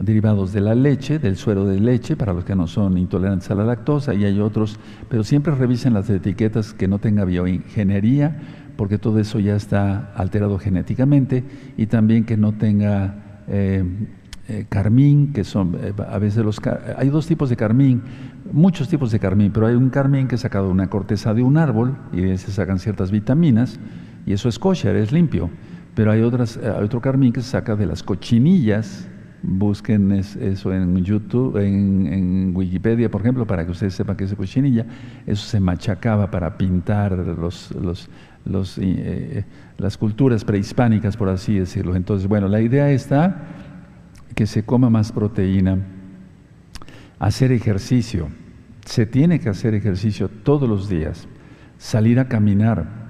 derivados 0.00 0.52
de 0.52 0.60
la 0.60 0.74
leche, 0.74 1.18
del 1.18 1.36
suero 1.36 1.66
de 1.66 1.78
leche, 1.78 2.16
para 2.16 2.32
los 2.32 2.44
que 2.44 2.54
no 2.54 2.66
son 2.66 2.96
intolerantes 2.96 3.50
a 3.50 3.54
la 3.54 3.64
lactosa, 3.64 4.14
y 4.14 4.24
hay 4.24 4.40
otros, 4.40 4.78
pero 5.08 5.22
siempre 5.24 5.54
revisen 5.54 5.94
las 5.94 6.08
etiquetas 6.08 6.72
que 6.72 6.88
no 6.88 6.98
tenga 6.98 7.24
bioingeniería, 7.24 8.40
porque 8.76 8.98
todo 8.98 9.18
eso 9.18 9.38
ya 9.38 9.54
está 9.54 10.12
alterado 10.14 10.58
genéticamente, 10.58 11.44
y 11.76 11.86
también 11.86 12.24
que 12.24 12.36
no 12.36 12.52
tenga 12.52 13.42
em, 13.48 14.06
eh, 14.48 14.66
carmín, 14.68 15.32
que 15.32 15.44
son 15.44 15.76
eh, 15.80 15.92
a 16.08 16.18
veces 16.18 16.44
los... 16.44 16.58
Hay 16.96 17.10
dos 17.10 17.26
tipos 17.26 17.50
de 17.50 17.56
carmín, 17.56 18.02
muchos 18.50 18.88
tipos 18.88 19.12
de 19.12 19.18
carmín, 19.18 19.52
pero 19.52 19.66
hay 19.66 19.74
un 19.74 19.90
carmín 19.90 20.26
que 20.26 20.36
es 20.36 20.40
sacado 20.40 20.66
de 20.66 20.72
una 20.72 20.88
corteza 20.88 21.34
de 21.34 21.42
un 21.42 21.58
árbol, 21.58 21.96
y 22.12 22.22
de 22.22 22.38
se 22.38 22.50
sacan 22.50 22.78
ciertas 22.78 23.10
vitaminas, 23.10 23.78
y 24.24 24.32
eso 24.32 24.48
es 24.48 24.58
kosher, 24.58 24.96
es 24.96 25.12
limpio. 25.12 25.50
Pero 25.94 26.10
hay, 26.10 26.22
otras, 26.22 26.56
eh, 26.56 26.70
otro 26.70 27.02
carmín 27.02 27.32
que 27.32 27.42
se 27.42 27.50
saca 27.50 27.76
de 27.76 27.84
las 27.84 28.02
cochinillas. 28.02 29.08
Busquen 29.42 30.12
eso 30.12 30.72
en 30.72 31.04
YouTube, 31.04 31.56
en, 31.56 32.52
Wikipedia, 32.54 33.10
por 33.10 33.20
ejemplo, 33.22 33.46
para 33.46 33.64
que 33.64 33.72
ustedes 33.72 33.94
sepan 33.94 34.16
que 34.16 34.24
es 34.24 34.34
cochinilla. 34.34 34.86
Eso 35.26 35.44
se 35.46 35.58
machacaba 35.58 36.30
para 36.30 36.56
pintar 36.56 37.12
eh, 37.12 37.34
eh, 38.78 39.44
las 39.78 39.98
culturas 39.98 40.44
prehispánicas, 40.44 41.16
por 41.16 41.28
así 41.28 41.58
decirlo. 41.58 41.96
Entonces, 41.96 42.28
bueno, 42.28 42.48
la 42.48 42.60
idea 42.60 42.90
está 42.90 43.42
que 44.34 44.46
se 44.46 44.64
coma 44.64 44.90
más 44.90 45.12
proteína, 45.12 45.78
hacer 47.18 47.52
ejercicio. 47.52 48.28
Se 48.84 49.06
tiene 49.06 49.40
que 49.40 49.48
hacer 49.48 49.74
ejercicio 49.74 50.28
todos 50.28 50.68
los 50.68 50.88
días, 50.88 51.28
salir 51.78 52.18
a 52.18 52.28
caminar, 52.28 53.02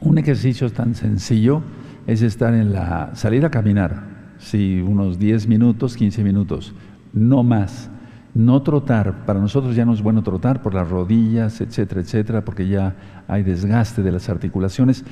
un 0.00 0.18
ejercicio 0.18 0.70
tan 0.70 0.94
sencillo 0.94 1.62
es 2.06 2.22
estar 2.22 2.54
en 2.54 2.72
la, 2.72 3.10
salir 3.14 3.44
a 3.44 3.50
caminar, 3.50 4.02
sí, 4.40 4.80
unos 4.80 5.18
10 5.18 5.46
minutos, 5.46 5.96
15 5.96 6.24
minutos, 6.24 6.74
no 7.12 7.42
más. 7.42 7.90
No 8.32 8.62
trotar, 8.62 9.26
para 9.26 9.40
nosotros 9.40 9.74
ya 9.74 9.84
no 9.84 9.92
es 9.92 10.02
bueno 10.02 10.22
trotar 10.22 10.62
por 10.62 10.72
las 10.72 10.88
rodillas, 10.88 11.60
etcétera, 11.60 12.00
etcétera, 12.00 12.44
porque 12.44 12.68
ya 12.68 12.94
hay 13.26 13.42
desgaste 13.42 14.02
de 14.02 14.12
las 14.12 14.28
articulaciones. 14.28 15.04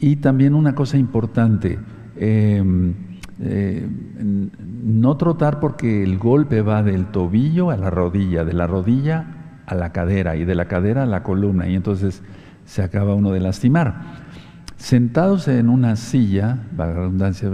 Y 0.00 0.16
también 0.16 0.54
una 0.54 0.74
cosa 0.74 0.98
importante, 0.98 1.78
em, 2.16 2.94
eh, 3.40 3.88
no 4.84 5.16
trotar 5.16 5.60
porque 5.60 6.02
el 6.02 6.18
golpe 6.18 6.60
va 6.62 6.82
del 6.82 7.06
tobillo 7.06 7.70
a 7.70 7.76
la 7.76 7.90
rodilla, 7.90 8.44
de 8.44 8.52
la 8.52 8.66
rodilla 8.66 9.62
a 9.66 9.74
la 9.74 9.92
cadera 9.92 10.36
y 10.36 10.44
de 10.44 10.54
la 10.54 10.66
cadera 10.66 11.04
a 11.04 11.06
la 11.06 11.22
columna, 11.22 11.68
y 11.68 11.74
entonces 11.74 12.22
se 12.64 12.82
acaba 12.82 13.14
uno 13.14 13.30
de 13.30 13.40
lastimar. 13.40 14.26
Sentados 14.76 15.48
en 15.48 15.68
una 15.68 15.96
silla, 15.96 16.58
la 16.76 16.92
redundancia, 16.92 17.50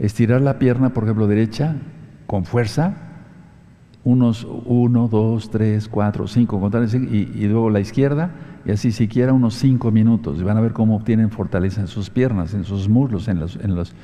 estirar 0.00 0.40
la 0.40 0.58
pierna, 0.58 0.92
por 0.92 1.04
ejemplo, 1.04 1.28
derecha, 1.28 1.76
con 2.26 2.44
fuerza, 2.44 2.96
unos 4.02 4.44
uno, 4.64 5.06
dos, 5.06 5.50
tres, 5.50 5.88
cuatro, 5.88 6.26
cinco, 6.26 6.60
y, 6.92 7.16
y 7.16 7.48
luego 7.48 7.70
la 7.70 7.78
izquierda, 7.78 8.32
y 8.64 8.72
así 8.72 8.90
siquiera 8.90 9.32
unos 9.32 9.54
cinco 9.54 9.92
minutos. 9.92 10.40
Y 10.40 10.42
van 10.42 10.56
a 10.56 10.60
ver 10.60 10.72
cómo 10.72 10.96
obtienen 10.96 11.30
fortaleza 11.30 11.80
en 11.80 11.86
sus 11.86 12.10
piernas, 12.10 12.54
en 12.54 12.64
sus 12.64 12.88
muslos, 12.88 13.28
en 13.28 13.38
los, 13.38 13.56
en 13.56 13.76
los, 13.76 13.94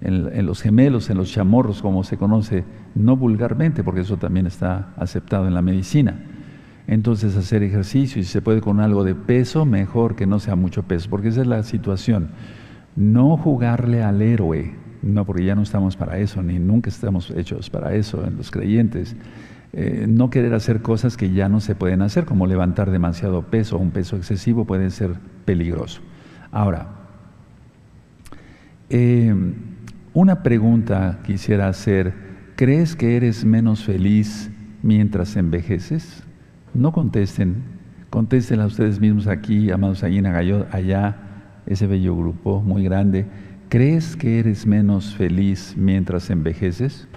en 0.00 0.46
los 0.46 0.62
gemelos, 0.62 1.10
en 1.10 1.18
los 1.18 1.30
chamorros, 1.30 1.82
como 1.82 2.04
se 2.04 2.16
conoce, 2.16 2.64
no 2.94 3.16
vulgarmente, 3.16 3.84
porque 3.84 4.00
eso 4.00 4.16
también 4.16 4.46
está 4.46 4.94
aceptado 4.96 5.46
en 5.46 5.54
la 5.54 5.60
medicina 5.60 6.16
entonces 6.90 7.36
hacer 7.36 7.62
ejercicio 7.62 8.20
y 8.20 8.24
si 8.24 8.32
se 8.32 8.42
puede 8.42 8.60
con 8.60 8.80
algo 8.80 9.04
de 9.04 9.14
peso, 9.14 9.64
mejor 9.64 10.16
que 10.16 10.26
no 10.26 10.40
sea 10.40 10.56
mucho 10.56 10.82
peso, 10.82 11.08
porque 11.08 11.28
esa 11.28 11.42
es 11.42 11.46
la 11.46 11.62
situación. 11.62 12.30
No 12.96 13.36
jugarle 13.36 14.02
al 14.02 14.20
héroe, 14.20 14.74
no, 15.02 15.24
porque 15.24 15.44
ya 15.44 15.54
no 15.54 15.62
estamos 15.62 15.96
para 15.96 16.18
eso, 16.18 16.42
ni 16.42 16.58
nunca 16.58 16.90
estamos 16.90 17.30
hechos 17.30 17.70
para 17.70 17.94
eso 17.94 18.24
en 18.26 18.36
los 18.36 18.50
creyentes. 18.50 19.16
Eh, 19.72 20.06
no 20.08 20.30
querer 20.30 20.52
hacer 20.54 20.82
cosas 20.82 21.16
que 21.16 21.32
ya 21.32 21.48
no 21.48 21.60
se 21.60 21.74
pueden 21.74 22.02
hacer, 22.02 22.24
como 22.24 22.46
levantar 22.46 22.90
demasiado 22.90 23.42
peso, 23.42 23.78
un 23.78 23.92
peso 23.92 24.16
excesivo 24.16 24.64
puede 24.64 24.90
ser 24.90 25.14
peligroso. 25.44 26.00
Ahora, 26.50 26.88
eh, 28.88 29.34
una 30.12 30.42
pregunta 30.42 31.20
quisiera 31.24 31.68
hacer, 31.68 32.12
¿crees 32.56 32.96
que 32.96 33.16
eres 33.16 33.44
menos 33.44 33.84
feliz 33.84 34.50
mientras 34.82 35.36
envejeces? 35.36 36.24
No 36.74 36.90
contesten, 36.90 37.62
contesten 38.10 38.60
a 38.60 38.66
ustedes 38.66 39.00
mismos 39.00 39.28
aquí, 39.28 39.70
amados 39.70 40.02
allí 40.02 40.18
en 40.18 40.26
allá, 40.26 41.16
ese 41.66 41.86
bello 41.86 42.16
grupo 42.16 42.60
muy 42.60 42.82
grande. 42.82 43.26
¿Crees 43.70 44.16
que 44.16 44.38
eres 44.38 44.66
menos 44.66 45.14
feliz 45.14 45.74
mientras 45.78 46.28
envejeces? 46.28 47.08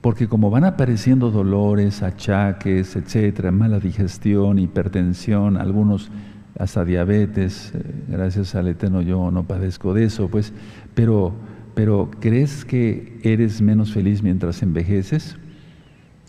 Porque 0.00 0.28
como 0.28 0.48
van 0.48 0.64
apareciendo 0.64 1.30
dolores, 1.30 2.02
achaques, 2.02 2.96
etcétera, 2.96 3.50
mala 3.50 3.78
digestión, 3.78 4.58
hipertensión, 4.58 5.58
algunos 5.58 6.10
hasta 6.58 6.86
diabetes, 6.86 7.72
eh, 7.74 7.82
gracias 8.08 8.54
al 8.54 8.68
Eterno 8.68 9.02
yo 9.02 9.30
no 9.30 9.44
padezco 9.44 9.92
de 9.92 10.04
eso, 10.04 10.28
pues, 10.28 10.54
pero, 10.94 11.34
pero 11.74 12.10
¿crees 12.18 12.64
que 12.64 13.20
eres 13.22 13.60
menos 13.60 13.92
feliz 13.92 14.22
mientras 14.22 14.62
envejeces? 14.62 15.36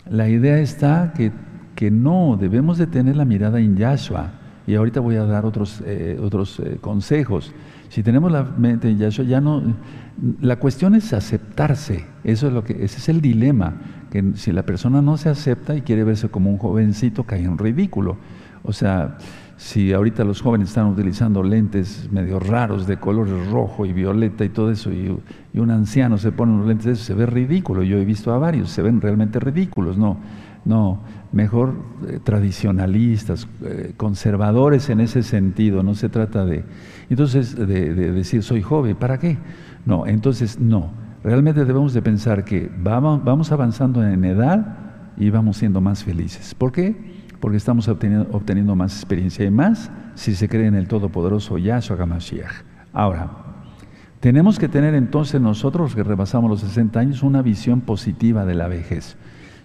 La 0.09 0.27
idea 0.27 0.59
está 0.59 1.13
que 1.15 1.31
que 1.75 1.91
no, 1.91 2.37
debemos 2.39 2.77
de 2.77 2.87
tener 2.87 3.15
la 3.15 3.25
mirada 3.25 3.59
en 3.59 3.75
Yahshua. 3.75 4.31
Y 4.65 4.75
ahorita 4.75 4.99
voy 4.99 5.15
a 5.15 5.25
dar 5.25 5.45
otros, 5.45 5.81
eh, 5.85 6.19
otros 6.21 6.59
eh, 6.59 6.77
consejos. 6.79 7.53
Si 7.93 8.01
tenemos 8.01 8.31
la 8.31 8.41
mente 8.43 8.89
en 8.89 8.97
Yahshua, 8.97 9.23
ya 9.23 9.39
no... 9.39 9.61
La 10.41 10.55
cuestión 10.55 10.95
es 10.95 11.13
aceptarse. 11.13 12.07
Eso 12.23 12.47
es 12.47 12.53
lo 12.53 12.63
que, 12.63 12.83
ese 12.83 12.97
es 12.97 13.07
el 13.07 13.21
dilema. 13.21 13.75
Que 14.09 14.31
si 14.33 14.51
la 14.51 14.63
persona 14.63 15.03
no 15.03 15.15
se 15.15 15.29
acepta 15.29 15.75
y 15.75 15.81
quiere 15.81 16.03
verse 16.03 16.27
como 16.27 16.49
un 16.49 16.57
jovencito, 16.57 17.25
cae 17.25 17.43
en 17.43 17.55
ridículo. 17.55 18.17
O 18.63 18.73
sea, 18.73 19.19
si 19.57 19.93
ahorita 19.93 20.23
los 20.23 20.41
jóvenes 20.41 20.69
están 20.69 20.87
utilizando 20.87 21.43
lentes 21.43 22.09
medio 22.11 22.39
raros 22.39 22.87
de 22.87 22.97
colores 22.97 23.51
rojo 23.51 23.85
y 23.85 23.93
violeta 23.93 24.43
y 24.43 24.49
todo 24.49 24.71
eso, 24.71 24.91
y, 24.91 25.15
un 25.53 25.69
anciano 25.69 26.17
se 26.17 26.31
pone 26.31 26.51
unos 26.51 26.65
lentes 26.65 26.85
de 26.87 26.91
eso, 26.93 27.03
se 27.03 27.13
ve 27.13 27.27
ridículo. 27.27 27.83
Yo 27.83 27.99
he 27.99 28.05
visto 28.05 28.33
a 28.33 28.39
varios, 28.39 28.71
se 28.71 28.81
ven 28.81 29.01
realmente 29.01 29.39
ridículos. 29.39 29.99
No, 29.99 30.17
no, 30.65 31.03
mejor 31.31 31.75
eh, 32.07 32.19
tradicionalistas, 32.23 33.47
eh, 33.61 33.93
conservadores 33.97 34.89
en 34.89 34.99
ese 34.99 35.21
sentido, 35.21 35.83
no 35.83 35.93
se 35.93 36.09
trata 36.09 36.43
de, 36.43 36.63
entonces, 37.09 37.55
de, 37.55 37.93
decir 37.93 38.43
soy 38.43 38.61
joven, 38.61 38.95
¿para 38.95 39.19
qué? 39.19 39.37
No, 39.85 40.07
entonces 40.07 40.59
no, 40.59 40.91
realmente 41.23 41.65
debemos 41.65 41.93
de 41.93 42.01
pensar 42.01 42.45
que 42.45 42.71
vamos, 42.77 43.23
vamos 43.23 43.51
avanzando 43.51 44.05
en 44.07 44.23
edad 44.25 44.77
y 45.17 45.29
vamos 45.29 45.57
siendo 45.57 45.81
más 45.81 46.03
felices. 46.03 46.55
¿Por 46.55 46.71
qué? 46.71 46.95
Porque 47.39 47.57
estamos 47.57 47.87
obteniendo, 47.87 48.29
obteniendo 48.31 48.75
más 48.75 48.95
experiencia 48.95 49.45
y 49.45 49.51
más 49.51 49.91
si 50.15 50.35
se 50.35 50.47
cree 50.47 50.67
en 50.67 50.75
el 50.75 50.87
Todopoderoso 50.87 51.57
Yahshua 51.57 51.97
HaMashiach. 51.99 52.63
Ahora, 52.93 53.29
tenemos 54.19 54.57
que 54.57 54.69
tener 54.69 54.95
entonces 54.95 55.41
nosotros 55.41 55.95
que 55.95 56.03
rebasamos 56.03 56.49
los 56.49 56.61
60 56.61 56.97
años 56.99 57.23
una 57.23 57.41
visión 57.41 57.81
positiva 57.81 58.45
de 58.45 58.55
la 58.55 58.69
vejez. 58.69 59.17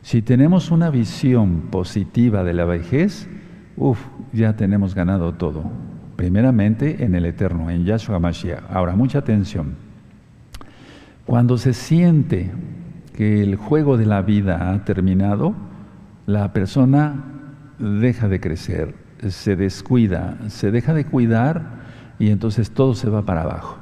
Si 0.03 0.23
tenemos 0.23 0.71
una 0.71 0.91
visión 0.91 1.69
positiva 1.71 2.43
de 2.43 2.55
la 2.55 2.65
vejez, 2.65 3.29
uff, 3.77 4.01
ya 4.33 4.57
tenemos 4.57 4.95
ganado 4.95 5.35
todo. 5.35 5.71
Primeramente 6.19 7.05
en 7.05 7.15
el 7.15 7.27
Eterno, 7.27 7.71
en 7.71 7.85
Yahshua 7.85 8.19
Mashiach. 8.19 8.65
Ahora, 8.71 8.97
mucha 8.97 9.21
atención. 9.21 9.77
Cuando 11.25 11.59
se 11.59 11.73
siente 11.75 12.51
que 13.15 13.41
el 13.41 13.55
juego 13.55 13.97
de 13.97 14.07
la 14.07 14.21
vida 14.23 14.73
ha 14.73 14.85
terminado, 14.85 15.55
la 16.27 16.53
persona 16.53 17.23
deja 17.79 18.27
de 18.27 18.41
crecer, 18.41 18.97
se 19.29 19.55
descuida, 19.55 20.39
se 20.49 20.73
deja 20.73 20.93
de 20.93 21.05
cuidar 21.05 21.85
y 22.19 22.31
entonces 22.31 22.73
todo 22.73 22.97
se 22.97 23.09
va 23.09 23.25
para 23.25 23.43
abajo. 23.43 23.79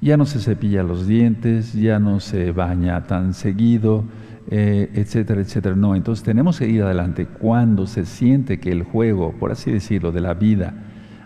Ya 0.00 0.16
no 0.16 0.24
se 0.24 0.40
cepilla 0.40 0.82
los 0.82 1.06
dientes, 1.06 1.74
ya 1.74 1.98
no 1.98 2.20
se 2.20 2.52
baña 2.52 3.06
tan 3.06 3.34
seguido, 3.34 4.02
eh, 4.50 4.90
etcétera, 4.94 5.42
etcétera. 5.42 5.76
No, 5.76 5.94
entonces 5.94 6.24
tenemos 6.24 6.58
que 6.58 6.68
ir 6.68 6.82
adelante 6.84 7.26
cuando 7.26 7.86
se 7.86 8.06
siente 8.06 8.60
que 8.60 8.72
el 8.72 8.82
juego, 8.82 9.32
por 9.32 9.52
así 9.52 9.70
decirlo, 9.70 10.10
de 10.10 10.22
la 10.22 10.32
vida 10.32 10.72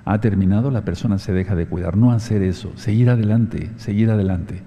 ha 0.04 0.20
terminado, 0.20 0.70
la 0.70 0.84
persona 0.84 1.18
se 1.18 1.32
deja 1.32 1.54
de 1.54 1.66
cuidar. 1.66 1.96
No 1.96 2.12
hacer 2.12 2.42
eso, 2.42 2.72
seguir 2.76 3.10
adelante, 3.10 3.70
seguir 3.76 4.10
adelante. 4.10 4.62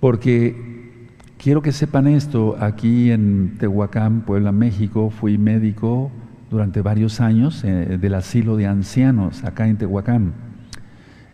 Porque 0.00 1.08
quiero 1.38 1.62
que 1.62 1.72
sepan 1.72 2.06
esto, 2.06 2.56
aquí 2.60 3.10
en 3.10 3.56
Tehuacán, 3.58 4.22
Puebla, 4.22 4.52
México, 4.52 5.10
fui 5.10 5.38
médico 5.38 6.10
durante 6.50 6.82
varios 6.82 7.20
años 7.20 7.64
eh, 7.64 7.98
del 8.00 8.14
asilo 8.14 8.56
de 8.56 8.66
ancianos, 8.66 9.44
acá 9.44 9.68
en 9.68 9.76
Tehuacán. 9.76 10.32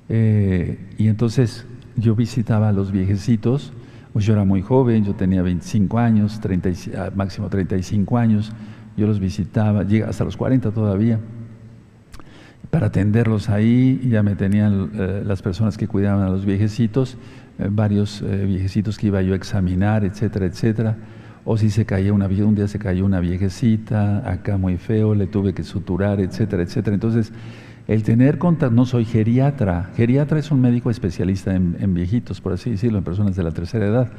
Eh, 0.09 0.79
y 0.97 1.09
entonces 1.09 1.67
yo 1.97 2.15
visitaba 2.15 2.69
a 2.69 2.73
los 2.73 2.93
viejecitos, 2.93 3.73
pues 4.13 4.25
yo 4.25 4.33
era 4.33 4.45
muy 4.45 4.63
joven, 4.63 5.05
yo 5.05 5.15
tenía 5.15 5.43
25 5.43 5.99
años, 5.99 6.41
30, 6.41 6.71
ah, 6.97 7.11
máximo 7.15 7.49
35 7.49 8.17
años, 8.17 8.53
yo 8.97 9.07
los 9.07 9.21
visitaba, 9.21 9.83
llega 9.83 10.09
hasta 10.09 10.25
los 10.25 10.37
40 10.37 10.71
todavía 10.71 11.21
para 12.71 12.89
atenderlos 12.89 13.49
ahí, 13.49 14.01
ya 14.09 14.23
me 14.23 14.37
tenían 14.37 14.91
eh, 14.95 15.23
las 15.25 15.43
personas 15.43 15.79
que 15.79 15.89
cuidaban 15.89 16.27
a 16.27 16.31
los 16.31 16.45
viejecitos, 16.45 17.17
eh, 17.59 17.69
varios 17.71 18.23
eh, 18.23 18.45
viejecitos 18.47 18.99
que 18.99 19.07
iba 19.07 19.23
yo 19.23 19.33
a 19.33 19.37
examinar, 19.37 20.05
etcétera, 20.05 20.47
etcétera. 20.47 20.97
O 21.45 21.57
si 21.57 21.71
se 21.71 21.87
caía 21.87 22.13
una 22.13 22.27
un 22.27 22.55
día 22.55 22.69
se 22.69 22.79
cayó 22.79 23.07
una 23.07 23.21
viejecita, 23.21 24.31
acá 24.31 24.59
muy 24.59 24.77
feo, 24.77 25.15
le 25.15 25.27
tuve 25.27 25.55
que 25.55 25.63
suturar, 25.63 26.21
etcétera, 26.21 26.63
etcétera. 26.63 26.93
Entonces, 26.93 27.33
el 27.87 28.03
tener 28.03 28.37
contacto, 28.37 28.75
no 28.75 28.85
soy 28.85 29.07
geriatra, 29.07 29.91
geriatra 29.97 30.39
es 30.39 30.51
un 30.51 30.61
médico 30.61 30.91
especialista 30.91 31.55
en, 31.55 31.77
en 31.81 31.95
viejitos, 31.95 32.43
por 32.43 32.53
así 32.53 32.73
decirlo, 32.73 32.99
en 32.99 33.05
personas 33.05 33.35
de 33.35 33.45
la 33.45 33.53
tercera 33.53 33.87
edad. 33.87 34.13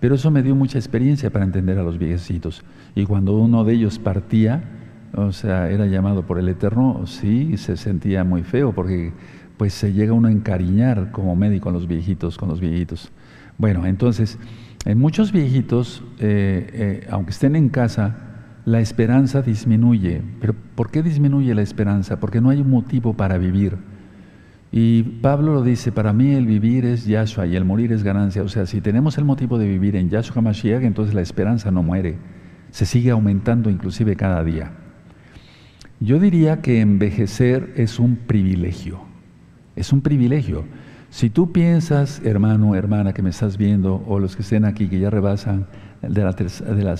Pero 0.00 0.14
eso 0.14 0.30
me 0.30 0.42
dio 0.42 0.54
mucha 0.54 0.78
experiencia 0.78 1.28
para 1.28 1.44
entender 1.44 1.78
a 1.78 1.82
los 1.82 1.98
viejecitos. 1.98 2.64
Y 2.94 3.04
cuando 3.04 3.36
uno 3.36 3.62
de 3.64 3.74
ellos 3.74 3.98
partía, 3.98 4.79
o 5.14 5.32
sea, 5.32 5.68
era 5.70 5.86
llamado 5.86 6.26
por 6.26 6.38
el 6.38 6.48
Eterno, 6.48 7.06
sí, 7.06 7.56
se 7.56 7.76
sentía 7.76 8.24
muy 8.24 8.42
feo 8.42 8.72
porque 8.72 9.12
pues 9.56 9.74
se 9.74 9.92
llega 9.92 10.12
uno 10.12 10.28
a 10.28 10.32
encariñar 10.32 11.10
como 11.10 11.36
médico 11.36 11.64
con 11.64 11.74
los 11.74 11.86
viejitos, 11.86 12.38
con 12.38 12.48
los 12.48 12.60
viejitos. 12.60 13.12
Bueno, 13.58 13.84
entonces, 13.84 14.38
en 14.86 14.98
muchos 14.98 15.32
viejitos, 15.32 16.02
eh, 16.18 16.70
eh, 16.72 17.06
aunque 17.10 17.32
estén 17.32 17.56
en 17.56 17.68
casa, 17.68 18.30
la 18.64 18.80
esperanza 18.80 19.42
disminuye. 19.42 20.22
¿Pero 20.40 20.54
por 20.74 20.90
qué 20.90 21.02
disminuye 21.02 21.54
la 21.54 21.60
esperanza? 21.60 22.20
Porque 22.20 22.40
no 22.40 22.48
hay 22.48 22.60
un 22.60 22.70
motivo 22.70 23.14
para 23.14 23.36
vivir. 23.36 23.76
Y 24.72 25.02
Pablo 25.02 25.52
lo 25.52 25.62
dice, 25.62 25.92
para 25.92 26.12
mí 26.14 26.32
el 26.32 26.46
vivir 26.46 26.86
es 26.86 27.04
Yahshua 27.04 27.46
y 27.46 27.56
el 27.56 27.66
morir 27.66 27.92
es 27.92 28.02
ganancia. 28.02 28.42
O 28.42 28.48
sea, 28.48 28.64
si 28.64 28.80
tenemos 28.80 29.18
el 29.18 29.24
motivo 29.24 29.58
de 29.58 29.68
vivir 29.68 29.96
en 29.96 30.08
Yahshua 30.08 30.40
Mashiach, 30.40 30.84
entonces 30.84 31.14
la 31.14 31.20
esperanza 31.20 31.70
no 31.70 31.82
muere, 31.82 32.16
se 32.70 32.86
sigue 32.86 33.10
aumentando 33.10 33.68
inclusive 33.68 34.16
cada 34.16 34.42
día. 34.42 34.72
Yo 36.02 36.18
diría 36.18 36.62
que 36.62 36.80
envejecer 36.80 37.74
es 37.76 37.98
un 37.98 38.16
privilegio, 38.16 39.00
es 39.76 39.92
un 39.92 40.00
privilegio. 40.00 40.64
Si 41.10 41.28
tú 41.28 41.52
piensas, 41.52 42.22
hermano, 42.24 42.74
hermana, 42.74 43.12
que 43.12 43.20
me 43.20 43.28
estás 43.28 43.58
viendo, 43.58 44.02
o 44.06 44.18
los 44.18 44.34
que 44.34 44.40
estén 44.40 44.64
aquí, 44.64 44.88
que 44.88 44.98
ya 44.98 45.10
rebasan, 45.10 45.66
de 46.00 46.24
la, 46.24 46.32
de 46.32 46.96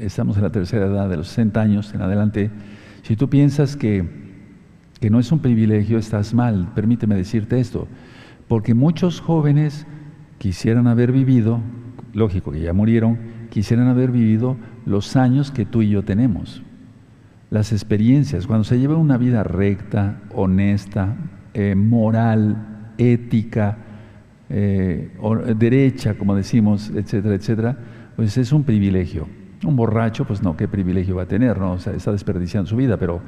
estamos 0.00 0.36
en 0.36 0.44
la 0.44 0.52
tercera 0.52 0.86
edad, 0.86 1.10
de 1.10 1.16
los 1.16 1.26
60 1.26 1.60
años 1.60 1.92
en 1.92 2.02
adelante, 2.02 2.52
si 3.02 3.16
tú 3.16 3.28
piensas 3.28 3.76
que, 3.76 4.04
que 5.00 5.10
no 5.10 5.18
es 5.18 5.32
un 5.32 5.40
privilegio, 5.40 5.98
estás 5.98 6.34
mal. 6.34 6.70
Permíteme 6.72 7.16
decirte 7.16 7.58
esto, 7.58 7.88
porque 8.46 8.74
muchos 8.74 9.20
jóvenes 9.20 9.88
quisieran 10.38 10.86
haber 10.86 11.10
vivido, 11.10 11.58
lógico 12.12 12.52
que 12.52 12.60
ya 12.60 12.72
murieron, 12.72 13.18
quisieran 13.50 13.88
haber 13.88 14.12
vivido 14.12 14.56
los 14.86 15.16
años 15.16 15.50
que 15.50 15.66
tú 15.66 15.82
y 15.82 15.88
yo 15.88 16.04
tenemos 16.04 16.62
las 17.54 17.70
experiencias, 17.70 18.48
cuando 18.48 18.64
se 18.64 18.80
lleva 18.80 18.96
una 18.96 19.16
vida 19.16 19.44
recta, 19.44 20.22
honesta, 20.34 21.14
eh, 21.54 21.76
moral, 21.76 22.90
ética, 22.98 23.78
eh, 24.50 25.08
derecha, 25.56 26.14
como 26.14 26.34
decimos, 26.34 26.90
etcétera, 26.92 27.36
etcétera, 27.36 27.78
pues 28.16 28.36
es 28.38 28.50
un 28.50 28.64
privilegio. 28.64 29.28
Un 29.64 29.76
borracho, 29.76 30.24
pues 30.24 30.42
no, 30.42 30.56
qué 30.56 30.66
privilegio 30.66 31.14
va 31.14 31.22
a 31.22 31.28
tener, 31.28 31.56
¿no? 31.56 31.76
Está 31.76 32.10
desperdiciando 32.10 32.68
su 32.68 32.74
vida, 32.74 32.96
pero 32.96 33.22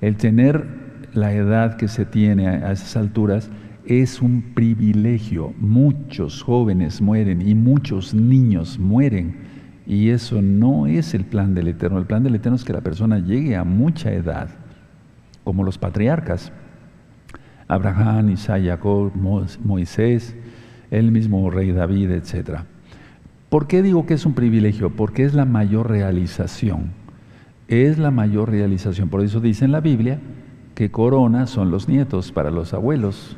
el 0.00 0.16
tener 0.16 0.64
la 1.12 1.32
edad 1.32 1.76
que 1.76 1.88
se 1.88 2.04
tiene 2.04 2.46
a 2.46 2.70
esas 2.70 2.96
alturas 2.96 3.50
es 3.84 4.22
un 4.22 4.54
privilegio. 4.54 5.54
Muchos 5.58 6.40
jóvenes 6.44 7.00
mueren 7.00 7.42
y 7.42 7.56
muchos 7.56 8.14
niños 8.14 8.78
mueren 8.78 9.34
y 9.86 10.10
eso 10.10 10.40
no 10.40 10.86
es 10.86 11.14
el 11.14 11.24
plan 11.24 11.54
del 11.54 11.68
Eterno. 11.68 11.98
El 11.98 12.06
plan 12.06 12.22
del 12.22 12.34
Eterno 12.34 12.56
es 12.56 12.64
que 12.64 12.72
la 12.72 12.80
persona 12.80 13.18
llegue 13.18 13.56
a 13.56 13.64
mucha 13.64 14.12
edad, 14.12 14.48
como 15.44 15.64
los 15.64 15.78
patriarcas. 15.78 16.52
Abraham, 17.68 18.30
Isaac, 18.30 18.62
Jacob, 18.64 19.12
Moisés, 19.64 20.36
el 20.90 21.10
mismo 21.10 21.50
rey 21.50 21.72
David, 21.72 22.10
etc. 22.10 22.60
¿Por 23.48 23.66
qué 23.66 23.82
digo 23.82 24.06
que 24.06 24.14
es 24.14 24.26
un 24.26 24.34
privilegio? 24.34 24.90
Porque 24.90 25.24
es 25.24 25.34
la 25.34 25.44
mayor 25.44 25.90
realización. 25.90 26.92
Es 27.68 27.98
la 27.98 28.10
mayor 28.10 28.50
realización. 28.50 29.08
Por 29.08 29.22
eso 29.22 29.40
dice 29.40 29.64
en 29.64 29.72
la 29.72 29.80
Biblia 29.80 30.20
que 30.74 30.90
corona 30.90 31.46
son 31.46 31.70
los 31.70 31.88
nietos 31.88 32.32
para 32.32 32.50
los 32.50 32.74
abuelos. 32.74 33.36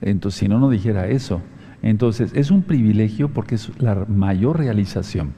Entonces, 0.00 0.38
si 0.38 0.48
no, 0.48 0.58
no 0.58 0.70
dijera 0.70 1.08
eso. 1.08 1.40
Entonces, 1.82 2.32
es 2.34 2.50
un 2.50 2.62
privilegio 2.62 3.30
porque 3.30 3.54
es 3.54 3.70
la 3.80 4.04
mayor 4.06 4.58
realización. 4.58 5.32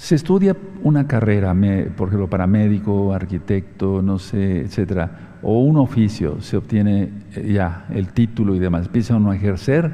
Se 0.00 0.14
estudia 0.14 0.56
una 0.82 1.06
carrera, 1.06 1.54
por 1.94 2.08
ejemplo, 2.08 2.30
para 2.30 2.46
médico, 2.46 3.12
arquitecto, 3.12 4.00
no 4.00 4.18
sé, 4.18 4.62
etcétera, 4.62 5.36
o 5.42 5.60
un 5.60 5.76
oficio, 5.76 6.40
se 6.40 6.56
obtiene 6.56 7.10
eh, 7.36 7.52
ya 7.52 7.84
el 7.90 8.08
título 8.14 8.54
y 8.54 8.58
demás, 8.58 8.86
empieza 8.86 9.16
uno 9.16 9.30
a 9.30 9.36
ejercer 9.36 9.92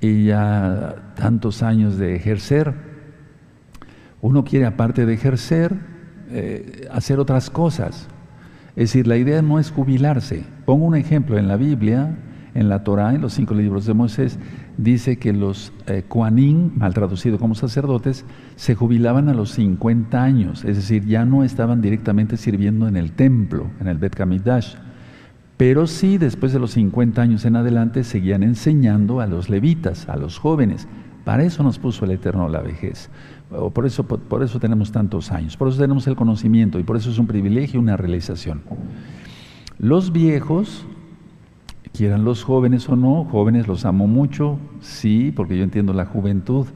y 0.00 0.26
ya 0.26 1.14
tantos 1.16 1.64
años 1.64 1.98
de 1.98 2.14
ejercer, 2.14 2.74
uno 4.20 4.44
quiere 4.44 4.66
aparte 4.66 5.04
de 5.04 5.14
ejercer, 5.14 5.74
eh, 6.30 6.88
hacer 6.92 7.18
otras 7.18 7.50
cosas. 7.50 8.06
Es 8.76 8.90
decir, 8.90 9.08
la 9.08 9.16
idea 9.16 9.42
no 9.42 9.58
es 9.58 9.72
jubilarse. 9.72 10.44
Pongo 10.64 10.86
un 10.86 10.94
ejemplo 10.94 11.38
en 11.38 11.48
la 11.48 11.56
Biblia, 11.56 12.18
en 12.54 12.68
la 12.68 12.84
Torah, 12.84 13.12
en 13.12 13.20
los 13.20 13.32
cinco 13.32 13.54
libros 13.54 13.84
de 13.84 13.94
Moisés, 13.94 14.38
dice 14.76 15.18
que 15.18 15.32
los 15.32 15.72
eh, 15.86 16.04
mal 16.74 16.94
traducido 16.94 17.38
como 17.38 17.54
sacerdotes, 17.54 18.24
se 18.56 18.74
jubilaban 18.74 19.28
a 19.28 19.34
los 19.34 19.52
50 19.52 20.22
años, 20.22 20.64
es 20.64 20.76
decir, 20.76 21.04
ya 21.06 21.24
no 21.24 21.44
estaban 21.44 21.80
directamente 21.80 22.36
sirviendo 22.36 22.88
en 22.88 22.96
el 22.96 23.12
templo, 23.12 23.70
en 23.80 23.88
el 23.88 23.98
Bet 23.98 24.14
Kamidash, 24.14 24.74
pero 25.56 25.86
sí 25.86 26.18
después 26.18 26.52
de 26.52 26.58
los 26.58 26.72
50 26.72 27.22
años 27.22 27.44
en 27.44 27.56
adelante 27.56 28.04
seguían 28.04 28.42
enseñando 28.42 29.20
a 29.20 29.26
los 29.26 29.48
levitas, 29.48 30.08
a 30.08 30.16
los 30.16 30.38
jóvenes. 30.38 30.88
Para 31.24 31.44
eso 31.44 31.62
nos 31.62 31.78
puso 31.78 32.04
el 32.04 32.10
Eterno 32.10 32.48
la 32.48 32.62
vejez. 32.62 33.10
Por 33.72 33.86
eso, 33.86 34.04
por 34.04 34.42
eso 34.42 34.58
tenemos 34.58 34.90
tantos 34.90 35.30
años, 35.30 35.56
por 35.56 35.68
eso 35.68 35.78
tenemos 35.78 36.06
el 36.06 36.16
conocimiento 36.16 36.78
y 36.80 36.82
por 36.82 36.96
eso 36.96 37.10
es 37.10 37.18
un 37.18 37.26
privilegio 37.26 37.78
una 37.78 37.96
realización. 37.96 38.62
Los 39.78 40.12
viejos 40.12 40.86
quieran 41.92 42.24
los 42.24 42.42
jóvenes 42.44 42.88
o 42.88 42.96
no, 42.96 43.24
jóvenes 43.24 43.68
los 43.68 43.84
amo 43.84 44.06
mucho, 44.06 44.58
sí, 44.80 45.32
porque 45.34 45.56
yo 45.56 45.64
entiendo 45.64 45.92
la 45.92 46.06
juventud. 46.06 46.66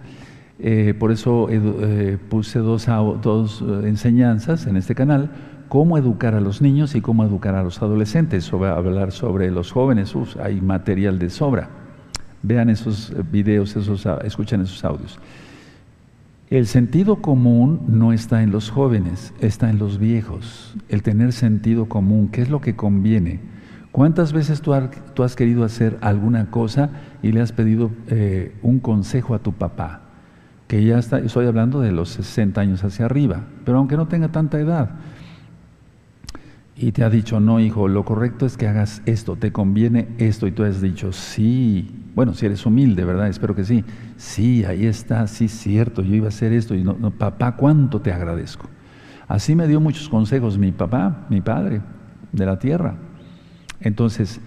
Eh, 0.58 0.94
por 0.98 1.12
eso 1.12 1.48
eh, 1.50 2.18
puse 2.28 2.60
dos, 2.60 2.86
dos 3.22 3.62
enseñanzas 3.84 4.66
en 4.66 4.76
este 4.76 4.94
canal, 4.94 5.30
cómo 5.68 5.98
educar 5.98 6.34
a 6.34 6.40
los 6.40 6.62
niños 6.62 6.94
y 6.94 7.00
cómo 7.00 7.24
educar 7.24 7.54
a 7.54 7.62
los 7.62 7.82
adolescentes, 7.82 8.44
sobre, 8.44 8.70
hablar 8.70 9.12
sobre 9.12 9.50
los 9.50 9.72
jóvenes, 9.72 10.14
hay 10.42 10.60
material 10.60 11.18
de 11.18 11.30
sobra. 11.30 11.68
Vean 12.42 12.70
esos 12.70 13.12
videos, 13.30 13.76
esos, 13.76 14.06
escuchen 14.24 14.60
esos 14.60 14.84
audios. 14.84 15.18
El 16.48 16.66
sentido 16.66 17.16
común 17.16 17.80
no 17.88 18.12
está 18.12 18.42
en 18.44 18.52
los 18.52 18.70
jóvenes, 18.70 19.34
está 19.40 19.68
en 19.68 19.78
los 19.80 19.98
viejos. 19.98 20.76
El 20.88 21.02
tener 21.02 21.32
sentido 21.32 21.86
común, 21.86 22.28
¿qué 22.28 22.42
es 22.42 22.50
lo 22.50 22.60
que 22.60 22.76
conviene? 22.76 23.40
¿Cuántas 23.96 24.34
veces 24.34 24.60
tú, 24.60 24.74
has 24.74 25.36
querido 25.36 25.64
hacer 25.64 25.96
alguna 26.02 26.50
cosa 26.50 26.90
y 27.22 27.32
le 27.32 27.40
has 27.40 27.52
pedido 27.52 27.90
eh, 28.08 28.54
un 28.60 28.78
consejo 28.78 29.34
a 29.34 29.38
tu 29.38 29.54
papá? 29.54 30.02
Que 30.66 30.84
ya 30.84 30.98
está, 30.98 31.18
estoy 31.18 31.46
hablando 31.46 31.80
de 31.80 31.92
los 31.92 32.10
60 32.10 32.60
años 32.60 32.84
hacia 32.84 33.06
arriba, 33.06 33.44
pero 33.64 33.78
aunque 33.78 33.96
no 33.96 34.06
tenga 34.06 34.28
tanta 34.28 34.60
edad. 34.60 34.90
Y 36.76 36.92
te 36.92 37.04
ha 37.04 37.08
dicho, 37.08 37.40
no, 37.40 37.58
hijo, 37.58 37.88
lo 37.88 38.04
correcto 38.04 38.44
es 38.44 38.58
que 38.58 38.68
hagas 38.68 39.00
esto, 39.06 39.36
te 39.36 39.50
conviene 39.50 40.08
esto. 40.18 40.46
Y 40.46 40.52
tú 40.52 40.64
has 40.64 40.82
dicho, 40.82 41.10
sí. 41.12 41.90
Bueno, 42.14 42.34
si 42.34 42.44
eres 42.44 42.66
humilde, 42.66 43.02
¿verdad? 43.02 43.28
Espero 43.28 43.54
que 43.54 43.64
sí. 43.64 43.82
Sí, 44.18 44.62
ahí 44.66 44.84
está, 44.84 45.26
sí, 45.26 45.48
cierto, 45.48 46.02
yo 46.02 46.14
iba 46.14 46.26
a 46.26 46.28
hacer 46.28 46.52
esto. 46.52 46.74
Y 46.74 46.84
no, 46.84 47.12
papá, 47.12 47.56
¿cuánto 47.56 48.02
te 48.02 48.12
agradezco? 48.12 48.68
Así 49.26 49.56
me 49.56 49.66
dio 49.66 49.80
muchos 49.80 50.10
consejos 50.10 50.58
mi 50.58 50.72
papá, 50.72 51.24
mi 51.30 51.40
padre, 51.40 51.80
de 52.32 52.44
la 52.44 52.58
tierra. 52.58 52.98
Entonces, 53.80 54.40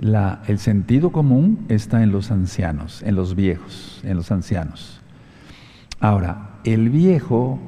el 0.00 0.58
sentido 0.58 1.10
común 1.10 1.64
está 1.68 2.02
en 2.02 2.12
los 2.12 2.30
ancianos, 2.30 3.02
en 3.02 3.14
los 3.14 3.34
viejos, 3.34 4.00
en 4.04 4.16
los 4.16 4.30
ancianos. 4.30 5.00
Ahora, 6.00 6.60
el 6.64 6.90
viejo 6.90 7.58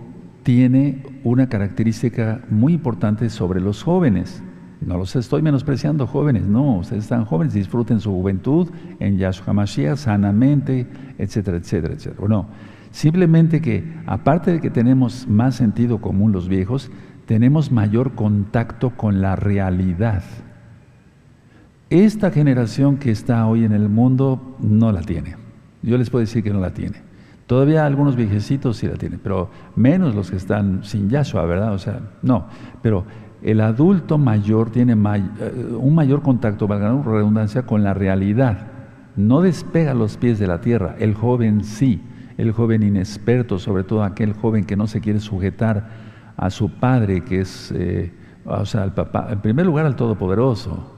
tiene 0.43 1.03
una 1.25 1.49
característica 1.49 2.43
muy 2.51 2.75
importante 2.75 3.31
sobre 3.31 3.61
los 3.61 3.83
jóvenes. 3.83 4.43
No 4.81 4.97
los 4.97 5.17
estoy 5.17 5.43
menospreciando, 5.43 6.07
jóvenes, 6.07 6.45
no, 6.45 6.77
ustedes 6.77 7.05
están 7.05 7.25
jóvenes, 7.25 7.55
disfruten 7.55 8.01
su 8.01 8.13
juventud 8.13 8.69
en 9.01 9.19
Yahshua 9.19 9.53
Mashiach 9.53 9.97
sanamente, 9.97 10.87
etcétera, 11.19 11.57
etcétera, 11.57 11.95
etcétera. 11.95 12.21
Bueno, 12.21 12.47
simplemente 12.93 13.61
que 13.61 13.85
aparte 14.07 14.53
de 14.53 14.61
que 14.61 14.71
tenemos 14.71 15.27
más 15.27 15.57
sentido 15.57 16.01
común 16.01 16.33
los 16.33 16.49
viejos, 16.49 16.91
tenemos 17.27 17.73
mayor 17.73 18.15
contacto 18.15 18.91
con 18.91 19.21
la 19.21 19.35
realidad. 19.37 20.23
Esta 21.91 22.31
generación 22.31 22.99
que 22.99 23.11
está 23.11 23.47
hoy 23.47 23.65
en 23.65 23.73
el 23.73 23.89
mundo 23.89 24.57
no 24.61 24.93
la 24.93 25.01
tiene. 25.01 25.37
Yo 25.81 25.97
les 25.97 26.11
puedo 26.11 26.21
decir 26.21 26.43
que 26.43 26.51
no 26.51 26.61
la 26.61 26.75
tiene. 26.75 27.01
Todavía 27.47 27.87
algunos 27.87 28.15
viejecitos 28.15 28.77
sí 28.77 28.87
la 28.87 28.97
tienen, 28.97 29.21
pero 29.23 29.49
menos 29.75 30.15
los 30.15 30.31
que 30.31 30.37
están 30.37 30.85
sin 30.85 31.09
Yahshua, 31.09 31.47
¿verdad? 31.47 31.73
O 31.73 31.79
sea, 31.79 32.01
no. 32.21 32.45
Pero 32.83 33.07
el 33.41 33.63
adulto 33.63 34.19
mayor 34.19 34.69
tiene 34.69 34.93
eh, 34.93 35.77
un 35.79 35.95
mayor 35.95 36.21
contacto, 36.21 36.69
valga 36.69 36.93
la 36.93 37.03
redundancia, 37.03 37.63
con 37.63 37.83
la 37.83 37.95
realidad. 37.95 38.67
No 39.17 39.41
despega 39.41 39.95
los 39.95 40.19
pies 40.19 40.39
de 40.39 40.47
la 40.47 40.61
tierra, 40.61 40.95
el 40.99 41.15
joven 41.15 41.65
sí, 41.65 42.03
el 42.37 42.53
joven 42.53 42.83
inexperto, 42.83 43.59
sobre 43.59 43.83
todo 43.83 44.03
aquel 44.03 44.35
joven 44.35 44.65
que 44.65 44.77
no 44.77 44.87
se 44.89 45.01
quiere 45.01 45.21
sujetar 45.21 45.89
a 46.37 46.51
su 46.51 46.69
padre, 46.69 47.23
que 47.25 47.41
es, 47.41 47.73
eh, 47.75 48.13
o 48.45 48.67
sea, 48.67 48.83
al 48.83 48.93
papá, 48.93 49.29
en 49.31 49.41
primer 49.41 49.65
lugar 49.65 49.87
al 49.87 49.97
Todopoderoso, 49.97 50.98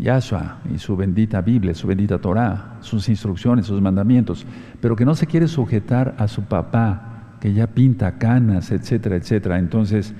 Yahshua 0.00 0.58
y 0.74 0.78
su 0.78 0.96
bendita 0.96 1.42
Biblia, 1.42 1.74
su 1.74 1.86
bendita 1.86 2.18
Torah, 2.18 2.78
sus 2.80 3.08
instrucciones, 3.08 3.66
sus 3.66 3.80
mandamientos, 3.80 4.46
pero 4.80 4.96
que 4.96 5.04
no 5.04 5.14
se 5.14 5.26
quiere 5.26 5.46
sujetar 5.46 6.14
a 6.18 6.26
su 6.26 6.42
papá, 6.44 7.36
que 7.40 7.52
ya 7.52 7.66
pinta 7.66 8.18
canas, 8.18 8.70
etcétera, 8.70 9.16
etcétera. 9.16 9.58
Entonces, 9.58 10.14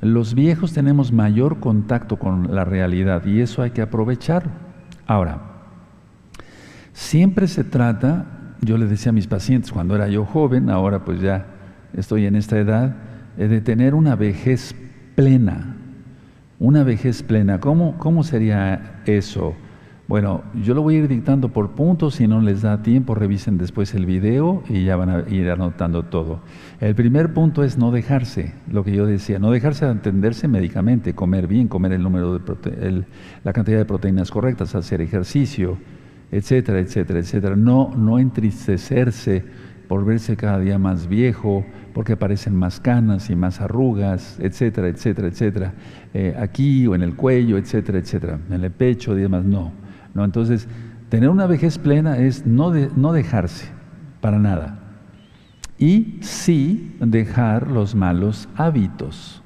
los 0.00 0.34
viejos 0.34 0.72
tenemos 0.72 1.12
mayor 1.12 1.60
contacto 1.60 2.18
con 2.18 2.54
la 2.54 2.64
realidad 2.64 3.24
y 3.26 3.40
eso 3.40 3.62
hay 3.62 3.70
que 3.70 3.82
aprovechar. 3.82 4.44
Ahora, 5.06 5.42
siempre 6.92 7.48
se 7.48 7.64
trata, 7.64 8.56
yo 8.62 8.78
le 8.78 8.86
decía 8.86 9.10
a 9.10 9.12
mis 9.12 9.26
pacientes 9.26 9.72
cuando 9.72 9.94
era 9.94 10.08
yo 10.08 10.24
joven, 10.24 10.70
ahora 10.70 11.04
pues 11.04 11.20
ya 11.20 11.46
estoy 11.92 12.26
en 12.26 12.36
esta 12.36 12.58
edad, 12.58 12.96
eh, 13.36 13.48
de 13.48 13.60
tener 13.60 13.94
una 13.94 14.16
vejez 14.16 14.74
plena. 15.14 15.76
Una 16.62 16.84
vejez 16.84 17.24
plena. 17.24 17.58
¿Cómo, 17.58 17.98
cómo 17.98 18.22
sería 18.22 19.00
eso? 19.04 19.56
Bueno, 20.06 20.44
yo 20.62 20.74
lo 20.74 20.82
voy 20.82 20.94
a 20.94 20.98
ir 20.98 21.08
dictando 21.08 21.48
por 21.48 21.72
puntos, 21.72 22.14
si 22.14 22.28
no 22.28 22.40
les 22.40 22.62
da 22.62 22.84
tiempo, 22.84 23.16
revisen 23.16 23.58
después 23.58 23.92
el 23.94 24.06
video 24.06 24.62
y 24.68 24.84
ya 24.84 24.94
van 24.94 25.10
a 25.10 25.28
ir 25.28 25.50
anotando 25.50 26.04
todo. 26.04 26.38
El 26.78 26.94
primer 26.94 27.34
punto 27.34 27.64
es 27.64 27.78
no 27.78 27.90
dejarse, 27.90 28.54
lo 28.70 28.84
que 28.84 28.92
yo 28.92 29.06
decía, 29.06 29.40
no 29.40 29.50
dejarse 29.50 29.86
de 29.86 29.90
entenderse 29.90 30.46
médicamente, 30.46 31.14
comer 31.14 31.48
bien, 31.48 31.66
comer 31.66 31.94
el 31.94 32.02
número 32.04 32.38
de 32.38 33.04
la 33.42 33.52
cantidad 33.52 33.78
de 33.78 33.84
proteínas 33.84 34.30
correctas, 34.30 34.76
hacer 34.76 35.00
ejercicio, 35.00 35.78
etcétera, 36.30 36.78
etcétera, 36.78 37.18
etcétera. 37.18 37.56
No, 37.56 37.92
no 37.96 38.20
entristecerse 38.20 39.44
por 39.92 40.06
verse 40.06 40.38
cada 40.38 40.58
día 40.58 40.78
más 40.78 41.06
viejo, 41.06 41.66
porque 41.92 42.14
aparecen 42.14 42.56
más 42.56 42.80
canas 42.80 43.28
y 43.28 43.36
más 43.36 43.60
arrugas, 43.60 44.38
etcétera, 44.40 44.88
etcétera, 44.88 45.28
etcétera, 45.28 45.74
eh, 46.14 46.34
aquí 46.40 46.86
o 46.86 46.94
en 46.94 47.02
el 47.02 47.14
cuello, 47.14 47.58
etcétera, 47.58 47.98
etcétera, 47.98 48.38
en 48.48 48.64
el 48.64 48.70
pecho 48.70 49.14
y 49.14 49.20
demás, 49.20 49.44
no. 49.44 49.70
¿no? 50.14 50.24
Entonces, 50.24 50.66
tener 51.10 51.28
una 51.28 51.46
vejez 51.46 51.76
plena 51.76 52.16
es 52.16 52.46
no, 52.46 52.72
no 52.72 53.12
dejarse 53.12 53.66
para 54.22 54.38
nada. 54.38 54.78
Y 55.76 56.20
sí 56.22 56.96
dejar 56.98 57.70
los 57.70 57.94
malos 57.94 58.48
hábitos. 58.56 59.42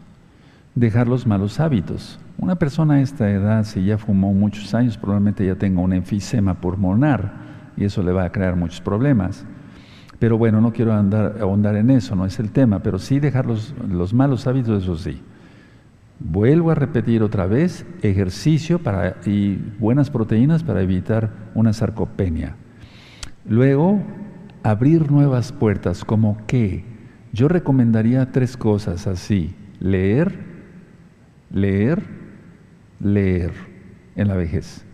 Dejar 0.76 1.09
los 1.09 1.26
malos 1.26 1.59
hábitos. 1.59 2.20
Una 2.38 2.54
persona 2.54 2.94
a 2.94 3.00
esta 3.00 3.28
edad, 3.28 3.64
si 3.64 3.85
ya 3.85 3.98
fumó 3.98 4.32
muchos 4.32 4.74
años, 4.74 4.96
probablemente 4.96 5.44
ya 5.44 5.56
tenga 5.56 5.80
un 5.80 5.92
enfisema 5.92 6.54
pulmonar 6.54 7.32
y 7.76 7.85
eso 7.85 8.00
le 8.04 8.12
va 8.12 8.22
a 8.22 8.30
crear 8.30 8.54
muchos 8.54 8.80
problemas. 8.80 9.44
Pero 10.18 10.38
bueno, 10.38 10.61
no 10.61 10.72
quiero 10.72 10.94
andar, 10.94 11.37
ahondar 11.40 11.76
en 11.76 11.90
eso, 11.90 12.16
no 12.16 12.24
es 12.24 12.38
el 12.38 12.50
tema, 12.50 12.83
pero 12.83 12.98
sí 12.98 13.20
dejar 13.20 13.46
los, 13.46 13.74
los 13.88 14.14
malos 14.14 14.46
hábitos, 14.46 14.83
eso 14.83 14.96
sí. 14.96 15.20
Vuelvo 16.18 16.70
a 16.70 16.74
repetir 16.74 17.22
otra 17.22 17.46
vez, 17.46 17.85
ejercicio 18.00 18.79
para, 18.79 19.16
y 19.26 19.57
buenas 19.79 20.11
proteínas 20.11 20.62
para 20.62 20.81
evitar 20.81 21.31
una 21.55 21.74
sarcopenia. 21.74 22.57
Luego, 23.46 24.00
abrir 24.62 25.11
nuevas 25.11 25.52
puertas, 25.52 26.05
como 26.05 26.38
que 26.46 26.85
yo 27.33 27.48
recomendaría 27.48 28.33
tres 28.33 28.57
cosas 28.57 29.07
así, 29.07 29.55
leer, 29.79 30.38
leer, 31.50 32.02
leer 32.98 33.52
en 34.16 34.29
la 34.29 34.37
vejez. 34.37 34.86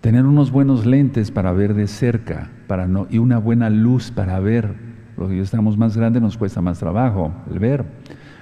Tener 0.00 0.24
unos 0.24 0.50
buenos 0.50 0.86
lentes 0.86 1.30
para 1.30 1.52
ver 1.52 1.74
de 1.74 1.86
cerca 1.86 2.50
para 2.66 2.86
no, 2.86 3.06
y 3.10 3.18
una 3.18 3.38
buena 3.38 3.70
luz 3.70 4.10
para 4.10 4.38
ver. 4.40 4.74
Los 5.16 5.28
que 5.28 5.40
estamos 5.40 5.76
más 5.76 5.96
grandes 5.96 6.22
nos 6.22 6.36
cuesta 6.36 6.60
más 6.60 6.78
trabajo 6.78 7.32
el 7.50 7.58
ver. 7.58 7.84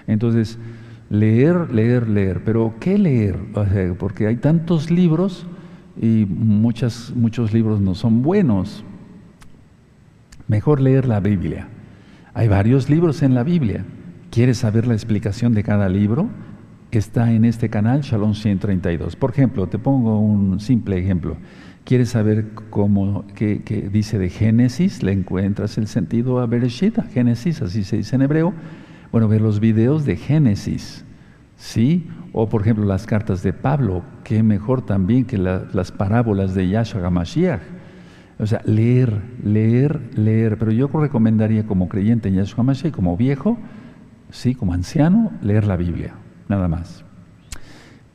Entonces, 0.07 0.59
Leer, 1.09 1.73
leer, 1.73 2.09
leer. 2.09 2.43
Pero 2.45 2.75
¿qué 2.81 2.99
leer? 2.99 3.39
porque 3.99 4.27
hay 4.27 4.37
tantos 4.37 4.91
libros 4.91 5.47
y 6.01 6.27
muchas, 6.29 7.13
muchos 7.15 7.53
libros 7.53 7.81
no 7.81 7.95
son 7.95 8.23
buenos. 8.23 8.85
Mejor 10.49 10.81
leer 10.81 11.07
la 11.07 11.21
Biblia. 11.21 11.69
Hay 12.35 12.49
varios 12.49 12.91
libros 12.91 13.23
en 13.23 13.35
la 13.35 13.45
Biblia. 13.45 13.85
¿Quieres 14.31 14.59
saber 14.59 14.87
la 14.87 14.95
explicación 14.95 15.55
de 15.55 15.63
cada 15.63 15.89
libro? 15.89 16.29
Está 16.91 17.33
en 17.33 17.45
este 17.45 17.69
canal 17.69 18.03
Shalom 18.03 18.35
132. 18.35 19.17
Por 19.17 19.31
ejemplo, 19.31 19.67
te 19.67 19.79
pongo 19.79 20.19
un 20.21 20.61
simple 20.61 20.99
ejemplo. 20.99 21.37
¿Quieres 21.85 22.11
saber 22.11 22.47
cómo, 22.71 23.25
qué, 23.35 23.89
dice 23.93 24.19
de 24.19 24.29
Génesis? 24.29 25.03
Le 25.03 25.13
encuentras 25.13 25.79
el 25.79 25.87
sentido 25.87 26.41
a 26.41 26.47
Bereshit, 26.47 26.99
Génesis, 27.13 27.63
así 27.63 27.85
se 27.85 27.99
dice 27.99 28.17
en 28.17 28.23
hebreo 28.23 28.55
bueno, 29.13 29.29
ver 29.29 29.41
los 29.41 29.61
videos 29.61 30.05
de 30.05 30.17
Génesis, 30.17 31.05
¿sí? 31.57 32.07
O 32.33 32.49
por 32.49 32.63
ejemplo 32.63 32.85
las 32.85 33.07
cartas 33.07 33.43
de 33.43 33.53
Pablo, 33.53 34.03
que 34.25 34.43
mejor 34.43 34.85
también 34.85 35.25
que 35.25 35.39
las 35.39 35.93
parábolas 35.93 36.55
de 36.55 36.69
Yahshua 36.69 37.07
Hamashiach. 37.07 37.63
O 38.39 38.47
sea, 38.47 38.61
leer, 38.67 39.23
leer, 39.43 40.01
leer. 40.17 40.59
Pero 40.59 40.71
yo 40.71 40.89
recomendaría 40.89 41.67
como 41.67 41.89
creyente 41.89 42.29
en 42.29 42.35
Yahshua 42.35 42.61
Hamashiach, 42.61 42.93
como 42.93 43.17
viejo, 43.17 43.57
sí, 44.31 44.55
como 44.55 44.75
anciano, 44.75 45.33
leer 45.41 45.67
la 45.67 45.77
Biblia, 45.77 46.15
nada 46.49 46.69
más. 46.69 47.05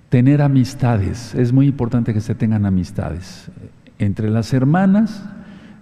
Tener 0.09 0.41
amistades, 0.41 1.33
es 1.35 1.53
muy 1.53 1.67
importante 1.67 2.13
que 2.13 2.21
se 2.21 2.35
tengan 2.35 2.65
amistades. 2.65 3.49
Entre 3.97 4.29
las 4.29 4.53
hermanas, 4.53 5.23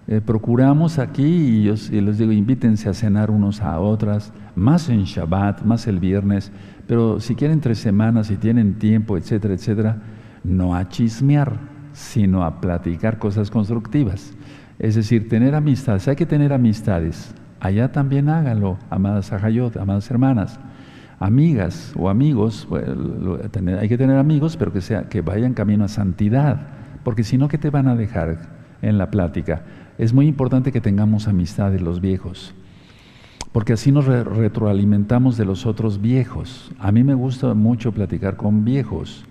eh, 0.06 0.20
procuramos 0.20 0.98
aquí, 0.98 1.24
y, 1.24 1.62
yo, 1.64 1.74
les 2.00 2.18
digo, 2.18 2.32
invítense 2.32 2.88
a 2.88 2.94
cenar 2.94 3.30
unos 3.30 3.60
a 3.60 3.78
otras, 3.80 4.32
más 4.54 4.88
en 4.88 5.04
Shabbat, 5.04 5.62
más 5.62 5.86
el 5.86 5.98
viernes, 5.98 6.52
pero 6.86 7.20
si 7.20 7.34
quieren 7.34 7.60
tres 7.60 7.78
semanas, 7.78 8.26
si 8.26 8.36
tienen 8.36 8.74
tiempo, 8.74 9.16
etcétera, 9.16 9.54
etcétera, 9.54 9.96
no 10.42 10.74
a 10.74 10.88
chismear, 10.88 11.58
sino 11.92 12.44
a 12.44 12.60
platicar 12.60 13.18
cosas 13.18 13.50
constructivas. 13.50 14.34
Es 14.78 14.94
decir, 14.94 15.28
tener 15.28 15.54
amistades, 15.54 16.08
hay 16.08 16.16
que 16.16 16.26
tener 16.26 16.52
amistades. 16.52 17.34
Allá 17.60 17.92
también 17.92 18.28
háganlo, 18.28 18.78
amadas 18.88 19.32
ajayot, 19.32 19.76
amadas 19.76 20.10
hermanas. 20.10 20.58
Amigas 21.20 21.92
o 21.96 22.08
amigos, 22.08 22.66
hay 23.78 23.88
que 23.88 23.98
tener 23.98 24.16
amigos, 24.16 24.56
pero 24.56 24.72
que, 24.72 24.80
sea, 24.80 25.08
que 25.08 25.20
vayan 25.20 25.54
camino 25.54 25.84
a 25.84 25.88
santidad, 25.88 26.66
porque 27.04 27.22
si 27.22 27.38
no, 27.38 27.46
¿qué 27.46 27.58
te 27.58 27.70
van 27.70 27.86
a 27.86 27.94
dejar 27.94 28.38
en 28.82 28.98
la 28.98 29.10
plática? 29.10 29.62
es 30.00 30.14
muy 30.14 30.26
importante 30.26 30.72
que 30.72 30.80
tengamos 30.80 31.28
amistad 31.28 31.70
de 31.70 31.78
los 31.78 32.00
viejos, 32.00 32.54
porque 33.52 33.74
así 33.74 33.92
nos 33.92 34.06
retroalimentamos 34.06 35.36
de 35.36 35.44
los 35.44 35.66
otros 35.66 36.00
viejos. 36.00 36.72
A 36.78 36.90
mí 36.90 37.04
me 37.04 37.12
gusta 37.12 37.52
mucho 37.52 37.92
platicar 37.92 38.38
con 38.38 38.64
viejos, 38.64 39.26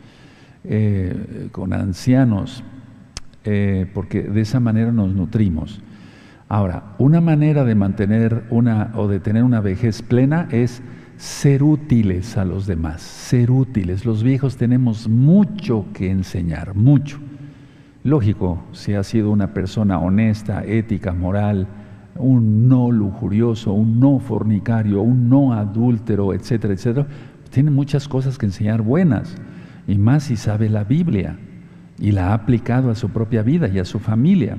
eh, 0.63 1.49
con 1.51 1.73
ancianos, 1.73 2.63
eh, 3.45 3.89
porque 3.95 4.21
de 4.21 4.41
esa 4.41 4.59
manera 4.59 4.91
nos 4.91 5.11
nutrimos. 5.15 5.81
Ahora, 6.49 6.93
una 6.99 7.19
manera 7.19 7.65
de 7.65 7.73
mantener 7.73 8.43
una 8.51 8.91
o 8.93 9.07
de 9.07 9.19
tener 9.19 9.43
una 9.43 9.61
vejez 9.61 10.03
plena 10.03 10.47
es 10.51 10.83
ser 11.19 11.63
útiles 11.63 12.37
a 12.37 12.45
los 12.45 12.65
demás, 12.65 13.01
ser 13.01 13.51
útiles. 13.51 14.05
Los 14.05 14.23
viejos 14.23 14.55
tenemos 14.55 15.09
mucho 15.09 15.85
que 15.93 16.09
enseñar, 16.09 16.75
mucho. 16.75 17.19
Lógico, 18.05 18.63
si 18.71 18.93
ha 18.93 19.03
sido 19.03 19.29
una 19.29 19.53
persona 19.53 19.99
honesta, 19.99 20.63
ética, 20.63 21.11
moral, 21.11 21.67
un 22.15 22.69
no 22.69 22.89
lujurioso, 22.89 23.73
un 23.73 23.99
no 23.99 24.19
fornicario, 24.19 25.01
un 25.01 25.27
no 25.27 25.51
adúltero, 25.51 26.33
etcétera, 26.33 26.73
etcétera, 26.73 27.07
tiene 27.49 27.69
muchas 27.69 28.07
cosas 28.07 28.37
que 28.37 28.45
enseñar 28.45 28.81
buenas, 28.81 29.35
y 29.89 29.97
más 29.97 30.23
si 30.23 30.37
sabe 30.37 30.69
la 30.69 30.85
Biblia 30.85 31.37
y 31.99 32.13
la 32.13 32.29
ha 32.29 32.33
aplicado 32.33 32.91
a 32.91 32.95
su 32.95 33.09
propia 33.09 33.43
vida 33.43 33.67
y 33.67 33.79
a 33.79 33.85
su 33.85 33.99
familia. 33.99 34.57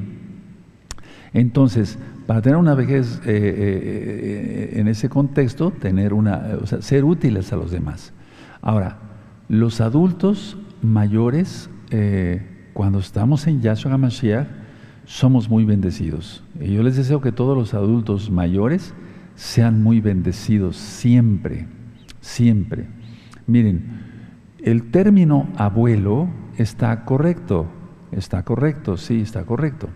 Entonces, 1.33 1.99
para 2.31 2.43
tener 2.43 2.59
una 2.59 2.76
vejez 2.76 3.20
eh, 3.24 3.33
eh, 3.33 4.70
eh, 4.76 4.78
en 4.78 4.87
ese 4.87 5.09
contexto, 5.09 5.72
tener 5.72 6.14
una, 6.14 6.61
ser 6.81 7.05
útiles 7.05 7.53
a 7.53 7.57
los 7.57 7.72
demás. 7.72 8.12
Ahora, 8.62 8.99
los 9.49 9.81
adultos 9.81 10.57
mayores, 10.81 11.68
cuando 12.72 13.01
estamos 13.01 13.49
en 13.49 13.61
Yahshua 13.61 13.95
HaMashiach, 13.95 14.47
somos 15.07 15.51
muy 15.51 15.64
bendecidos. 15.64 16.45
Y 16.61 16.72
yo 16.72 16.85
les 16.85 16.95
deseo 16.95 17.20
que 17.20 17.33
todos 17.33 17.59
los 17.59 17.74
adultos 17.74 18.31
mayores 18.31 18.95
sean 19.35 19.83
muy 19.83 20.01
bendecidos 20.01 20.76
siempre, 20.76 21.66
siempre. 22.20 22.87
Miren, 23.49 24.03
el 24.61 24.93
término 24.93 25.49
abuelo 25.57 26.28
está 26.59 27.05
correcto, 27.05 27.66
está 28.12 28.45
correcto, 28.45 28.97
sí, 28.97 29.20
está 29.20 29.45
correcto. 29.45 29.89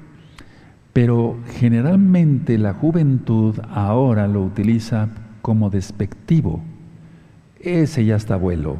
Pero 0.94 1.36
generalmente 1.58 2.56
la 2.56 2.72
juventud 2.72 3.56
ahora 3.70 4.28
lo 4.28 4.42
utiliza 4.42 5.08
como 5.42 5.68
despectivo. 5.68 6.62
Ese 7.60 8.04
ya 8.04 8.16
está 8.16 8.34
abuelo. 8.34 8.78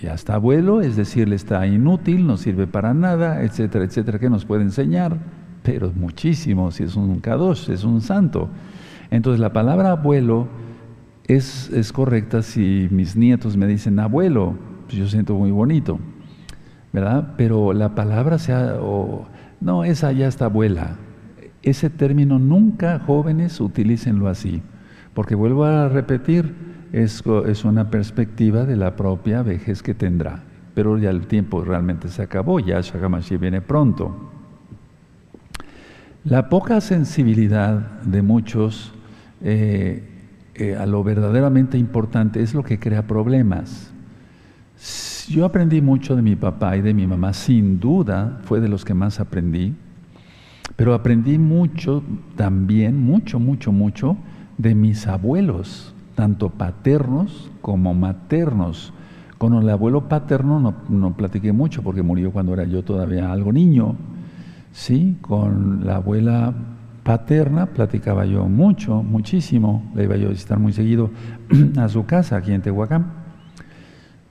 Ya 0.00 0.14
está 0.14 0.34
abuelo, 0.34 0.80
es 0.80 0.96
decir, 0.96 1.28
le 1.28 1.36
está 1.36 1.66
inútil, 1.66 2.26
no 2.26 2.36
sirve 2.36 2.66
para 2.66 2.94
nada, 2.94 3.42
etcétera, 3.42 3.84
etcétera, 3.84 4.18
que 4.18 4.30
nos 4.30 4.44
puede 4.44 4.62
enseñar, 4.62 5.18
pero 5.62 5.92
muchísimo, 5.94 6.70
si 6.70 6.84
es 6.84 6.96
un 6.96 7.20
kadosh, 7.20 7.68
es 7.68 7.84
un 7.84 8.00
santo. 8.00 8.48
Entonces 9.10 9.40
la 9.40 9.52
palabra 9.52 9.92
abuelo 9.92 10.48
es, 11.26 11.68
es 11.70 11.92
correcta 11.92 12.42
si 12.42 12.88
mis 12.90 13.14
nietos 13.14 13.56
me 13.56 13.66
dicen 13.66 13.98
abuelo, 13.98 14.54
pues 14.86 14.96
yo 14.96 15.06
siento 15.06 15.34
muy 15.34 15.50
bonito, 15.50 15.98
¿verdad? 16.92 17.34
Pero 17.36 17.74
la 17.74 17.94
palabra 17.94 18.38
sea, 18.38 18.78
no, 19.60 19.84
esa 19.84 20.12
ya 20.12 20.28
está 20.28 20.46
abuela. 20.46 20.96
Ese 21.62 21.90
término 21.90 22.38
nunca 22.38 23.00
jóvenes 23.00 23.60
utilícenlo 23.60 24.28
así, 24.28 24.62
porque 25.14 25.34
vuelvo 25.34 25.64
a 25.64 25.88
repetir, 25.88 26.54
es, 26.92 27.22
es 27.46 27.64
una 27.64 27.90
perspectiva 27.90 28.64
de 28.64 28.76
la 28.76 28.96
propia 28.96 29.42
vejez 29.42 29.82
que 29.82 29.94
tendrá. 29.94 30.44
Pero 30.74 30.96
ya 30.98 31.10
el 31.10 31.26
tiempo 31.26 31.64
realmente 31.64 32.08
se 32.08 32.22
acabó, 32.22 32.60
ya 32.60 32.80
Shagamashi 32.80 33.36
viene 33.36 33.60
pronto. 33.60 34.30
La 36.24 36.48
poca 36.48 36.80
sensibilidad 36.80 38.00
de 38.02 38.22
muchos 38.22 38.92
eh, 39.42 40.02
eh, 40.54 40.76
a 40.76 40.86
lo 40.86 41.04
verdaderamente 41.04 41.78
importante 41.78 42.42
es 42.42 42.54
lo 42.54 42.62
que 42.62 42.78
crea 42.78 43.06
problemas. 43.06 43.92
Yo 45.28 45.44
aprendí 45.44 45.82
mucho 45.82 46.16
de 46.16 46.22
mi 46.22 46.36
papá 46.36 46.78
y 46.78 46.80
de 46.80 46.94
mi 46.94 47.06
mamá, 47.06 47.34
sin 47.34 47.78
duda 47.80 48.40
fue 48.44 48.60
de 48.60 48.68
los 48.68 48.86
que 48.86 48.94
más 48.94 49.20
aprendí, 49.20 49.74
pero 50.74 50.94
aprendí 50.94 51.36
mucho 51.36 52.02
también, 52.34 52.98
mucho, 52.98 53.38
mucho, 53.38 53.70
mucho 53.70 54.16
de 54.56 54.74
mis 54.74 55.06
abuelos, 55.06 55.94
tanto 56.14 56.48
paternos 56.48 57.50
como 57.60 57.92
maternos. 57.92 58.94
Con 59.36 59.52
el 59.52 59.68
abuelo 59.68 60.08
paterno 60.08 60.60
no, 60.60 60.74
no 60.88 61.14
platiqué 61.14 61.52
mucho 61.52 61.82
porque 61.82 62.02
murió 62.02 62.32
cuando 62.32 62.54
era 62.54 62.64
yo 62.64 62.82
todavía 62.82 63.30
algo 63.30 63.52
niño, 63.52 63.96
¿sí? 64.72 65.18
Con 65.20 65.84
la 65.84 65.96
abuela 65.96 66.54
paterna 67.02 67.66
platicaba 67.66 68.24
yo 68.24 68.46
mucho, 68.48 69.02
muchísimo, 69.02 69.92
le 69.94 70.04
iba 70.04 70.16
yo 70.16 70.28
a 70.28 70.30
visitar 70.30 70.58
muy 70.58 70.72
seguido 70.72 71.10
a 71.76 71.88
su 71.90 72.06
casa 72.06 72.36
aquí 72.36 72.52
en 72.52 72.62
Tehuacán. 72.62 73.17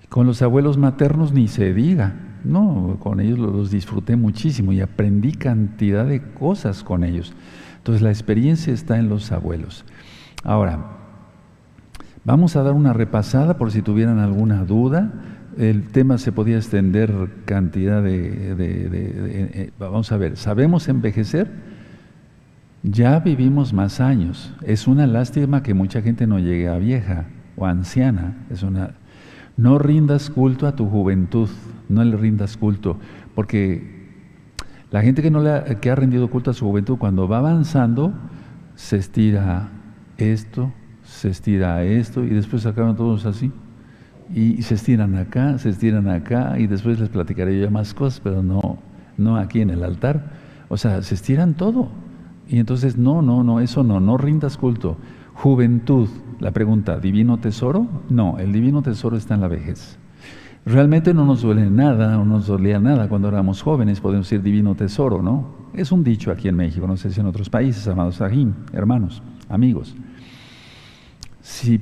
Con 0.09 0.25
los 0.25 0.41
abuelos 0.41 0.77
maternos 0.77 1.33
ni 1.33 1.47
se 1.47 1.73
diga, 1.73 2.15
no, 2.43 2.97
con 2.99 3.19
ellos 3.19 3.37
los 3.39 3.71
disfruté 3.71 4.15
muchísimo 4.15 4.71
y 4.71 4.81
aprendí 4.81 5.33
cantidad 5.33 6.05
de 6.05 6.21
cosas 6.21 6.83
con 6.83 7.03
ellos. 7.03 7.33
Entonces 7.77 8.01
la 8.01 8.09
experiencia 8.09 8.73
está 8.73 8.97
en 8.97 9.09
los 9.09 9.31
abuelos. 9.31 9.85
Ahora, 10.43 10.97
vamos 12.23 12.55
a 12.55 12.63
dar 12.63 12.73
una 12.73 12.93
repasada 12.93 13.57
por 13.57 13.71
si 13.71 13.81
tuvieran 13.81 14.19
alguna 14.19 14.63
duda. 14.63 15.11
El 15.57 15.87
tema 15.87 16.17
se 16.17 16.31
podía 16.31 16.57
extender 16.57 17.11
cantidad 17.45 18.03
de, 18.03 18.55
de 18.55 19.71
vamos 19.79 20.11
a 20.11 20.17
ver, 20.17 20.37
¿sabemos 20.37 20.87
envejecer? 20.87 21.49
Ya 22.83 23.19
vivimos 23.19 23.73
más 23.73 23.99
años. 23.99 24.53
Es 24.63 24.87
una 24.87 25.07
lástima 25.07 25.63
que 25.63 25.73
mucha 25.73 26.01
gente 26.01 26.27
no 26.27 26.39
llegue 26.39 26.69
a 26.69 26.77
vieja 26.77 27.25
o 27.55 27.65
anciana. 27.65 28.35
Es 28.49 28.63
una 28.63 28.91
no 29.57 29.79
rindas 29.79 30.29
culto 30.29 30.67
a 30.67 30.75
tu 30.75 30.87
juventud, 30.87 31.49
no 31.89 32.03
le 32.03 32.15
rindas 32.15 32.57
culto, 32.57 32.97
porque 33.35 33.97
la 34.91 35.01
gente 35.01 35.21
que 35.21 35.31
no 35.31 35.41
le 35.41 35.51
ha, 35.51 35.63
que 35.65 35.91
ha 35.91 35.95
rendido 35.95 36.29
culto 36.29 36.51
a 36.51 36.53
su 36.53 36.65
juventud 36.65 36.97
cuando 36.97 37.27
va 37.27 37.39
avanzando 37.39 38.13
se 38.75 38.97
estira 38.97 39.69
esto, 40.17 40.71
se 41.03 41.29
estira 41.29 41.83
esto 41.83 42.23
y 42.23 42.29
después 42.29 42.65
acaban 42.65 42.95
todos 42.95 43.25
así. 43.25 43.51
Y 44.33 44.61
se 44.61 44.75
estiran 44.75 45.15
acá, 45.15 45.57
se 45.57 45.69
estiran 45.69 46.09
acá 46.09 46.59
y 46.59 46.67
después 46.67 46.99
les 46.99 47.07
platicaré 47.07 47.59
yo 47.59 47.71
más 47.71 47.93
cosas, 47.93 48.19
pero 48.19 48.43
no 48.43 48.77
no 49.17 49.37
aquí 49.37 49.61
en 49.61 49.71
el 49.71 49.83
altar. 49.83 50.31
O 50.69 50.77
sea, 50.77 51.01
se 51.01 51.15
estiran 51.15 51.55
todo. 51.55 51.89
Y 52.47 52.59
entonces, 52.59 52.97
no, 52.97 53.21
no, 53.21 53.43
no, 53.43 53.59
eso 53.59 53.83
no, 53.83 53.99
no 53.99 54.17
rindas 54.17 54.57
culto. 54.57 54.97
Juventud, 55.33 56.07
la 56.39 56.51
pregunta, 56.51 56.99
¿divino 56.99 57.37
tesoro? 57.37 57.87
No, 58.09 58.37
el 58.39 58.51
divino 58.51 58.81
tesoro 58.81 59.17
está 59.17 59.35
en 59.35 59.41
la 59.41 59.47
vejez. 59.47 59.97
Realmente 60.65 61.13
no 61.13 61.25
nos 61.25 61.41
duele 61.41 61.69
nada, 61.69 62.11
no 62.17 62.25
nos 62.25 62.47
dolía 62.47 62.79
nada 62.79 63.07
cuando 63.07 63.29
éramos 63.29 63.61
jóvenes, 63.61 64.01
podemos 64.01 64.25
decir 64.27 64.41
divino 64.41 64.75
tesoro, 64.75 65.21
¿no? 65.21 65.55
Es 65.73 65.91
un 65.91 66.03
dicho 66.03 66.31
aquí 66.31 66.47
en 66.47 66.55
México, 66.55 66.87
no 66.87 66.97
sé 66.97 67.11
si 67.11 67.19
en 67.19 67.27
otros 67.27 67.49
países, 67.49 67.87
amados 67.87 68.15
Sahim, 68.15 68.53
hermanos, 68.73 69.21
amigos. 69.49 69.95
Si 71.41 71.79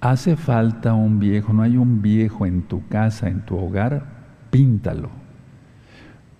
hace 0.00 0.36
falta 0.36 0.94
un 0.94 1.18
viejo, 1.18 1.52
no 1.52 1.62
hay 1.62 1.76
un 1.76 2.00
viejo 2.00 2.46
en 2.46 2.62
tu 2.62 2.86
casa, 2.88 3.28
en 3.28 3.44
tu 3.44 3.56
hogar, 3.56 4.06
píntalo 4.50 5.10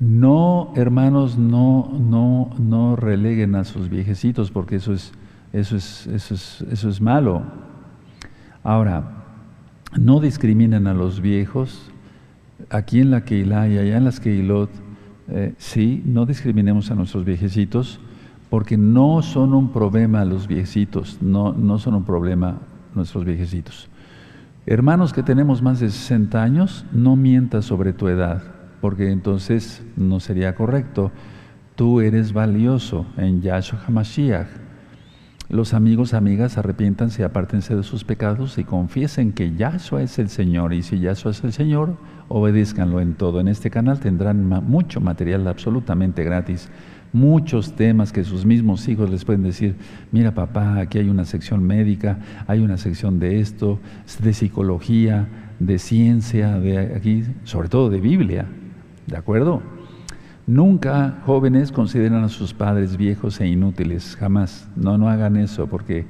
no, 0.01 0.72
hermanos, 0.76 1.39
no, 1.39 1.91
no, 1.99 2.51
no 2.59 2.95
releguen 2.95 3.57
a 3.57 3.64
sus 3.64 3.89
viejecitos 3.89 4.53
porque 4.53 4.76
eso 4.76 4.93
es, 4.93 5.12
eso 5.53 5.76
es, 5.76 6.07
eso 6.07 6.34
es, 6.34 6.64
eso 6.70 6.88
es 6.88 7.01
malo. 7.01 7.42
Ahora, 8.62 9.24
no 9.99 10.20
discriminen 10.20 10.86
a 10.86 10.94
los 10.94 11.20
viejos. 11.20 11.90
Aquí 12.70 13.01
en 13.01 13.11
la 13.11 13.24
Keilah 13.24 13.68
y 13.68 13.78
allá 13.78 13.96
en 13.96 14.05
las 14.05 14.20
Keilot, 14.20 14.70
eh, 15.28 15.55
sí, 15.59 16.03
no 16.05 16.26
discriminemos 16.26 16.90
a 16.90 16.94
nuestros 16.94 17.24
viejecitos 17.24 18.01
porque 18.51 18.76
no 18.76 19.22
son 19.22 19.55
un 19.55 19.72
problema 19.72 20.24
los 20.24 20.49
viejecitos, 20.49 21.18
no, 21.20 21.53
no 21.53 21.78
son 21.78 21.94
un 21.94 22.05
problema 22.05 22.59
nuestros 22.94 23.24
viejecitos. 23.24 23.88
Hermanos 24.66 25.12
que 25.12 25.22
tenemos 25.22 25.62
más 25.62 25.80
de 25.80 25.90
60 25.90 26.42
años, 26.42 26.84
no 26.92 27.16
mientas 27.16 27.64
sobre 27.64 27.92
tu 27.92 28.09
edad 28.09 28.42
porque 28.80 29.11
entonces 29.11 29.82
no 29.96 30.20
sería 30.20 30.55
correcto. 30.55 31.11
Tú 31.74 32.01
eres 32.01 32.32
valioso 32.32 33.07
en 33.16 33.40
Yahshua 33.40 33.80
HaMashiach. 33.86 34.67
Los 35.51 35.72
amigos, 35.72 36.12
amigas, 36.12 36.59
arrepiéntanse, 36.59 37.24
apártense 37.24 37.74
de 37.74 37.82
sus 37.82 38.05
pecados 38.05 38.59
y 38.59 38.64
confiesen 38.64 39.32
que 39.32 39.55
Yahshua 39.57 40.03
es 40.03 40.18
el 40.18 40.28
Señor. 40.28 40.74
Y 40.74 40.82
si 40.82 41.01
Yahshua 41.01 41.30
es 41.30 41.42
el 41.42 41.55
Señor, 41.55 41.96
obedézcanlo 42.28 43.01
en 43.01 43.14
todo. 43.14 43.40
En 43.40 43.49
este 43.49 43.70
canal 43.70 43.99
tendrán 43.99 44.46
mucho 44.46 45.01
material 45.01 45.49
absolutamente 45.49 46.22
gratis 46.22 46.68
muchos 47.12 47.74
temas 47.74 48.12
que 48.12 48.24
sus 48.24 48.44
mismos 48.44 48.86
hijos 48.88 49.11
les 49.11 49.24
pueden 49.24 49.42
decir, 49.42 49.76
mira 50.12 50.34
papá, 50.34 50.78
aquí 50.78 50.99
hay 50.99 51.09
una 51.09 51.24
sección 51.24 51.62
médica, 51.62 52.18
hay 52.46 52.61
una 52.61 52.76
sección 52.76 53.18
de 53.18 53.40
esto, 53.40 53.78
de 54.22 54.34
psicología, 54.34 55.26
de 55.59 55.78
ciencia, 55.78 56.59
de 56.59 56.78
aquí, 56.94 57.24
sobre 57.44 57.68
todo 57.68 57.90
de 57.90 58.01
Biblia. 58.01 58.46
¿De 59.07 59.16
acuerdo? 59.16 59.62
Nunca 60.49 61.18
jóvenes 61.26 61.72
consideran 61.72 62.24
a 62.24 62.30
sus 62.30 62.55
padres 62.55 62.96
viejos 62.96 63.38
e 63.42 63.46
inútiles, 63.46 64.16
jamás. 64.16 64.66
No, 64.76 64.96
no 64.96 65.11
hagan 65.11 65.36
eso 65.36 65.66
porque 65.66 66.07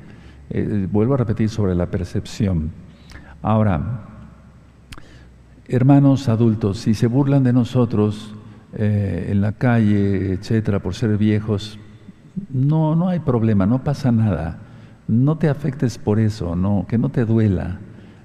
eh, 0.50 0.86
vuelvo 0.92 1.14
a 1.14 1.16
repetir 1.16 1.48
sobre 1.48 1.74
la 1.74 1.86
percepción. 1.86 2.70
Ahora, 3.42 4.04
hermanos 5.66 6.28
adultos, 6.28 6.78
si 6.78 6.94
se 6.94 7.08
burlan 7.08 7.42
de 7.42 7.52
nosotros 7.52 8.32
eh, 8.74 9.26
en 9.32 9.40
la 9.40 9.54
calle, 9.54 10.34
etcétera, 10.34 10.78
por 10.78 10.94
ser 10.94 11.18
viejos, 11.18 11.76
no, 12.48 12.94
no 12.94 13.08
hay 13.08 13.18
problema, 13.18 13.66
no 13.66 13.82
pasa 13.82 14.12
nada. 14.12 14.60
No 15.08 15.36
te 15.36 15.48
afectes 15.48 15.98
por 15.98 16.20
eso, 16.20 16.56
que 16.86 16.96
no 16.96 17.08
te 17.08 17.24
duela. 17.24 17.80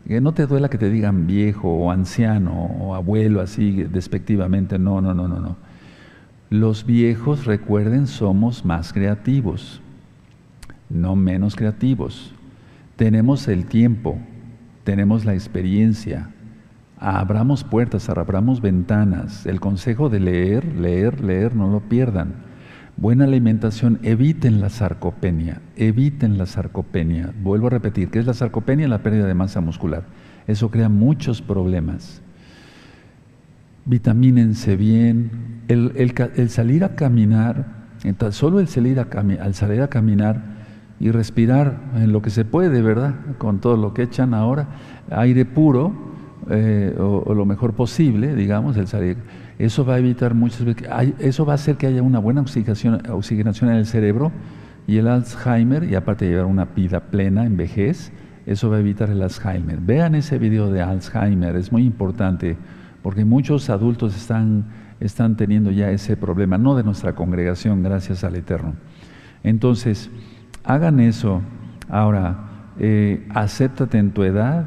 Que 0.06 0.22
no 0.22 0.32
te 0.34 0.46
duela 0.46 0.70
que 0.70 0.78
te 0.78 0.92
digan 0.92 1.26
viejo 1.26 1.70
o 1.70 1.90
anciano 1.90 2.54
o 2.54 2.94
abuelo 2.94 3.42
así 3.42 3.82
despectivamente. 3.86 4.78
No, 4.78 5.02
no, 5.02 5.16
no, 5.16 5.28
no, 5.28 5.40
no. 5.40 5.63
Los 6.54 6.86
viejos, 6.86 7.46
recuerden, 7.46 8.06
somos 8.06 8.64
más 8.64 8.94
creativos, 8.94 9.82
no 10.88 11.16
menos 11.16 11.56
creativos. 11.56 12.32
Tenemos 12.96 13.48
el 13.48 13.66
tiempo, 13.66 14.20
tenemos 14.84 15.26
la 15.26 15.34
experiencia. 15.34 16.30
Abramos 17.00 17.64
puertas, 17.64 18.08
abramos 18.08 18.62
ventanas. 18.62 19.48
El 19.48 19.60
consejo 19.60 20.10
de 20.10 20.20
leer, 20.20 20.64
leer, 20.76 21.22
leer, 21.22 21.56
no 21.56 21.72
lo 21.72 21.80
pierdan. 21.80 22.36
Buena 22.98 23.24
alimentación, 23.24 23.98
eviten 24.04 24.62
la 24.62 24.70
sarcopenia, 24.70 25.60
eviten 25.76 26.38
la 26.38 26.46
sarcopenia. 26.46 27.34
Vuelvo 27.42 27.66
a 27.66 27.72
repetir, 27.72 28.12
¿qué 28.12 28.20
es 28.20 28.28
la 28.28 28.36
sarcopenia? 28.36 28.88
La 28.88 29.02
pérdida 29.02 29.26
de 29.26 29.34
masa 29.34 29.60
muscular. 29.60 30.04
Eso 30.46 30.70
crea 30.70 30.88
muchos 30.88 31.42
problemas. 31.42 32.23
Vitamínense 33.86 34.76
bien, 34.76 35.64
el, 35.68 36.50
salir 36.50 36.84
a 36.84 36.96
caminar, 36.96 37.66
solo 38.32 38.60
el 38.60 38.68
salir 38.68 39.00
a, 39.00 39.08
al 39.42 39.54
salir 39.54 39.82
a 39.82 39.88
caminar 39.88 40.54
y 41.00 41.12
respirar 41.12 41.80
en 41.96 42.12
lo 42.14 42.22
que 42.22 42.30
se 42.30 42.46
puede, 42.46 42.82
¿verdad? 42.82 43.16
Con 43.38 43.60
todo 43.60 43.78
lo 43.78 43.94
que 43.94 44.04
echan 44.04 44.34
ahora, 44.34 44.68
aire 45.10 45.46
puro, 45.46 46.14
eh, 46.50 46.96
o, 47.00 47.34
lo 47.34 47.46
mejor 47.46 47.74
posible, 47.74 48.36
digamos, 48.36 48.78
el 48.78 48.88
salir. 48.88 49.18
Eso 49.60 49.86
va 49.86 49.96
a 49.96 50.00
evitar 50.00 50.34
muchas 50.34 50.66
veces, 50.66 50.88
eso 51.20 51.46
va 51.46 51.54
a 51.54 51.56
hacer 51.56 51.78
que 51.78 51.88
haya 51.88 52.02
una 52.02 52.20
buena 52.20 52.42
oxigenación, 52.42 53.02
oxigenación 53.10 53.70
en 53.70 53.78
el 53.78 53.86
cerebro 53.86 54.32
y 54.88 54.98
el 54.98 55.08
Alzheimer, 55.08 55.84
y 55.86 55.96
aparte 55.96 56.26
de 56.26 56.32
llevar 56.32 56.46
una 56.46 56.66
vida 56.66 57.00
plena 57.00 57.46
en 57.46 57.56
vejez, 57.56 58.12
eso 58.46 58.70
va 58.70 58.78
a 58.78 58.80
evitar 58.80 59.10
el 59.10 59.22
Alzheimer. 59.22 59.80
Vean 59.80 60.16
ese 60.16 60.38
video 60.38 60.70
de 60.70 60.82
Alzheimer, 60.82 61.56
es 61.56 61.72
muy 61.72 61.86
importante, 61.86 62.58
porque 63.04 63.26
muchos 63.26 63.70
adultos 63.70 64.16
están, 64.16 64.66
están 65.00 65.36
teniendo 65.36 65.70
ya 65.70 65.92
ese 65.92 66.18
problema, 66.18 66.58
no 66.58 66.76
de 66.76 66.84
nuestra 66.84 67.14
congregación, 67.14 67.84
gracias 67.84 68.24
al 68.24 68.36
Eterno. 68.36 68.74
Entonces, 69.44 70.10
hagan 70.64 71.02
eso. 71.02 71.42
Ahora, 71.90 72.70
eh, 72.80 73.28
acéptate 73.30 73.98
en 73.98 74.12
tu 74.12 74.24
edad. 74.24 74.66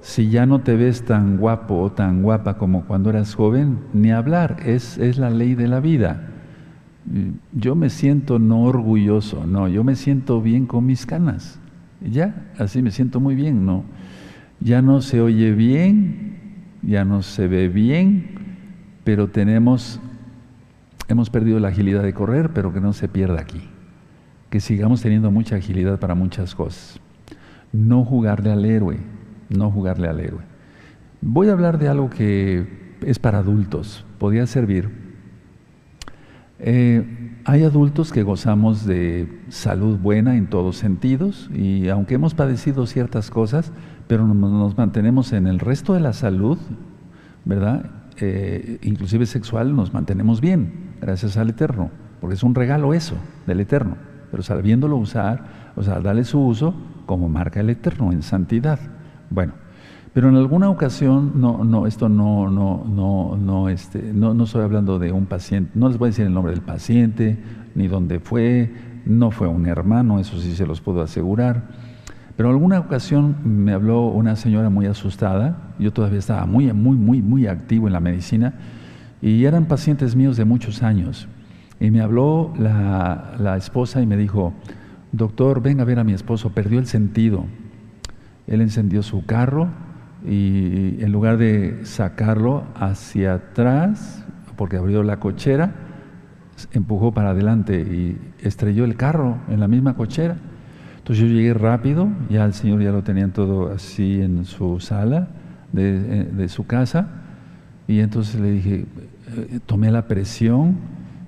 Si 0.00 0.30
ya 0.30 0.46
no 0.46 0.60
te 0.60 0.76
ves 0.76 1.04
tan 1.04 1.36
guapo 1.36 1.74
o 1.80 1.90
tan 1.90 2.22
guapa 2.22 2.58
como 2.58 2.84
cuando 2.84 3.10
eras 3.10 3.34
joven, 3.34 3.80
ni 3.92 4.12
hablar, 4.12 4.58
es, 4.64 4.96
es 4.98 5.18
la 5.18 5.30
ley 5.30 5.56
de 5.56 5.66
la 5.66 5.80
vida. 5.80 6.28
Yo 7.52 7.74
me 7.74 7.90
siento 7.90 8.38
no 8.38 8.62
orgulloso, 8.62 9.46
no, 9.46 9.68
yo 9.68 9.84
me 9.84 9.96
siento 9.96 10.40
bien 10.40 10.66
con 10.66 10.86
mis 10.86 11.06
canas. 11.06 11.58
Ya, 12.00 12.46
así 12.58 12.82
me 12.82 12.92
siento 12.92 13.20
muy 13.20 13.34
bien, 13.34 13.66
¿no? 13.66 13.84
Ya 14.60 14.80
no 14.80 15.00
se 15.00 15.20
oye 15.20 15.52
bien, 15.52 16.35
ya 16.86 17.04
no 17.04 17.22
se 17.22 17.48
ve 17.48 17.68
bien, 17.68 18.28
pero 19.02 19.28
tenemos, 19.28 20.00
hemos 21.08 21.30
perdido 21.30 21.58
la 21.58 21.68
agilidad 21.68 22.02
de 22.02 22.14
correr, 22.14 22.50
pero 22.52 22.72
que 22.72 22.80
no 22.80 22.92
se 22.92 23.08
pierda 23.08 23.40
aquí. 23.40 23.60
Que 24.50 24.60
sigamos 24.60 25.02
teniendo 25.02 25.32
mucha 25.32 25.56
agilidad 25.56 25.98
para 25.98 26.14
muchas 26.14 26.54
cosas. 26.54 27.00
No 27.72 28.04
jugarle 28.04 28.52
al 28.52 28.64
héroe, 28.64 28.98
no 29.48 29.70
jugarle 29.70 30.08
al 30.08 30.20
héroe. 30.20 30.42
Voy 31.20 31.48
a 31.48 31.52
hablar 31.52 31.78
de 31.78 31.88
algo 31.88 32.08
que 32.08 32.94
es 33.04 33.18
para 33.18 33.38
adultos, 33.38 34.06
podría 34.18 34.46
servir. 34.46 34.88
Eh, 36.60 37.34
hay 37.44 37.64
adultos 37.64 38.12
que 38.12 38.22
gozamos 38.22 38.86
de 38.86 39.28
salud 39.48 39.98
buena 39.98 40.36
en 40.36 40.46
todos 40.46 40.76
sentidos 40.76 41.50
y 41.52 41.88
aunque 41.88 42.14
hemos 42.14 42.34
padecido 42.34 42.86
ciertas 42.86 43.30
cosas, 43.30 43.72
pero 44.06 44.26
nos 44.26 44.76
mantenemos 44.76 45.32
en 45.32 45.46
el 45.46 45.58
resto 45.58 45.94
de 45.94 46.00
la 46.00 46.12
salud, 46.12 46.58
¿verdad? 47.44 47.90
Eh, 48.18 48.78
inclusive 48.82 49.26
sexual, 49.26 49.74
nos 49.74 49.92
mantenemos 49.92 50.40
bien, 50.40 50.94
gracias 51.00 51.36
al 51.36 51.50
Eterno, 51.50 51.90
porque 52.20 52.34
es 52.34 52.42
un 52.42 52.54
regalo 52.54 52.94
eso, 52.94 53.16
del 53.46 53.60
Eterno, 53.60 53.96
pero 54.30 54.42
sabiéndolo 54.42 54.96
usar, 54.96 55.72
o 55.76 55.82
sea, 55.82 56.00
darle 56.00 56.24
su 56.24 56.40
uso 56.40 56.74
como 57.04 57.28
marca 57.28 57.60
el 57.60 57.70
Eterno 57.70 58.12
en 58.12 58.22
santidad. 58.22 58.78
Bueno, 59.28 59.54
pero 60.14 60.28
en 60.28 60.36
alguna 60.36 60.70
ocasión, 60.70 61.32
no, 61.34 61.62
no, 61.62 61.86
esto 61.86 62.08
no, 62.08 62.50
no, 62.50 62.84
no, 62.88 63.36
no, 63.36 63.68
este, 63.68 64.12
no, 64.14 64.32
no 64.32 64.44
estoy 64.44 64.62
hablando 64.62 64.98
de 64.98 65.12
un 65.12 65.26
paciente, 65.26 65.72
no 65.74 65.88
les 65.88 65.98
voy 65.98 66.06
a 66.06 66.10
decir 66.10 66.26
el 66.26 66.32
nombre 66.32 66.52
del 66.52 66.62
paciente, 66.62 67.38
ni 67.74 67.86
dónde 67.86 68.20
fue, 68.20 68.72
no 69.04 69.30
fue 69.30 69.46
un 69.46 69.66
hermano, 69.66 70.18
eso 70.18 70.38
sí 70.40 70.54
se 70.54 70.66
los 70.66 70.80
puedo 70.80 71.02
asegurar. 71.02 71.85
Pero 72.36 72.50
alguna 72.50 72.78
ocasión 72.80 73.36
me 73.44 73.72
habló 73.72 74.06
una 74.06 74.36
señora 74.36 74.68
muy 74.68 74.86
asustada, 74.86 75.72
yo 75.78 75.92
todavía 75.92 76.18
estaba 76.18 76.44
muy, 76.46 76.72
muy, 76.72 76.96
muy, 76.96 77.22
muy 77.22 77.46
activo 77.46 77.86
en 77.86 77.94
la 77.94 78.00
medicina, 78.00 78.54
y 79.22 79.44
eran 79.44 79.64
pacientes 79.64 80.14
míos 80.14 80.36
de 80.36 80.44
muchos 80.44 80.82
años. 80.82 81.28
Y 81.80 81.90
me 81.90 82.00
habló 82.02 82.52
la, 82.58 83.34
la 83.38 83.56
esposa 83.56 84.02
y 84.02 84.06
me 84.06 84.16
dijo, 84.16 84.52
doctor, 85.12 85.62
venga 85.62 85.82
a 85.82 85.86
ver 85.86 85.98
a 85.98 86.04
mi 86.04 86.12
esposo, 86.12 86.50
perdió 86.50 86.78
el 86.78 86.86
sentido. 86.86 87.46
Él 88.46 88.60
encendió 88.60 89.02
su 89.02 89.24
carro, 89.24 89.68
y 90.26 91.02
en 91.02 91.12
lugar 91.12 91.38
de 91.38 91.84
sacarlo 91.84 92.64
hacia 92.74 93.34
atrás, 93.34 94.24
porque 94.56 94.76
abrió 94.76 95.02
la 95.02 95.20
cochera, 95.20 95.74
empujó 96.72 97.12
para 97.12 97.30
adelante 97.30 97.80
y 97.80 98.18
estrelló 98.40 98.84
el 98.84 98.96
carro 98.96 99.38
en 99.48 99.60
la 99.60 99.68
misma 99.68 99.94
cochera. 99.94 100.36
Entonces 101.06 101.24
yo 101.24 101.32
llegué 101.32 101.54
rápido, 101.54 102.08
ya 102.28 102.44
el 102.44 102.52
Señor 102.52 102.82
ya 102.82 102.90
lo 102.90 103.04
tenían 103.04 103.30
todo 103.30 103.72
así 103.72 104.20
en 104.20 104.44
su 104.44 104.80
sala 104.80 105.28
de, 105.72 106.26
eh, 106.36 106.48
su 106.48 106.66
casa, 106.66 107.08
y 107.86 108.00
entonces 108.00 108.40
le 108.40 108.50
dije, 108.50 108.86
eh, 109.36 109.60
tomé 109.66 109.92
la 109.92 110.08
presión, 110.08 110.76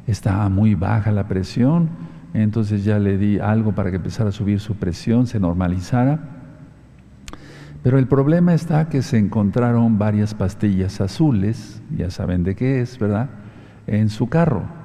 estaba 0.08 0.48
muy 0.48 0.74
baja 0.74 1.12
la 1.12 1.28
presión, 1.28 1.90
entonces 2.34 2.84
ya 2.84 2.98
le 2.98 3.18
di 3.18 3.38
algo 3.38 3.72
para 3.72 3.90
que 3.90 3.96
empezara 3.96 4.30
a 4.30 4.32
subir 4.32 4.58
su 4.58 4.74
presión, 4.74 5.28
se 5.28 5.38
normalizara 5.38 6.38
pero 7.82 7.98
el 7.98 8.06
problema 8.06 8.54
está 8.54 8.88
que 8.88 9.02
se 9.02 9.18
encontraron 9.18 9.98
varias 9.98 10.34
pastillas 10.34 11.00
azules, 11.00 11.80
ya 11.96 12.10
saben 12.10 12.42
de 12.42 12.56
qué 12.56 12.80
es, 12.80 12.98
¿verdad? 12.98 13.30
En 13.86 14.08
su 14.08 14.28
carro. 14.28 14.77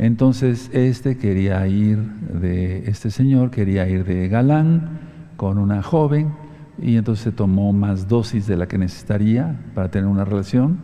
Entonces 0.00 0.70
este 0.72 1.18
quería 1.18 1.66
ir 1.66 1.98
de, 1.98 2.88
este 2.88 3.10
señor 3.10 3.50
quería 3.50 3.86
ir 3.86 4.06
de 4.06 4.28
galán 4.28 4.98
con 5.36 5.58
una 5.58 5.82
joven 5.82 6.32
y 6.80 6.96
entonces 6.96 7.36
tomó 7.36 7.74
más 7.74 8.08
dosis 8.08 8.46
de 8.46 8.56
la 8.56 8.66
que 8.66 8.78
necesitaría 8.78 9.60
para 9.74 9.90
tener 9.90 10.08
una 10.08 10.24
relación. 10.24 10.78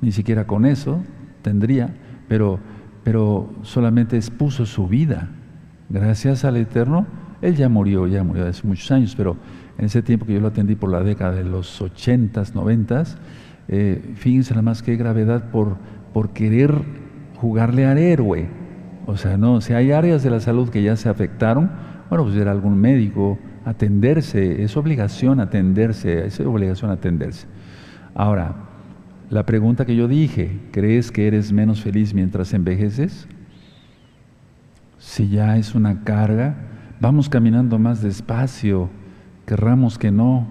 Ni 0.00 0.10
siquiera 0.10 0.46
con 0.46 0.64
eso 0.64 1.02
tendría, 1.42 1.94
pero, 2.28 2.60
pero 3.04 3.52
solamente 3.60 4.16
expuso 4.16 4.64
su 4.64 4.88
vida. 4.88 5.28
Gracias 5.90 6.46
al 6.46 6.56
Eterno, 6.56 7.06
él 7.42 7.54
ya 7.56 7.68
murió, 7.68 8.06
ya 8.06 8.24
murió 8.24 8.46
hace 8.46 8.66
muchos 8.66 8.90
años, 8.90 9.12
pero 9.14 9.36
en 9.76 9.84
ese 9.84 10.00
tiempo 10.00 10.24
que 10.24 10.32
yo 10.32 10.40
lo 10.40 10.48
atendí 10.48 10.76
por 10.76 10.90
la 10.90 11.02
década 11.02 11.32
de 11.32 11.44
los 11.44 11.82
80s, 11.82 12.54
90 12.54 13.04
eh, 13.68 14.14
fíjense 14.16 14.52
nada 14.52 14.62
más 14.62 14.82
qué 14.82 14.96
gravedad 14.96 15.50
por, 15.50 15.76
por 16.14 16.30
querer 16.30 16.72
jugarle 17.36 17.84
al 17.84 17.98
héroe. 17.98 18.61
O 19.12 19.18
sea, 19.18 19.36
no, 19.36 19.60
si 19.60 19.74
hay 19.74 19.92
áreas 19.92 20.22
de 20.22 20.30
la 20.30 20.40
salud 20.40 20.70
que 20.70 20.82
ya 20.82 20.96
se 20.96 21.10
afectaron, 21.10 21.70
bueno, 22.08 22.24
pues 22.24 22.34
ir 22.34 22.48
algún 22.48 22.80
médico, 22.80 23.38
atenderse, 23.66 24.62
es 24.62 24.74
obligación 24.74 25.38
atenderse, 25.38 26.24
es 26.24 26.40
obligación 26.40 26.90
atenderse. 26.90 27.46
Ahora, 28.14 28.54
la 29.28 29.44
pregunta 29.44 29.84
que 29.84 29.96
yo 29.96 30.08
dije, 30.08 30.58
¿crees 30.72 31.12
que 31.12 31.26
eres 31.26 31.52
menos 31.52 31.82
feliz 31.82 32.14
mientras 32.14 32.54
envejeces? 32.54 33.28
Si 34.96 35.28
ya 35.28 35.58
es 35.58 35.74
una 35.74 36.04
carga, 36.04 36.54
vamos 36.98 37.28
caminando 37.28 37.78
más 37.78 38.00
despacio, 38.00 38.88
querramos 39.44 39.98
que 39.98 40.10
no. 40.10 40.46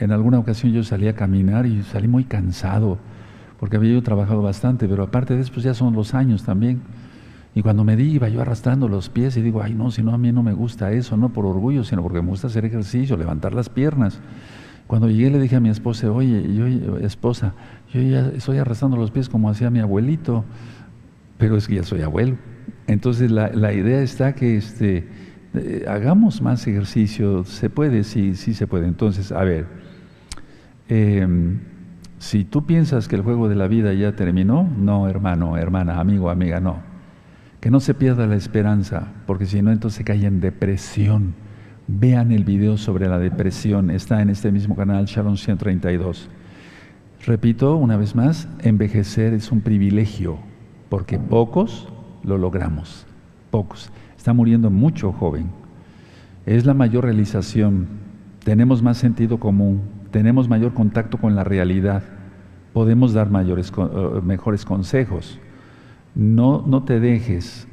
En 0.00 0.12
alguna 0.12 0.38
ocasión 0.38 0.72
yo 0.72 0.82
salí 0.82 1.08
a 1.08 1.14
caminar 1.14 1.66
y 1.66 1.82
salí 1.82 2.08
muy 2.08 2.24
cansado, 2.24 2.96
porque 3.60 3.76
había 3.76 3.92
yo 3.92 4.02
trabajado 4.02 4.40
bastante, 4.40 4.88
pero 4.88 5.02
aparte 5.02 5.34
de 5.34 5.42
eso, 5.42 5.52
pues 5.52 5.64
ya 5.64 5.74
son 5.74 5.92
los 5.92 6.14
años 6.14 6.42
también. 6.42 6.80
Y 7.58 7.62
cuando 7.62 7.82
me 7.82 7.96
di, 7.96 8.04
iba 8.12 8.28
yo 8.28 8.40
arrastrando 8.40 8.86
los 8.86 9.08
pies 9.08 9.36
y 9.36 9.42
digo, 9.42 9.60
ay 9.60 9.74
no, 9.74 9.90
si 9.90 10.00
no, 10.00 10.14
a 10.14 10.16
mí 10.16 10.30
no 10.30 10.44
me 10.44 10.52
gusta 10.52 10.92
eso, 10.92 11.16
no 11.16 11.30
por 11.30 11.44
orgullo, 11.44 11.82
sino 11.82 12.04
porque 12.04 12.22
me 12.22 12.28
gusta 12.28 12.46
hacer 12.46 12.64
ejercicio, 12.64 13.16
levantar 13.16 13.52
las 13.52 13.68
piernas. 13.68 14.20
Cuando 14.86 15.10
llegué 15.10 15.28
le 15.30 15.40
dije 15.40 15.56
a 15.56 15.60
mi 15.60 15.68
esposa, 15.68 16.08
oye, 16.12 16.54
yo, 16.54 16.98
esposa, 16.98 17.54
yo 17.92 18.00
ya 18.00 18.28
estoy 18.28 18.58
arrastrando 18.58 18.96
los 18.96 19.10
pies 19.10 19.28
como 19.28 19.50
hacía 19.50 19.70
mi 19.70 19.80
abuelito, 19.80 20.44
pero 21.36 21.56
es 21.56 21.66
que 21.66 21.74
ya 21.74 21.82
soy 21.82 22.02
abuelo. 22.02 22.36
Entonces 22.86 23.32
la, 23.32 23.48
la 23.48 23.72
idea 23.72 24.02
está 24.02 24.36
que 24.36 24.56
este, 24.56 25.08
eh, 25.54 25.84
hagamos 25.88 26.40
más 26.40 26.64
ejercicio, 26.64 27.42
se 27.42 27.70
puede, 27.70 28.04
sí, 28.04 28.36
sí 28.36 28.54
se 28.54 28.68
puede. 28.68 28.86
Entonces, 28.86 29.32
a 29.32 29.42
ver, 29.42 29.66
em, 30.88 31.58
si 32.18 32.44
tú 32.44 32.66
piensas 32.66 33.08
que 33.08 33.16
el 33.16 33.22
juego 33.22 33.48
de 33.48 33.56
la 33.56 33.66
vida 33.66 33.92
ya 33.94 34.14
terminó, 34.14 34.62
no, 34.78 35.08
hermano, 35.08 35.56
hermana, 35.56 35.98
amigo, 35.98 36.30
amiga, 36.30 36.60
no. 36.60 36.87
Que 37.60 37.70
no 37.70 37.80
se 37.80 37.94
pierda 37.94 38.26
la 38.26 38.36
esperanza, 38.36 39.08
porque 39.26 39.46
si 39.46 39.62
no, 39.62 39.72
entonces 39.72 40.04
cae 40.04 40.24
en 40.24 40.40
depresión. 40.40 41.34
Vean 41.88 42.30
el 42.30 42.44
video 42.44 42.76
sobre 42.76 43.08
la 43.08 43.18
depresión, 43.18 43.90
está 43.90 44.22
en 44.22 44.30
este 44.30 44.52
mismo 44.52 44.76
canal, 44.76 45.06
Shalom 45.06 45.36
132. 45.36 46.28
Repito 47.26 47.76
una 47.76 47.96
vez 47.96 48.14
más, 48.14 48.48
envejecer 48.60 49.34
es 49.34 49.50
un 49.50 49.60
privilegio, 49.60 50.38
porque 50.88 51.18
pocos 51.18 51.88
lo 52.22 52.38
logramos, 52.38 53.06
pocos. 53.50 53.90
Está 54.16 54.32
muriendo 54.32 54.70
mucho 54.70 55.12
joven. 55.12 55.50
Es 56.46 56.64
la 56.64 56.74
mayor 56.74 57.04
realización. 57.04 57.88
Tenemos 58.44 58.82
más 58.82 58.98
sentido 58.98 59.40
común, 59.40 59.80
tenemos 60.12 60.48
mayor 60.48 60.74
contacto 60.74 61.18
con 61.18 61.34
la 61.34 61.42
realidad, 61.42 62.02
podemos 62.72 63.12
dar 63.12 63.30
mayores, 63.30 63.72
eh, 63.76 64.20
mejores 64.22 64.64
consejos. 64.64 65.40
No, 66.14 66.64
no 66.66 66.82
te 66.84 67.00
dejes, 67.00 67.68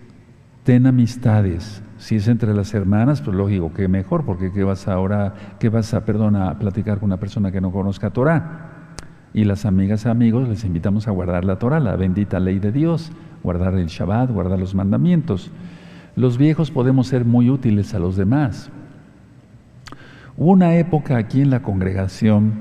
ten 0.64 0.86
amistades. 0.86 1.82
Si 1.98 2.18
es 2.18 2.28
entre 2.28 2.54
las 2.54 2.74
hermanas, 2.74 3.22
pues 3.22 3.36
lógico 3.36 3.74
que 3.74 3.88
mejor, 3.88 4.26
porque 4.26 4.52
¿qué 4.52 4.64
vas 4.64 4.88
ahora, 4.88 5.34
qué 5.60 5.70
vas 5.70 5.94
a, 5.94 6.06
perdona, 6.06 6.50
a 6.50 6.60
platicar 6.60 7.00
con 7.00 7.08
una 7.08 7.18
persona 7.18 7.52
que 7.52 7.62
no 7.62 7.72
conozca 7.72 8.12
Torah? 8.12 8.72
Y 9.34 9.46
las 9.46 9.66
amigas 9.66 10.06
amigos 10.06 10.48
les 10.48 10.64
invitamos 10.64 11.08
a 11.08 11.12
guardar 11.12 11.46
la 11.46 11.58
Torah, 11.58 11.80
la 11.80 11.96
bendita 11.96 12.40
ley 12.40 12.60
de 12.60 12.72
Dios, 12.72 13.12
guardar 13.44 13.76
el 13.76 13.88
Shabbat, 13.88 14.32
guardar 14.32 14.60
los 14.60 14.76
mandamientos. 14.76 15.52
Los 16.16 16.38
viejos 16.38 16.72
podemos 16.72 17.08
ser 17.08 17.26
muy 17.26 17.50
útiles 17.50 17.94
a 17.94 18.00
los 18.00 18.16
demás. 18.16 18.70
Hubo 20.38 20.52
una 20.52 20.76
época 20.76 21.18
aquí 21.18 21.42
en 21.42 21.50
la 21.50 21.62
congregación 21.62 22.54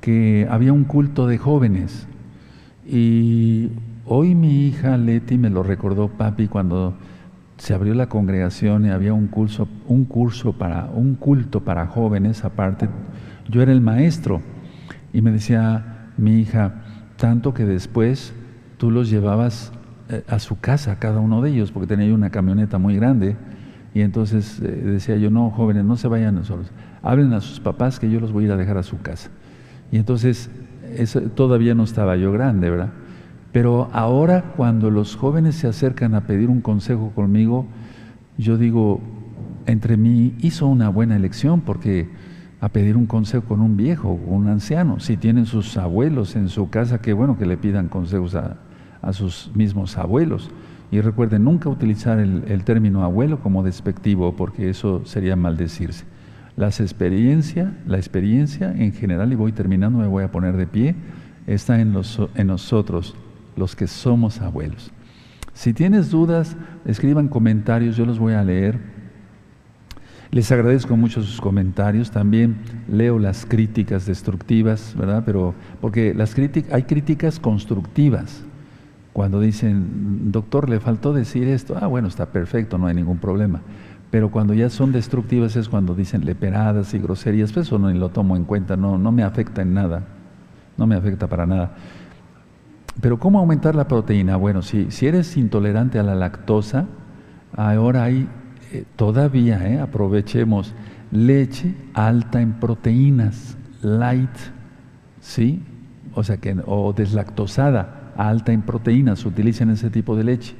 que 0.00 0.46
había 0.50 0.72
un 0.72 0.84
culto 0.84 1.26
de 1.26 1.38
jóvenes 1.38 2.06
y 2.86 3.70
hoy 4.06 4.34
mi 4.34 4.66
hija 4.66 4.96
Leti 4.96 5.36
me 5.36 5.50
lo 5.50 5.62
recordó 5.62 6.08
papi 6.08 6.48
cuando 6.48 6.94
se 7.58 7.74
abrió 7.74 7.94
la 7.94 8.08
congregación 8.08 8.86
y 8.86 8.90
había 8.90 9.14
un 9.14 9.26
curso, 9.26 9.68
un 9.88 10.04
curso 10.04 10.52
para 10.52 10.86
un 10.86 11.14
culto 11.14 11.64
para 11.64 11.86
jóvenes 11.86 12.44
aparte. 12.44 12.88
Yo 13.48 13.62
era 13.62 13.72
el 13.72 13.80
maestro. 13.80 14.42
Y 15.12 15.22
me 15.22 15.30
decía 15.30 16.10
mi 16.18 16.40
hija 16.40 16.82
tanto 17.16 17.54
que 17.54 17.64
después 17.64 18.34
tú 18.76 18.90
los 18.90 19.08
llevabas 19.08 19.72
eh, 20.10 20.22
a 20.28 20.38
su 20.38 20.60
casa 20.60 20.98
cada 20.98 21.20
uno 21.20 21.40
de 21.40 21.50
ellos 21.50 21.72
porque 21.72 21.86
tenía 21.86 22.14
una 22.14 22.30
camioneta 22.30 22.78
muy 22.78 22.96
grande. 22.96 23.36
Y 23.94 24.02
entonces 24.02 24.60
eh, 24.60 24.66
decía 24.66 25.16
yo 25.16 25.30
no 25.30 25.50
jóvenes 25.50 25.84
no 25.84 25.96
se 25.96 26.08
vayan 26.08 26.44
solos. 26.44 26.70
Hablen 27.02 27.32
a 27.32 27.40
sus 27.40 27.60
papás 27.60 27.98
que 27.98 28.10
yo 28.10 28.20
los 28.20 28.32
voy 28.32 28.44
a 28.44 28.46
ir 28.46 28.52
a 28.52 28.56
dejar 28.56 28.76
a 28.76 28.82
su 28.82 29.00
casa 29.00 29.30
y 29.92 29.98
entonces 29.98 30.50
todavía 31.36 31.74
no 31.74 31.84
estaba 31.84 32.16
yo 32.16 32.32
grande 32.32 32.70
verdad 32.70 32.90
pero 33.56 33.88
ahora 33.94 34.52
cuando 34.54 34.90
los 34.90 35.16
jóvenes 35.16 35.54
se 35.54 35.66
acercan 35.66 36.14
a 36.14 36.26
pedir 36.26 36.50
un 36.50 36.60
consejo 36.60 37.12
conmigo, 37.14 37.64
yo 38.36 38.58
digo, 38.58 39.00
entre 39.64 39.96
mí 39.96 40.34
hizo 40.40 40.66
una 40.66 40.90
buena 40.90 41.16
elección 41.16 41.62
porque 41.62 42.06
a 42.60 42.68
pedir 42.68 42.98
un 42.98 43.06
consejo 43.06 43.46
con 43.46 43.62
un 43.62 43.78
viejo, 43.78 44.12
un 44.12 44.48
anciano, 44.48 45.00
si 45.00 45.16
tienen 45.16 45.46
sus 45.46 45.78
abuelos 45.78 46.36
en 46.36 46.50
su 46.50 46.68
casa, 46.68 47.00
qué 47.00 47.14
bueno 47.14 47.38
que 47.38 47.46
le 47.46 47.56
pidan 47.56 47.88
consejos 47.88 48.34
a, 48.34 48.58
sus 49.14 49.50
mismos 49.54 49.96
abuelos. 49.96 50.50
Y 50.90 51.00
recuerden, 51.00 51.44
nunca 51.44 51.70
utilizar 51.70 52.18
el, 52.18 52.44
el, 52.48 52.62
término 52.62 53.04
abuelo 53.04 53.40
como 53.40 53.62
despectivo, 53.62 54.36
porque 54.36 54.68
eso 54.68 55.00
sería 55.06 55.34
maldecirse. 55.34 56.04
Las 56.56 56.78
experiencia, 56.80 57.72
la 57.86 57.96
experiencia 57.96 58.70
en 58.76 58.92
general, 58.92 59.32
y 59.32 59.36
voy 59.36 59.52
terminando, 59.52 60.00
me 60.00 60.08
voy 60.08 60.24
a 60.24 60.30
poner 60.30 60.58
de 60.58 60.66
pie, 60.66 60.94
está 61.46 61.80
en, 61.80 61.94
los, 61.94 62.20
en 62.34 62.48
nosotros 62.48 63.16
los 63.56 63.74
que 63.74 63.86
somos 63.86 64.40
abuelos. 64.40 64.92
Si 65.52 65.72
tienes 65.72 66.10
dudas, 66.10 66.56
escriban 66.84 67.28
comentarios, 67.28 67.96
yo 67.96 68.04
los 68.04 68.18
voy 68.18 68.34
a 68.34 68.44
leer. 68.44 68.78
Les 70.30 70.52
agradezco 70.52 70.96
mucho 70.96 71.22
sus 71.22 71.40
comentarios, 71.40 72.10
también 72.10 72.56
leo 72.88 73.18
las 73.18 73.46
críticas 73.46 74.04
destructivas, 74.04 74.94
¿verdad? 74.98 75.22
Pero 75.24 75.54
porque 75.80 76.12
las 76.14 76.36
hay 76.70 76.82
críticas 76.82 77.38
constructivas. 77.38 78.44
Cuando 79.12 79.40
dicen, 79.40 80.30
"Doctor, 80.30 80.68
le 80.68 80.78
faltó 80.78 81.14
decir 81.14 81.48
esto." 81.48 81.78
Ah, 81.80 81.86
bueno, 81.86 82.08
está 82.08 82.26
perfecto, 82.26 82.76
no 82.76 82.86
hay 82.86 82.94
ningún 82.94 83.18
problema. 83.18 83.62
Pero 84.10 84.30
cuando 84.30 84.52
ya 84.52 84.68
son 84.68 84.92
destructivas 84.92 85.56
es 85.56 85.68
cuando 85.68 85.94
dicen 85.94 86.26
leperadas 86.26 86.92
y 86.92 86.98
groserías, 86.98 87.52
pues 87.52 87.68
eso 87.68 87.78
no 87.78 87.90
lo 87.90 88.10
tomo 88.10 88.36
en 88.36 88.44
cuenta, 88.44 88.76
no 88.76 88.98
no 88.98 89.12
me 89.12 89.22
afecta 89.22 89.62
en 89.62 89.72
nada. 89.72 90.06
No 90.76 90.86
me 90.86 90.96
afecta 90.96 91.26
para 91.28 91.46
nada. 91.46 91.74
Pero 93.00 93.18
¿cómo 93.18 93.38
aumentar 93.38 93.74
la 93.74 93.88
proteína? 93.88 94.36
Bueno, 94.36 94.62
si, 94.62 94.90
si 94.90 95.06
eres 95.06 95.36
intolerante 95.36 95.98
a 95.98 96.02
la 96.02 96.14
lactosa, 96.14 96.86
ahora 97.54 98.04
hay 98.04 98.28
eh, 98.72 98.84
todavía, 98.96 99.68
eh, 99.68 99.80
aprovechemos, 99.80 100.74
leche 101.10 101.74
alta 101.94 102.40
en 102.40 102.54
proteínas, 102.54 103.56
light, 103.82 104.30
¿sí? 105.20 105.62
O 106.14 106.24
sea 106.24 106.38
que, 106.38 106.56
o 106.64 106.92
deslactosada, 106.92 108.12
alta 108.16 108.52
en 108.52 108.62
proteínas, 108.62 109.24
utilicen 109.26 109.70
ese 109.70 109.90
tipo 109.90 110.16
de 110.16 110.24
leche. 110.24 110.54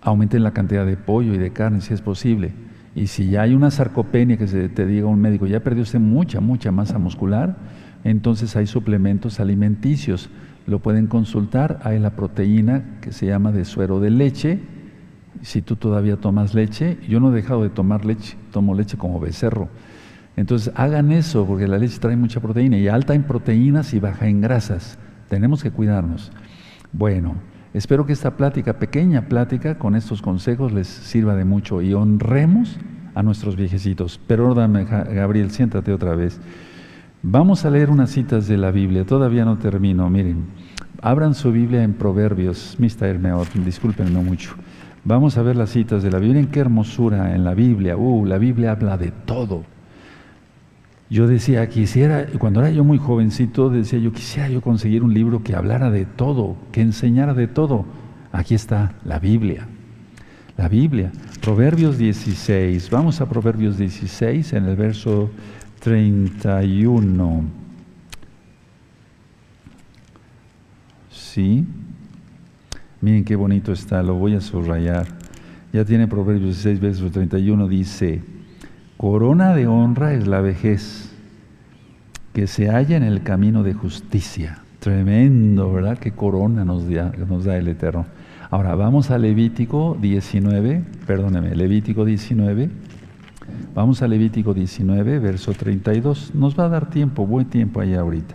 Aumenten 0.00 0.42
la 0.42 0.52
cantidad 0.52 0.86
de 0.86 0.96
pollo 0.96 1.34
y 1.34 1.38
de 1.38 1.52
carne 1.52 1.80
si 1.80 1.92
es 1.92 2.00
posible. 2.00 2.52
Y 2.94 3.08
si 3.08 3.30
ya 3.30 3.42
hay 3.42 3.54
una 3.54 3.70
sarcopenia 3.70 4.36
que 4.36 4.46
se 4.46 4.68
te 4.68 4.86
diga 4.86 5.06
un 5.06 5.20
médico, 5.20 5.46
ya 5.46 5.60
perdió 5.60 5.82
usted 5.82 5.98
mucha, 5.98 6.40
mucha 6.40 6.70
masa 6.70 6.98
muscular, 6.98 7.56
entonces 8.04 8.54
hay 8.56 8.66
suplementos 8.66 9.40
alimenticios 9.40 10.30
lo 10.66 10.78
pueden 10.78 11.06
consultar. 11.06 11.80
Hay 11.82 11.98
la 11.98 12.10
proteína 12.10 12.98
que 13.00 13.12
se 13.12 13.26
llama 13.26 13.52
de 13.52 13.64
suero 13.64 14.00
de 14.00 14.10
leche. 14.10 14.60
Si 15.42 15.62
tú 15.62 15.76
todavía 15.76 16.16
tomas 16.16 16.54
leche, 16.54 16.98
yo 17.08 17.20
no 17.20 17.32
he 17.32 17.34
dejado 17.34 17.62
de 17.62 17.70
tomar 17.70 18.04
leche, 18.04 18.36
tomo 18.52 18.74
leche 18.74 18.96
como 18.96 19.18
becerro. 19.18 19.68
Entonces 20.36 20.72
hagan 20.76 21.12
eso 21.12 21.46
porque 21.46 21.68
la 21.68 21.78
leche 21.78 21.98
trae 21.98 22.16
mucha 22.16 22.40
proteína 22.40 22.78
y 22.78 22.88
alta 22.88 23.14
en 23.14 23.24
proteínas 23.24 23.92
y 23.92 24.00
baja 24.00 24.28
en 24.28 24.40
grasas. 24.40 24.98
Tenemos 25.28 25.62
que 25.62 25.70
cuidarnos. 25.70 26.32
Bueno, 26.92 27.34
espero 27.74 28.06
que 28.06 28.12
esta 28.12 28.36
plática, 28.36 28.78
pequeña 28.78 29.28
plática, 29.28 29.78
con 29.78 29.96
estos 29.96 30.22
consejos 30.22 30.72
les 30.72 30.86
sirva 30.86 31.34
de 31.34 31.44
mucho 31.44 31.82
y 31.82 31.94
honremos 31.94 32.78
a 33.14 33.22
nuestros 33.22 33.56
viejecitos. 33.56 34.18
Perdóname, 34.18 34.84
Gabriel, 34.84 35.50
siéntate 35.50 35.92
otra 35.92 36.14
vez. 36.14 36.40
Vamos 37.24 37.64
a 37.64 37.70
leer 37.70 37.88
unas 37.88 38.10
citas 38.10 38.48
de 38.48 38.56
la 38.56 38.72
Biblia, 38.72 39.06
todavía 39.06 39.44
no 39.44 39.56
termino, 39.56 40.10
miren. 40.10 40.46
Abran 41.00 41.36
su 41.36 41.52
Biblia 41.52 41.84
en 41.84 41.94
Proverbios, 41.94 42.76
Mr. 42.80 43.04
Hermeot, 43.04 43.52
discúlpenme 43.64 44.20
mucho. 44.20 44.56
Vamos 45.04 45.38
a 45.38 45.42
ver 45.42 45.54
las 45.54 45.70
citas 45.70 46.02
de 46.02 46.10
la 46.10 46.18
Biblia. 46.18 46.40
Miren 46.40 46.50
qué 46.50 46.58
hermosura 46.58 47.36
en 47.36 47.44
la 47.44 47.54
Biblia. 47.54 47.96
Uh, 47.96 48.26
la 48.26 48.38
Biblia 48.38 48.72
habla 48.72 48.98
de 48.98 49.12
todo. 49.12 49.62
Yo 51.10 51.28
decía, 51.28 51.68
quisiera, 51.68 52.26
cuando 52.40 52.58
era 52.58 52.70
yo 52.70 52.82
muy 52.82 52.98
jovencito, 52.98 53.70
decía 53.70 54.00
yo, 54.00 54.12
quisiera 54.12 54.48
yo 54.48 54.60
conseguir 54.60 55.04
un 55.04 55.14
libro 55.14 55.44
que 55.44 55.54
hablara 55.54 55.92
de 55.92 56.06
todo, 56.06 56.56
que 56.72 56.80
enseñara 56.80 57.34
de 57.34 57.46
todo. 57.46 57.84
Aquí 58.32 58.56
está 58.56 58.94
la 59.04 59.20
Biblia. 59.20 59.68
La 60.56 60.68
Biblia. 60.68 61.12
Proverbios 61.40 61.98
16. 61.98 62.90
Vamos 62.90 63.20
a 63.20 63.28
Proverbios 63.28 63.78
16 63.78 64.54
en 64.54 64.64
el 64.64 64.74
verso 64.74 65.30
31. 65.82 67.42
Sí. 71.10 71.66
Miren 73.00 73.24
qué 73.24 73.34
bonito 73.34 73.72
está, 73.72 74.02
lo 74.02 74.14
voy 74.14 74.36
a 74.36 74.40
subrayar. 74.40 75.06
Ya 75.72 75.84
tiene 75.84 76.06
Proverbios 76.06 76.62
16, 76.62 76.80
verso 76.80 77.10
31, 77.10 77.66
dice, 77.66 78.22
corona 78.96 79.54
de 79.54 79.66
honra 79.66 80.14
es 80.14 80.28
la 80.28 80.40
vejez, 80.40 81.12
que 82.32 82.46
se 82.46 82.68
halla 82.68 82.96
en 82.96 83.02
el 83.02 83.24
camino 83.24 83.64
de 83.64 83.74
justicia. 83.74 84.62
Tremendo, 84.78 85.72
¿verdad? 85.72 85.98
Qué 85.98 86.12
corona 86.12 86.64
nos 86.64 86.88
da, 86.88 87.12
nos 87.28 87.44
da 87.44 87.56
el 87.56 87.66
Eterno. 87.66 88.06
Ahora 88.50 88.76
vamos 88.76 89.10
a 89.10 89.18
Levítico 89.18 89.96
19, 90.00 90.84
perdóneme, 91.06 91.56
Levítico 91.56 92.04
19, 92.04 92.70
Vamos 93.74 94.02
a 94.02 94.08
Levítico 94.08 94.52
19, 94.52 95.18
verso 95.18 95.52
32. 95.52 96.34
Nos 96.34 96.58
va 96.58 96.66
a 96.66 96.68
dar 96.68 96.90
tiempo, 96.90 97.26
buen 97.26 97.46
tiempo 97.46 97.80
allá 97.80 98.00
ahorita. 98.00 98.34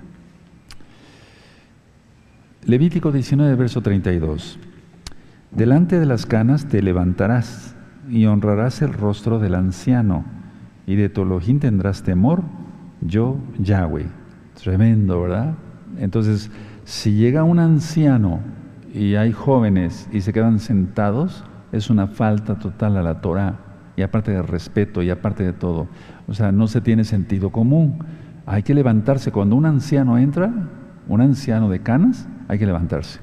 Levítico 2.65 3.11
19, 3.11 3.55
verso 3.55 3.81
32. 3.81 4.57
Delante 5.51 5.99
de 5.99 6.05
las 6.05 6.25
canas 6.25 6.65
te 6.65 6.81
levantarás 6.81 7.75
y 8.09 8.25
honrarás 8.25 8.81
el 8.81 8.93
rostro 8.93 9.39
del 9.39 9.55
anciano, 9.55 10.25
y 10.85 10.95
de 10.95 11.09
tu 11.09 11.21
Elohim 11.21 11.59
tendrás 11.59 12.03
temor, 12.03 12.43
yo 13.01 13.37
Yahweh. 13.59 14.07
Tremendo, 14.55 15.21
¿verdad? 15.21 15.53
Entonces, 15.99 16.49
si 16.83 17.13
llega 17.13 17.43
un 17.43 17.59
anciano 17.59 18.39
y 18.93 19.15
hay 19.15 19.33
jóvenes 19.33 20.09
y 20.11 20.21
se 20.21 20.33
quedan 20.33 20.59
sentados, 20.59 21.43
es 21.71 21.89
una 21.89 22.07
falta 22.07 22.55
total 22.55 22.97
a 22.97 23.03
la 23.03 23.21
Torah 23.21 23.66
y 23.97 24.03
aparte 24.03 24.31
de 24.31 24.43
respeto 24.43 25.01
y 25.01 25.09
aparte 25.09 25.43
de 25.43 25.51
todo. 25.51 25.87
O 26.27 26.33
sea, 26.33 26.53
no 26.53 26.67
se 26.67 26.79
tiene 26.79 27.03
sentido 27.03 27.49
común. 27.49 27.97
Hay 28.45 28.63
que 28.63 28.73
levantarse. 28.73 29.31
Cuando 29.31 29.55
un 29.55 29.65
anciano 29.65 30.17
entra, 30.17 30.53
un 31.07 31.19
anciano 31.19 31.67
de 31.67 31.81
canas, 31.81 32.29
hay 32.47 32.59
que 32.59 32.67
levantarse. 32.67 33.19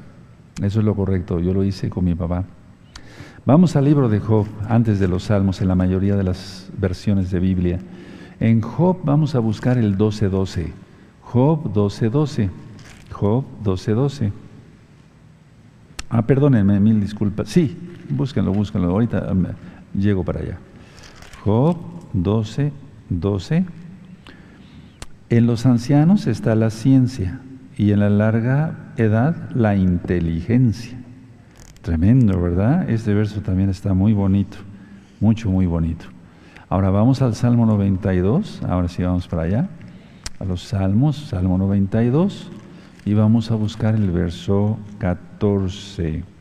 Eso 0.60 0.80
es 0.80 0.84
lo 0.84 0.94
correcto. 0.94 1.38
Yo 1.40 1.54
lo 1.54 1.64
hice 1.64 1.88
con 1.88 2.04
mi 2.04 2.14
papá. 2.14 2.44
Vamos 3.46 3.76
al 3.76 3.84
libro 3.84 4.08
de 4.08 4.18
Job, 4.18 4.46
antes 4.68 4.98
de 4.98 5.06
los 5.06 5.24
Salmos, 5.24 5.60
en 5.60 5.68
la 5.68 5.74
mayoría 5.76 6.16
de 6.16 6.24
las 6.24 6.70
versiones 6.76 7.30
de 7.30 7.38
Biblia. 7.38 7.78
En 8.40 8.60
Job 8.60 8.98
vamos 9.04 9.36
a 9.36 9.38
buscar 9.38 9.78
el 9.78 9.96
12.12. 9.96 10.72
Job 11.20 11.72
12.12. 11.72 12.50
Job 13.12 13.44
12.12. 13.62 14.32
Ah, 16.10 16.22
perdónenme, 16.22 16.80
mil 16.80 17.00
disculpas. 17.00 17.48
Sí, 17.48 17.76
búsquenlo, 18.08 18.52
búsquenlo. 18.52 18.90
Ahorita 18.90 19.32
llego 19.94 20.24
para 20.24 20.40
allá. 20.40 20.58
Job 21.44 21.76
12, 22.12 22.72
12. 23.10 23.64
En 25.30 25.46
los 25.46 25.66
ancianos 25.66 26.26
está 26.26 26.54
la 26.54 26.70
ciencia 26.70 27.40
y 27.76 27.92
en 27.92 28.00
la 28.00 28.10
larga 28.10 28.92
edad 28.96 29.50
la 29.54 29.76
inteligencia. 29.76 30.98
Tremendo, 31.82 32.40
¿verdad? 32.40 32.88
Este 32.88 33.12
verso 33.14 33.40
también 33.40 33.68
está 33.68 33.94
muy 33.94 34.12
bonito, 34.12 34.56
mucho, 35.20 35.50
muy 35.50 35.66
bonito. 35.66 36.06
Ahora 36.68 36.90
vamos 36.90 37.20
al 37.20 37.34
Salmo 37.34 37.66
92, 37.66 38.62
ahora 38.68 38.88
sí 38.88 39.02
vamos 39.02 39.28
para 39.28 39.42
allá. 39.42 39.68
a 40.40 40.44
los 40.44 40.62
salmos, 40.62 41.16
Salmo 41.16 41.58
92, 41.58 42.50
y 43.04 43.14
vamos 43.14 43.50
a 43.50 43.54
buscar 43.54 43.94
el 43.94 44.10
verso 44.10 44.78
14. 44.98 46.33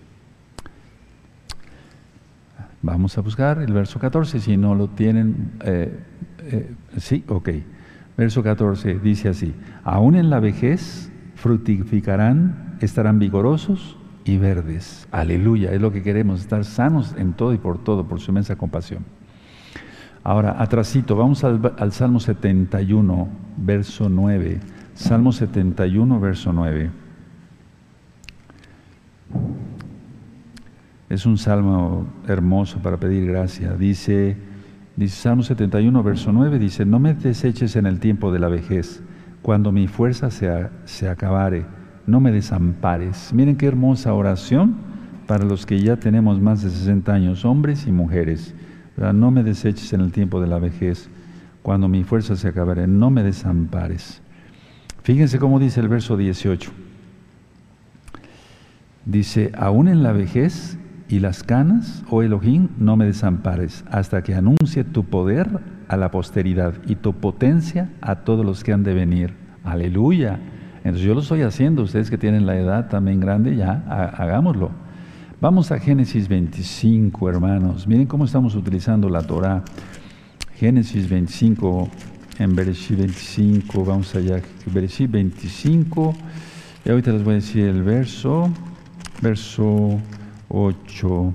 Vamos 2.84 3.18
a 3.18 3.22
buscar 3.22 3.60
el 3.60 3.72
verso 3.72 3.98
14, 3.98 4.42
si 4.42 4.58
no 4.58 4.76
lo 4.76 4.90
tienen, 4.90 5.54
eh, 5.64 5.98
eh, 6.40 6.76
sí, 6.98 7.24
ok. 7.30 7.50
Verso 8.18 8.44
14 8.44 9.00
dice 9.00 9.30
así, 9.30 9.56
aún 9.86 10.16
en 10.16 10.30
la 10.30 10.42
vejez 10.42 11.10
fructificarán, 11.36 12.78
estarán 12.82 13.20
vigorosos 13.20 13.98
y 14.26 14.38
verdes. 14.38 15.08
Aleluya, 15.12 15.72
es 15.72 15.80
lo 15.80 15.94
que 15.94 16.04
queremos, 16.04 16.42
estar 16.42 16.66
sanos 16.66 17.16
en 17.18 17.32
todo 17.32 17.54
y 17.54 17.58
por 17.58 17.82
todo, 17.82 18.06
por 18.06 18.20
su 18.20 18.32
inmensa 18.32 18.58
compasión. 18.58 19.06
Ahora, 20.22 20.62
atrasito, 20.62 21.16
vamos 21.16 21.46
al, 21.46 21.62
al 21.78 21.94
Salmo 21.94 22.20
71, 22.20 23.30
verso 23.58 24.10
9. 24.10 24.60
Salmo 24.94 25.32
71, 25.32 26.20
verso 26.20 26.52
9. 26.52 26.92
Es 31.14 31.28
un 31.28 31.38
salmo 31.38 32.08
hermoso 32.28 32.80
para 32.80 32.98
pedir 32.98 33.28
gracia. 33.28 33.74
Dice, 33.74 34.36
dice 34.96 35.16
Salmo 35.16 35.44
71, 35.44 36.02
verso 36.02 36.34
9, 36.34 36.58
dice, 36.58 36.86
no 36.86 36.98
me 36.98 37.14
deseches 37.14 37.76
en 37.76 37.86
el 37.86 38.00
tiempo 38.00 38.32
de 38.32 38.40
la 38.40 38.48
vejez, 38.48 39.04
cuando 39.44 39.72
mi 39.72 39.88
fuerza 39.88 40.32
se, 40.32 40.70
se 40.86 41.08
acabare, 41.08 41.68
no 42.08 42.20
me 42.20 42.32
desampares. 42.32 43.32
Miren 43.32 43.58
qué 43.58 43.68
hermosa 43.68 44.12
oración 44.16 44.74
para 45.28 45.46
los 45.46 45.68
que 45.68 45.80
ya 45.82 45.98
tenemos 45.98 46.42
más 46.42 46.64
de 46.64 46.72
60 46.72 47.14
años, 47.14 47.46
hombres 47.46 47.86
y 47.86 47.92
mujeres. 47.92 48.56
No 48.98 49.30
me 49.30 49.44
deseches 49.44 49.94
en 49.94 50.02
el 50.02 50.12
tiempo 50.12 50.42
de 50.42 50.48
la 50.48 50.58
vejez, 50.58 51.12
cuando 51.62 51.88
mi 51.88 52.04
fuerza 52.04 52.36
se 52.36 52.48
acabare, 52.48 52.88
no 52.88 53.12
me 53.12 53.22
desampares. 53.22 54.24
Fíjense 55.04 55.38
cómo 55.38 55.60
dice 55.60 55.80
el 55.80 55.90
verso 55.90 56.18
18. 56.18 56.72
Dice, 59.06 59.52
aún 59.56 59.88
en 59.88 60.02
la 60.02 60.12
vejez 60.12 60.80
y 61.14 61.20
las 61.20 61.44
canas, 61.44 62.04
oh 62.10 62.24
Elohim, 62.24 62.70
no 62.80 62.98
me 62.98 63.06
desampares, 63.06 63.86
hasta 63.92 64.24
que 64.24 64.34
anuncie 64.34 64.84
tu 64.84 65.04
poder 65.04 65.60
a 65.88 65.96
la 65.96 66.10
posteridad 66.10 66.74
y 66.88 66.96
tu 66.96 67.14
potencia 67.14 67.92
a 68.02 68.22
todos 68.22 68.44
los 68.44 68.64
que 68.64 68.74
han 68.74 68.82
de 68.82 68.96
venir. 68.96 69.36
Aleluya. 69.64 70.40
Entonces 70.78 71.04
yo 71.04 71.14
lo 71.14 71.20
estoy 71.20 71.44
haciendo, 71.44 71.84
ustedes 71.84 72.10
que 72.10 72.18
tienen 72.18 72.48
la 72.48 72.58
edad 72.58 72.90
también 72.90 73.20
grande, 73.20 73.56
ya 73.56 73.84
hagámoslo. 74.18 74.72
Vamos 75.40 75.72
a 75.72 75.78
Génesis 75.78 76.28
25, 76.28 77.30
hermanos. 77.30 77.86
Miren 77.86 78.08
cómo 78.08 78.26
estamos 78.26 78.56
utilizando 78.56 79.08
la 79.08 79.22
Torah. 79.22 79.64
Génesis 80.56 81.08
25, 81.08 81.90
en 82.40 82.56
Bereshit 82.56 82.98
25, 82.98 83.86
vamos 83.86 84.16
allá, 84.16 84.42
Bereshit 84.66 85.12
25, 85.12 86.16
y 86.86 86.90
ahorita 86.90 87.12
les 87.12 87.24
voy 87.24 87.34
a 87.34 87.36
decir 87.36 87.66
el 87.66 87.84
verso, 87.84 88.50
verso 89.22 90.00
8. 90.54 91.34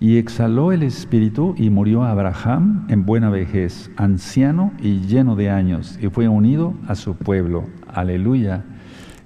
Y 0.00 0.16
exhaló 0.16 0.72
el 0.72 0.82
espíritu 0.82 1.54
y 1.56 1.70
murió 1.70 2.02
Abraham 2.04 2.86
en 2.88 3.06
buena 3.06 3.30
vejez, 3.30 3.90
anciano 3.96 4.72
y 4.80 5.00
lleno 5.00 5.36
de 5.36 5.50
años, 5.50 5.98
y 6.02 6.08
fue 6.08 6.28
unido 6.28 6.74
a 6.88 6.94
su 6.94 7.16
pueblo. 7.16 7.64
Aleluya. 7.86 8.64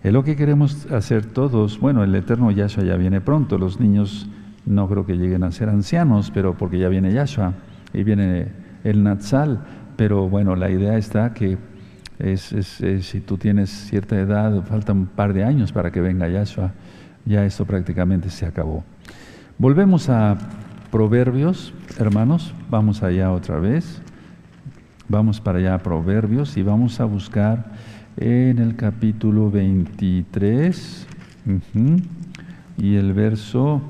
Es 0.03 0.13
lo 0.13 0.25
que 0.25 0.37
queremos 0.37 0.91
hacer 0.91 1.27
todos. 1.27 1.79
Bueno, 1.79 2.03
el 2.03 2.15
eterno 2.15 2.51
Yahshua 2.51 2.85
ya 2.85 2.97
viene 2.97 3.21
pronto. 3.21 3.59
Los 3.59 3.81
niños 3.81 4.29
no 4.67 4.89
creo 4.89 5.07
que 5.07 5.17
lleguen 5.17 5.45
a 5.45 5.53
ser 5.53 5.69
ancianos, 5.69 6.31
pero 6.33 6.57
porque 6.57 6.79
ya 6.79 6.89
viene 6.89 7.13
Yahshua 7.13 7.55
y 7.93 8.03
viene 8.03 8.49
el 8.85 9.03
Natsal, 9.03 9.61
pero 9.97 10.29
bueno, 10.29 10.57
la 10.57 10.71
idea 10.71 10.97
está 10.97 11.35
que 11.35 11.59
es, 12.21 12.55
si 13.01 13.21
tú 13.21 13.37
tienes 13.37 13.71
cierta 13.71 14.19
edad, 14.19 14.63
falta 14.65 14.93
un 14.93 15.07
par 15.07 15.33
de 15.33 15.45
años 15.45 15.73
para 15.73 15.91
que 15.91 16.01
venga 16.01 16.29
Yahshua, 16.29 16.73
ya 17.25 17.45
esto 17.45 17.65
prácticamente 17.65 18.31
se 18.31 18.47
acabó. 18.47 18.85
Volvemos 19.59 20.09
a 20.09 20.39
Proverbios, 20.91 21.73
hermanos, 21.99 22.55
vamos 22.69 23.03
allá 23.03 23.31
otra 23.33 23.61
vez, 23.61 24.03
vamos 25.09 25.41
para 25.41 25.59
allá 25.59 25.75
a 25.75 25.79
Proverbios 25.79 26.57
y 26.57 26.63
vamos 26.63 27.01
a 27.01 27.05
buscar 27.05 27.73
en 28.17 28.59
el 28.59 28.77
capítulo 28.77 29.51
23 29.51 31.07
y 32.77 32.97
el 32.97 33.13
verso 33.13 33.83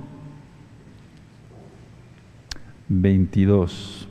22. 2.89 4.09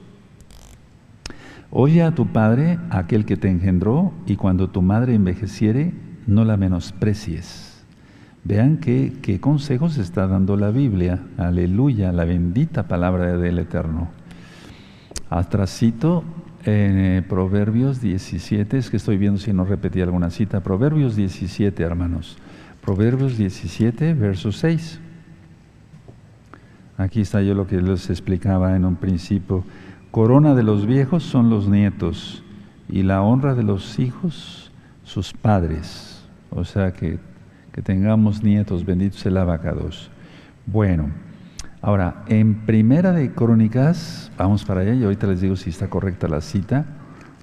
Oye 1.72 2.02
a 2.02 2.16
tu 2.16 2.28
padre, 2.28 2.80
aquel 2.90 3.26
que 3.26 3.38
te 3.38 3.48
engendró, 3.48 4.12
y 4.26 4.38
cuando 4.38 4.70
tu 4.70 4.82
madre 4.82 5.14
envejeciere, 5.14 5.94
no 6.26 6.44
la 6.44 6.58
menosprecies. 6.58 7.84
Vean 8.44 8.78
qué, 8.78 9.40
consejos 9.40 9.98
está 9.98 10.26
dando 10.26 10.58
la 10.58 10.72
Biblia. 10.72 11.20
Aleluya, 11.38 12.12
la 12.12 12.26
bendita 12.26 12.88
palabra 12.88 13.38
del 13.38 13.60
Eterno. 13.60 14.08
Atrasito 15.30 16.24
eh, 16.66 17.22
Proverbios 17.30 18.02
17, 18.02 18.78
es 18.78 18.90
que 18.90 18.98
estoy 18.98 19.18
viendo 19.18 19.40
si 19.40 19.54
no 19.54 19.64
repetí 19.64 20.02
alguna 20.02 20.32
cita. 20.32 20.62
Proverbios 20.62 21.16
17, 21.16 21.84
hermanos. 21.84 22.38
Proverbios 22.82 23.38
17, 23.38 24.16
verso 24.16 24.52
6. 24.52 25.00
Aquí 26.98 27.22
está 27.22 27.42
yo 27.44 27.54
lo 27.54 27.68
que 27.68 27.80
les 27.80 28.10
explicaba 28.10 28.76
en 28.76 28.86
un 28.86 28.96
principio. 28.96 29.64
Corona 30.12 30.55
de 30.55 30.64
los 30.64 30.88
viejos 30.88 31.24
son 31.24 31.51
los 31.51 31.70
nietos 31.70 32.43
y 32.89 33.03
la 33.03 33.22
honra 33.22 33.53
de 33.53 33.62
los 33.62 33.99
hijos 33.99 34.72
sus 35.03 35.34
padres. 35.34 36.24
O 36.49 36.66
sea 36.66 36.93
que, 36.93 37.20
que 37.72 37.84
tengamos 37.84 38.41
nietos, 38.41 38.84
benditos 38.84 39.24
el 39.28 39.38
abacados. 39.38 40.10
Bueno, 40.66 41.10
ahora 41.82 42.24
en 42.28 42.66
Primera 42.66 43.12
de 43.12 43.32
Crónicas, 43.32 44.32
vamos 44.36 44.66
para 44.66 44.82
allá 44.82 44.95
y 44.95 45.03
ahorita 45.03 45.28
les 45.28 45.41
digo 45.41 45.55
si 45.55 45.70
está 45.70 45.91
correcta 45.91 46.28
la 46.28 46.41
cita. 46.41 46.86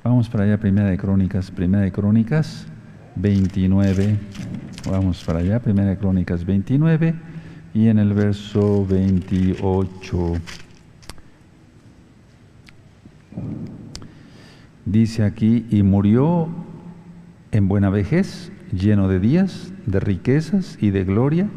Vamos 0.02 0.28
para 0.28 0.42
allá, 0.42 0.58
Primera 0.58 0.88
de 0.88 0.98
Crónicas, 0.98 1.52
Primera 1.52 1.84
de 1.84 1.92
Crónicas 1.92 2.66
29. 3.14 4.18
Vamos 4.90 5.22
para 5.22 5.38
allá, 5.38 5.60
Primera 5.60 5.90
de 5.90 5.98
Crónicas 5.98 6.44
29 6.44 7.14
y 7.74 7.86
en 7.86 8.00
el 8.00 8.12
verso 8.12 8.84
28 8.86 10.32
dice 14.84 15.24
aquí, 15.24 15.66
y 15.70 15.82
murió 15.82 16.48
en 17.52 17.68
buena 17.68 17.90
vejez, 17.90 18.52
lleno 18.72 19.08
de 19.08 19.20
días, 19.20 19.72
de 19.86 20.00
riquezas 20.00 20.78
y 20.80 20.90
de 20.90 21.04
gloria, 21.04 21.48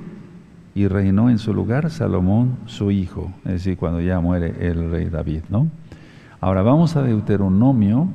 y 0.75 0.87
reinó 0.87 1.29
en 1.29 1.39
su 1.39 1.53
lugar 1.53 1.89
Salomón, 1.89 2.57
su 2.65 2.91
hijo, 2.91 3.33
es 3.45 3.53
decir, 3.53 3.77
cuando 3.77 4.01
ya 4.01 4.19
muere 4.19 4.55
el 4.59 4.91
rey 4.91 5.09
David, 5.09 5.41
¿no? 5.49 5.67
Ahora 6.41 6.61
vamos 6.61 6.95
a 6.95 7.03
Deuteronomio 7.03 8.07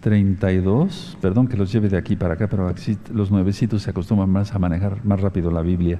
32, 0.00 1.18
perdón 1.20 1.48
que 1.48 1.56
los 1.56 1.72
lleve 1.72 1.88
de 1.88 1.96
aquí 1.96 2.16
para 2.16 2.34
acá, 2.34 2.48
pero 2.48 2.72
los 3.12 3.30
nuevecitos 3.30 3.82
se 3.82 3.90
acostumbran 3.90 4.30
más 4.30 4.54
a 4.54 4.58
manejar 4.58 5.04
más 5.04 5.20
rápido 5.20 5.50
la 5.50 5.62
Biblia 5.62 5.98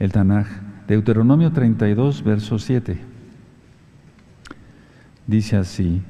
el 0.00 0.12
Tanaj. 0.12 0.46
Deuteronomio 0.88 1.52
32, 1.52 2.24
verso 2.24 2.58
7. 2.58 2.98
Dice 5.30 5.56
así, 5.56 6.02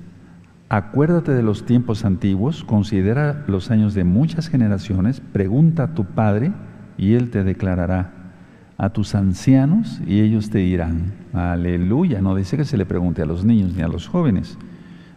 acuérdate 0.70 1.32
de 1.32 1.42
los 1.42 1.66
tiempos 1.66 2.06
antiguos, 2.06 2.64
considera 2.64 3.44
los 3.48 3.70
años 3.70 3.92
de 3.92 4.02
muchas 4.02 4.48
generaciones, 4.48 5.20
pregunta 5.20 5.82
a 5.82 5.94
tu 5.94 6.06
padre 6.06 6.52
y 6.96 7.12
él 7.12 7.28
te 7.28 7.44
declarará, 7.44 8.14
a 8.78 8.88
tus 8.94 9.14
ancianos 9.14 10.00
y 10.06 10.20
ellos 10.20 10.48
te 10.48 10.60
dirán, 10.60 11.12
aleluya, 11.34 12.22
no 12.22 12.34
dice 12.34 12.56
que 12.56 12.64
se 12.64 12.78
le 12.78 12.86
pregunte 12.86 13.20
a 13.20 13.26
los 13.26 13.44
niños 13.44 13.74
ni 13.74 13.82
a 13.82 13.88
los 13.88 14.08
jóvenes. 14.08 14.56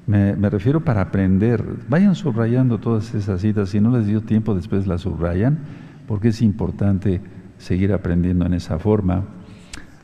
Me, 0.05 0.35
me, 0.35 0.49
refiero 0.49 0.83
para 0.83 0.99
aprender. 0.99 1.63
Vayan 1.87 2.15
subrayando 2.15 2.79
todas 2.79 3.15
esas 3.15 3.39
citas. 3.39 3.69
Si 3.69 3.79
no 3.79 3.97
les 3.97 4.05
dio 4.05 4.19
tiempo, 4.19 4.53
después 4.53 4.85
las 4.85 4.99
subrayan, 4.99 5.59
porque 6.07 6.27
es 6.27 6.41
importante 6.41 7.21
seguir 7.57 7.93
aprendiendo 7.93 8.45
en 8.45 8.53
esa 8.53 8.79
forma. 8.79 9.23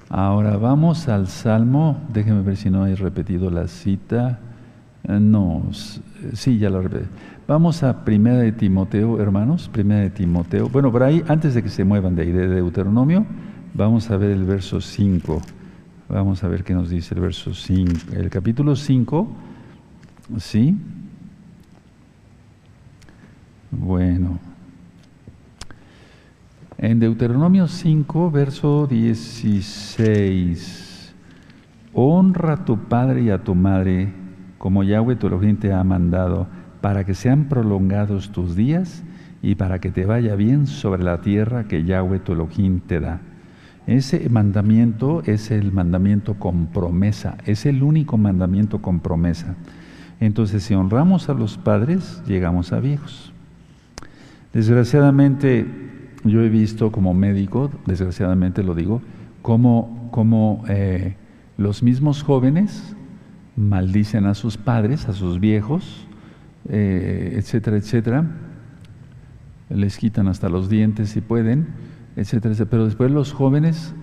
Ahora 0.10 0.58
vamos 0.58 1.08
al 1.08 1.28
Salmo, 1.28 2.02
déjenme 2.12 2.42
ver 2.42 2.58
si 2.58 2.72
no 2.72 2.88
he 2.88 2.96
repetido 2.96 3.52
la 3.52 3.68
cita. 3.68 4.40
Eh, 5.04 5.20
no, 5.20 5.64
sí, 6.34 6.58
ya 6.58 6.72
lo 6.72 6.82
repetí. 6.82 7.06
Vamos 7.48 7.84
a 7.84 8.04
Primera 8.04 8.38
de 8.38 8.52
Timoteo, 8.52 9.22
hermanos, 9.22 9.70
Primera 9.70 10.02
de 10.02 10.10
Timoteo. 10.10 10.68
Bueno, 10.68 10.92
por 10.92 11.04
ahí, 11.04 11.24
antes 11.28 11.54
de 11.54 11.62
que 11.62 11.70
se 11.70 11.84
muevan 11.84 12.16
de 12.16 12.24
ahí, 12.24 12.32
de 12.32 12.48
Deuteronomio, 12.48 13.26
vamos 13.76 14.10
a 14.10 14.18
ver 14.18 14.32
el 14.32 14.46
verso 14.46 14.82
5. 14.82 15.42
Vamos 16.10 16.44
a 16.44 16.48
ver 16.48 16.64
qué 16.64 16.74
nos 16.74 16.90
dice 16.90 17.14
el 17.14 17.22
verso 17.22 17.54
5. 17.54 17.92
El 18.14 18.32
capítulo 18.32 18.76
5, 18.76 19.28
¿sí? 20.38 20.76
Bueno, 23.70 24.40
en 26.82 27.02
Deuteronomio 27.02 27.68
5, 27.68 28.32
verso 28.32 28.88
16, 28.88 31.14
honra 31.94 32.54
a 32.54 32.64
tu 32.64 32.78
padre 32.78 33.24
y 33.24 33.32
a 33.32 33.44
tu 33.44 33.54
madre 33.54 34.14
como 34.58 34.84
Yahweh 34.84 35.18
tu 35.18 35.28
Elohim 35.28 35.58
te 35.58 35.74
ha 35.74 35.84
mandado, 35.84 36.48
para 36.80 37.04
que 37.04 37.16
sean 37.16 37.50
prolongados 37.50 38.32
tus 38.32 38.56
días 38.56 39.04
y 39.42 39.56
para 39.56 39.80
que 39.80 39.92
te 39.92 40.06
vaya 40.06 40.36
bien 40.36 40.68
sobre 40.68 41.04
la 41.04 41.20
tierra 41.20 41.66
que 41.66 41.84
Yahweh 41.84 42.20
tu 42.20 42.32
Elohim 42.32 42.80
te 42.80 43.02
da. 43.02 43.20
Ese 43.86 44.30
mandamiento 44.30 45.22
es 45.26 45.52
el 45.52 45.74
mandamiento 45.74 46.36
con 46.36 46.68
promesa, 46.68 47.36
es 47.46 47.66
el 47.66 47.84
único 47.84 48.18
mandamiento 48.18 48.82
con 48.82 49.02
promesa. 49.02 49.58
Entonces, 50.22 50.64
si 50.64 50.76
honramos 50.76 51.28
a 51.28 51.34
los 51.34 51.58
padres, 51.58 52.24
llegamos 52.26 52.72
a 52.72 52.80
viejos. 52.80 53.34
Desgraciadamente, 54.54 55.89
yo 56.24 56.42
he 56.42 56.50
visto 56.50 56.92
como 56.92 57.14
médico, 57.14 57.70
desgraciadamente 57.86 58.64
lo 58.64 58.76
digo, 58.76 59.02
como, 59.42 60.10
como 60.12 60.64
eh, 60.68 61.16
los 61.58 61.84
mismos 61.84 62.24
jóvenes 62.24 62.96
maldicen 63.56 64.26
a 64.26 64.34
sus 64.34 64.58
padres, 64.58 65.08
a 65.08 65.14
sus 65.14 65.40
viejos, 65.40 66.08
eh, 66.68 67.34
etcétera, 67.36 67.78
etcétera. 67.78 68.26
Les 69.70 69.98
quitan 69.98 70.28
hasta 70.28 70.50
los 70.50 70.70
dientes 70.70 71.10
si 71.10 71.22
pueden, 71.22 71.68
etcétera, 72.16 72.54
etcétera. 72.54 72.70
Pero 72.70 72.86
después 72.86 73.12
los 73.12 73.34
jóvenes, 73.34 73.94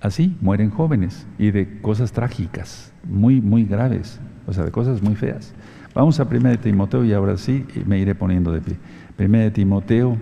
así, 0.00 0.36
mueren 0.40 0.70
jóvenes 0.70 1.26
y 1.38 1.50
de 1.50 1.80
cosas 1.80 2.12
trágicas, 2.12 2.92
muy, 3.04 3.40
muy 3.40 3.64
graves, 3.64 4.20
o 4.46 4.52
sea, 4.52 4.64
de 4.64 4.70
cosas 4.70 5.02
muy 5.02 5.16
feas. 5.16 5.54
Vamos 5.94 6.18
a 6.20 6.24
1 6.24 6.48
de 6.48 6.58
Timoteo 6.58 7.04
y 7.04 7.12
ahora 7.12 7.36
sí 7.36 7.64
me 7.86 7.98
iré 7.98 8.14
poniendo 8.14 8.52
de 8.52 8.60
pie. 8.60 8.76
1 9.18 9.38
de 9.38 9.50
Timoteo, 9.50 10.18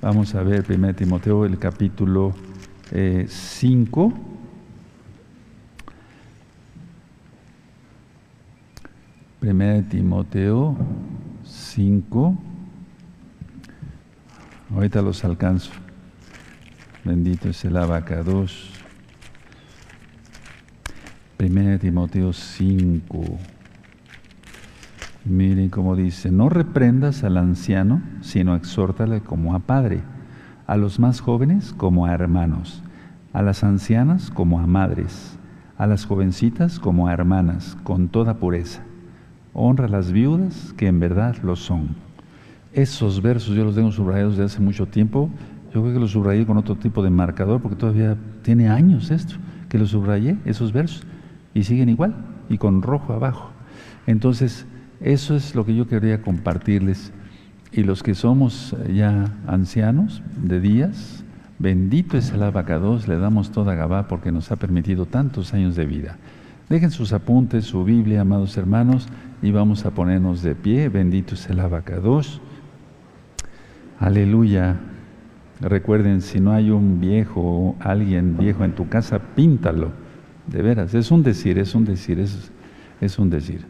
vamos 0.00 0.34
a 0.34 0.42
ver 0.42 0.64
1 0.68 0.86
de 0.88 0.94
Timoteo, 0.94 1.44
el 1.44 1.58
capítulo 1.58 2.34
5. 2.90 4.12
Eh, 9.42 9.84
Timoteo 9.88 10.76
5. 11.44 12.38
Ahorita 14.74 15.02
los 15.02 15.24
alcanzo. 15.24 15.72
Bendito 17.04 17.48
es 17.48 17.64
el 17.64 17.76
abacados. 17.76 18.70
Primera 21.36 21.78
Timoteo 21.78 22.32
5. 22.32 23.59
Miren 25.24 25.68
cómo 25.68 25.96
dice, 25.96 26.30
no 26.30 26.48
reprendas 26.48 27.24
al 27.24 27.36
anciano, 27.36 28.02
sino 28.20 28.54
exhórtale 28.54 29.20
como 29.20 29.54
a 29.54 29.60
padre, 29.60 30.00
a 30.66 30.76
los 30.76 30.98
más 30.98 31.20
jóvenes 31.20 31.72
como 31.72 32.06
a 32.06 32.12
hermanos, 32.12 32.82
a 33.32 33.42
las 33.42 33.64
ancianas 33.64 34.30
como 34.30 34.60
a 34.60 34.66
madres, 34.66 35.38
a 35.76 35.86
las 35.86 36.06
jovencitas 36.06 36.78
como 36.78 37.08
a 37.08 37.12
hermanas, 37.12 37.76
con 37.84 38.08
toda 38.08 38.38
pureza 38.38 38.82
honra 39.52 39.86
a 39.86 39.88
las 39.88 40.12
viudas 40.12 40.74
que 40.76 40.86
en 40.86 41.00
verdad 41.00 41.36
lo 41.42 41.56
son. 41.56 41.88
Esos 42.72 43.20
versos 43.20 43.54
yo 43.54 43.64
los 43.64 43.74
tengo 43.74 43.90
subrayados 43.90 44.36
desde 44.36 44.44
hace 44.46 44.60
mucho 44.60 44.86
tiempo. 44.86 45.28
Yo 45.74 45.82
creo 45.82 45.94
que 45.94 46.00
los 46.00 46.12
subrayé 46.12 46.46
con 46.46 46.56
otro 46.56 46.76
tipo 46.76 47.02
de 47.02 47.10
marcador 47.10 47.60
porque 47.60 47.76
todavía 47.76 48.16
tiene 48.42 48.68
años 48.68 49.10
esto, 49.10 49.36
que 49.68 49.78
los 49.78 49.90
subrayé, 49.90 50.36
esos 50.44 50.72
versos, 50.72 51.04
y 51.54 51.64
siguen 51.64 51.88
igual, 51.88 52.14
y 52.48 52.58
con 52.58 52.82
rojo 52.82 53.12
abajo. 53.12 53.50
Entonces, 54.06 54.66
eso 55.00 55.34
es 55.34 55.54
lo 55.54 55.64
que 55.64 55.74
yo 55.74 55.88
quería 55.88 56.22
compartirles. 56.22 57.12
Y 57.72 57.84
los 57.84 58.02
que 58.02 58.14
somos 58.14 58.76
ya 58.92 59.32
ancianos 59.46 60.22
de 60.36 60.60
días, 60.60 61.24
bendito 61.58 62.18
es 62.18 62.32
el 62.32 62.42
abacados, 62.42 63.06
le 63.06 63.16
damos 63.16 63.52
toda 63.52 63.74
Gabá 63.74 64.08
porque 64.08 64.32
nos 64.32 64.50
ha 64.50 64.56
permitido 64.56 65.06
tantos 65.06 65.54
años 65.54 65.76
de 65.76 65.86
vida. 65.86 66.18
Dejen 66.68 66.90
sus 66.90 67.12
apuntes, 67.12 67.64
su 67.64 67.84
Biblia, 67.84 68.20
amados 68.20 68.56
hermanos, 68.56 69.08
y 69.42 69.50
vamos 69.50 69.84
a 69.86 69.90
ponernos 69.90 70.42
de 70.42 70.54
pie. 70.54 70.88
Bendito 70.88 71.34
es 71.34 71.48
el 71.48 71.60
abacados. 71.60 72.40
Aleluya. 73.98 74.76
Recuerden, 75.60 76.22
si 76.22 76.40
no 76.40 76.52
hay 76.52 76.70
un 76.70 77.00
viejo, 77.00 77.76
alguien 77.80 78.36
viejo 78.36 78.64
en 78.64 78.74
tu 78.74 78.88
casa, 78.88 79.18
píntalo. 79.34 79.92
De 80.46 80.62
veras, 80.62 80.94
es 80.94 81.10
un 81.10 81.22
decir, 81.22 81.58
es 81.58 81.74
un 81.74 81.84
decir, 81.84 82.18
es, 82.18 82.50
es 83.00 83.18
un 83.18 83.30
decir. 83.30 83.69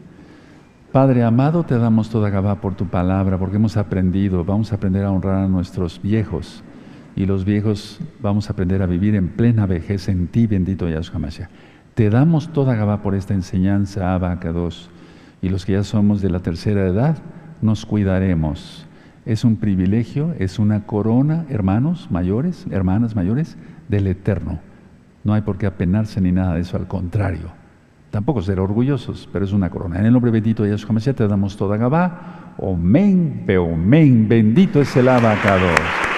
Padre 0.91 1.23
amado, 1.23 1.63
te 1.63 1.77
damos 1.77 2.09
toda 2.09 2.29
Gabá 2.29 2.55
por 2.55 2.75
tu 2.75 2.87
palabra, 2.87 3.37
porque 3.37 3.55
hemos 3.55 3.77
aprendido, 3.77 4.43
vamos 4.43 4.73
a 4.73 4.75
aprender 4.75 5.05
a 5.05 5.11
honrar 5.11 5.45
a 5.45 5.47
nuestros 5.47 6.01
viejos. 6.01 6.65
Y 7.15 7.25
los 7.27 7.45
viejos 7.45 8.01
vamos 8.21 8.49
a 8.49 8.53
aprender 8.53 8.81
a 8.81 8.87
vivir 8.87 9.15
en 9.15 9.29
plena 9.29 9.65
vejez 9.65 10.09
en 10.09 10.27
ti, 10.27 10.47
bendito 10.47 10.89
Yahshua 10.89 11.17
Mashiach. 11.17 11.49
Te 11.93 12.09
damos 12.09 12.51
toda 12.51 12.75
Gabá 12.75 13.01
por 13.01 13.15
esta 13.15 13.33
enseñanza, 13.33 14.13
Abacados, 14.13 14.89
y 15.41 15.47
los 15.47 15.65
que 15.65 15.73
ya 15.73 15.83
somos 15.85 16.21
de 16.21 16.29
la 16.29 16.41
tercera 16.41 16.85
edad, 16.85 17.19
nos 17.61 17.85
cuidaremos. 17.85 18.85
Es 19.25 19.45
un 19.45 19.55
privilegio, 19.55 20.35
es 20.39 20.59
una 20.59 20.85
corona, 20.85 21.45
hermanos 21.47 22.09
mayores, 22.11 22.65
hermanas 22.69 23.15
mayores, 23.15 23.55
del 23.87 24.07
Eterno. 24.07 24.59
No 25.23 25.33
hay 25.35 25.41
por 25.41 25.57
qué 25.57 25.67
apenarse 25.67 26.19
ni 26.19 26.33
nada 26.33 26.55
de 26.55 26.61
eso, 26.61 26.75
al 26.75 26.87
contrario. 26.89 27.60
Tampoco 28.11 28.41
ser 28.41 28.59
orgullosos, 28.59 29.29
pero 29.31 29.45
es 29.45 29.53
una 29.53 29.69
corona. 29.69 29.97
En 29.99 30.05
el 30.05 30.11
nombre 30.11 30.31
bendito 30.31 30.63
de 30.63 30.71
Yahshua 30.71 31.13
te 31.13 31.27
damos 31.27 31.55
toda 31.55 31.77
Gabá. 31.77 32.55
Omen, 32.57 33.45
omen, 33.57 34.27
bendito 34.27 34.81
es 34.81 34.95
el 34.97 35.07
Abacados. 35.07 36.10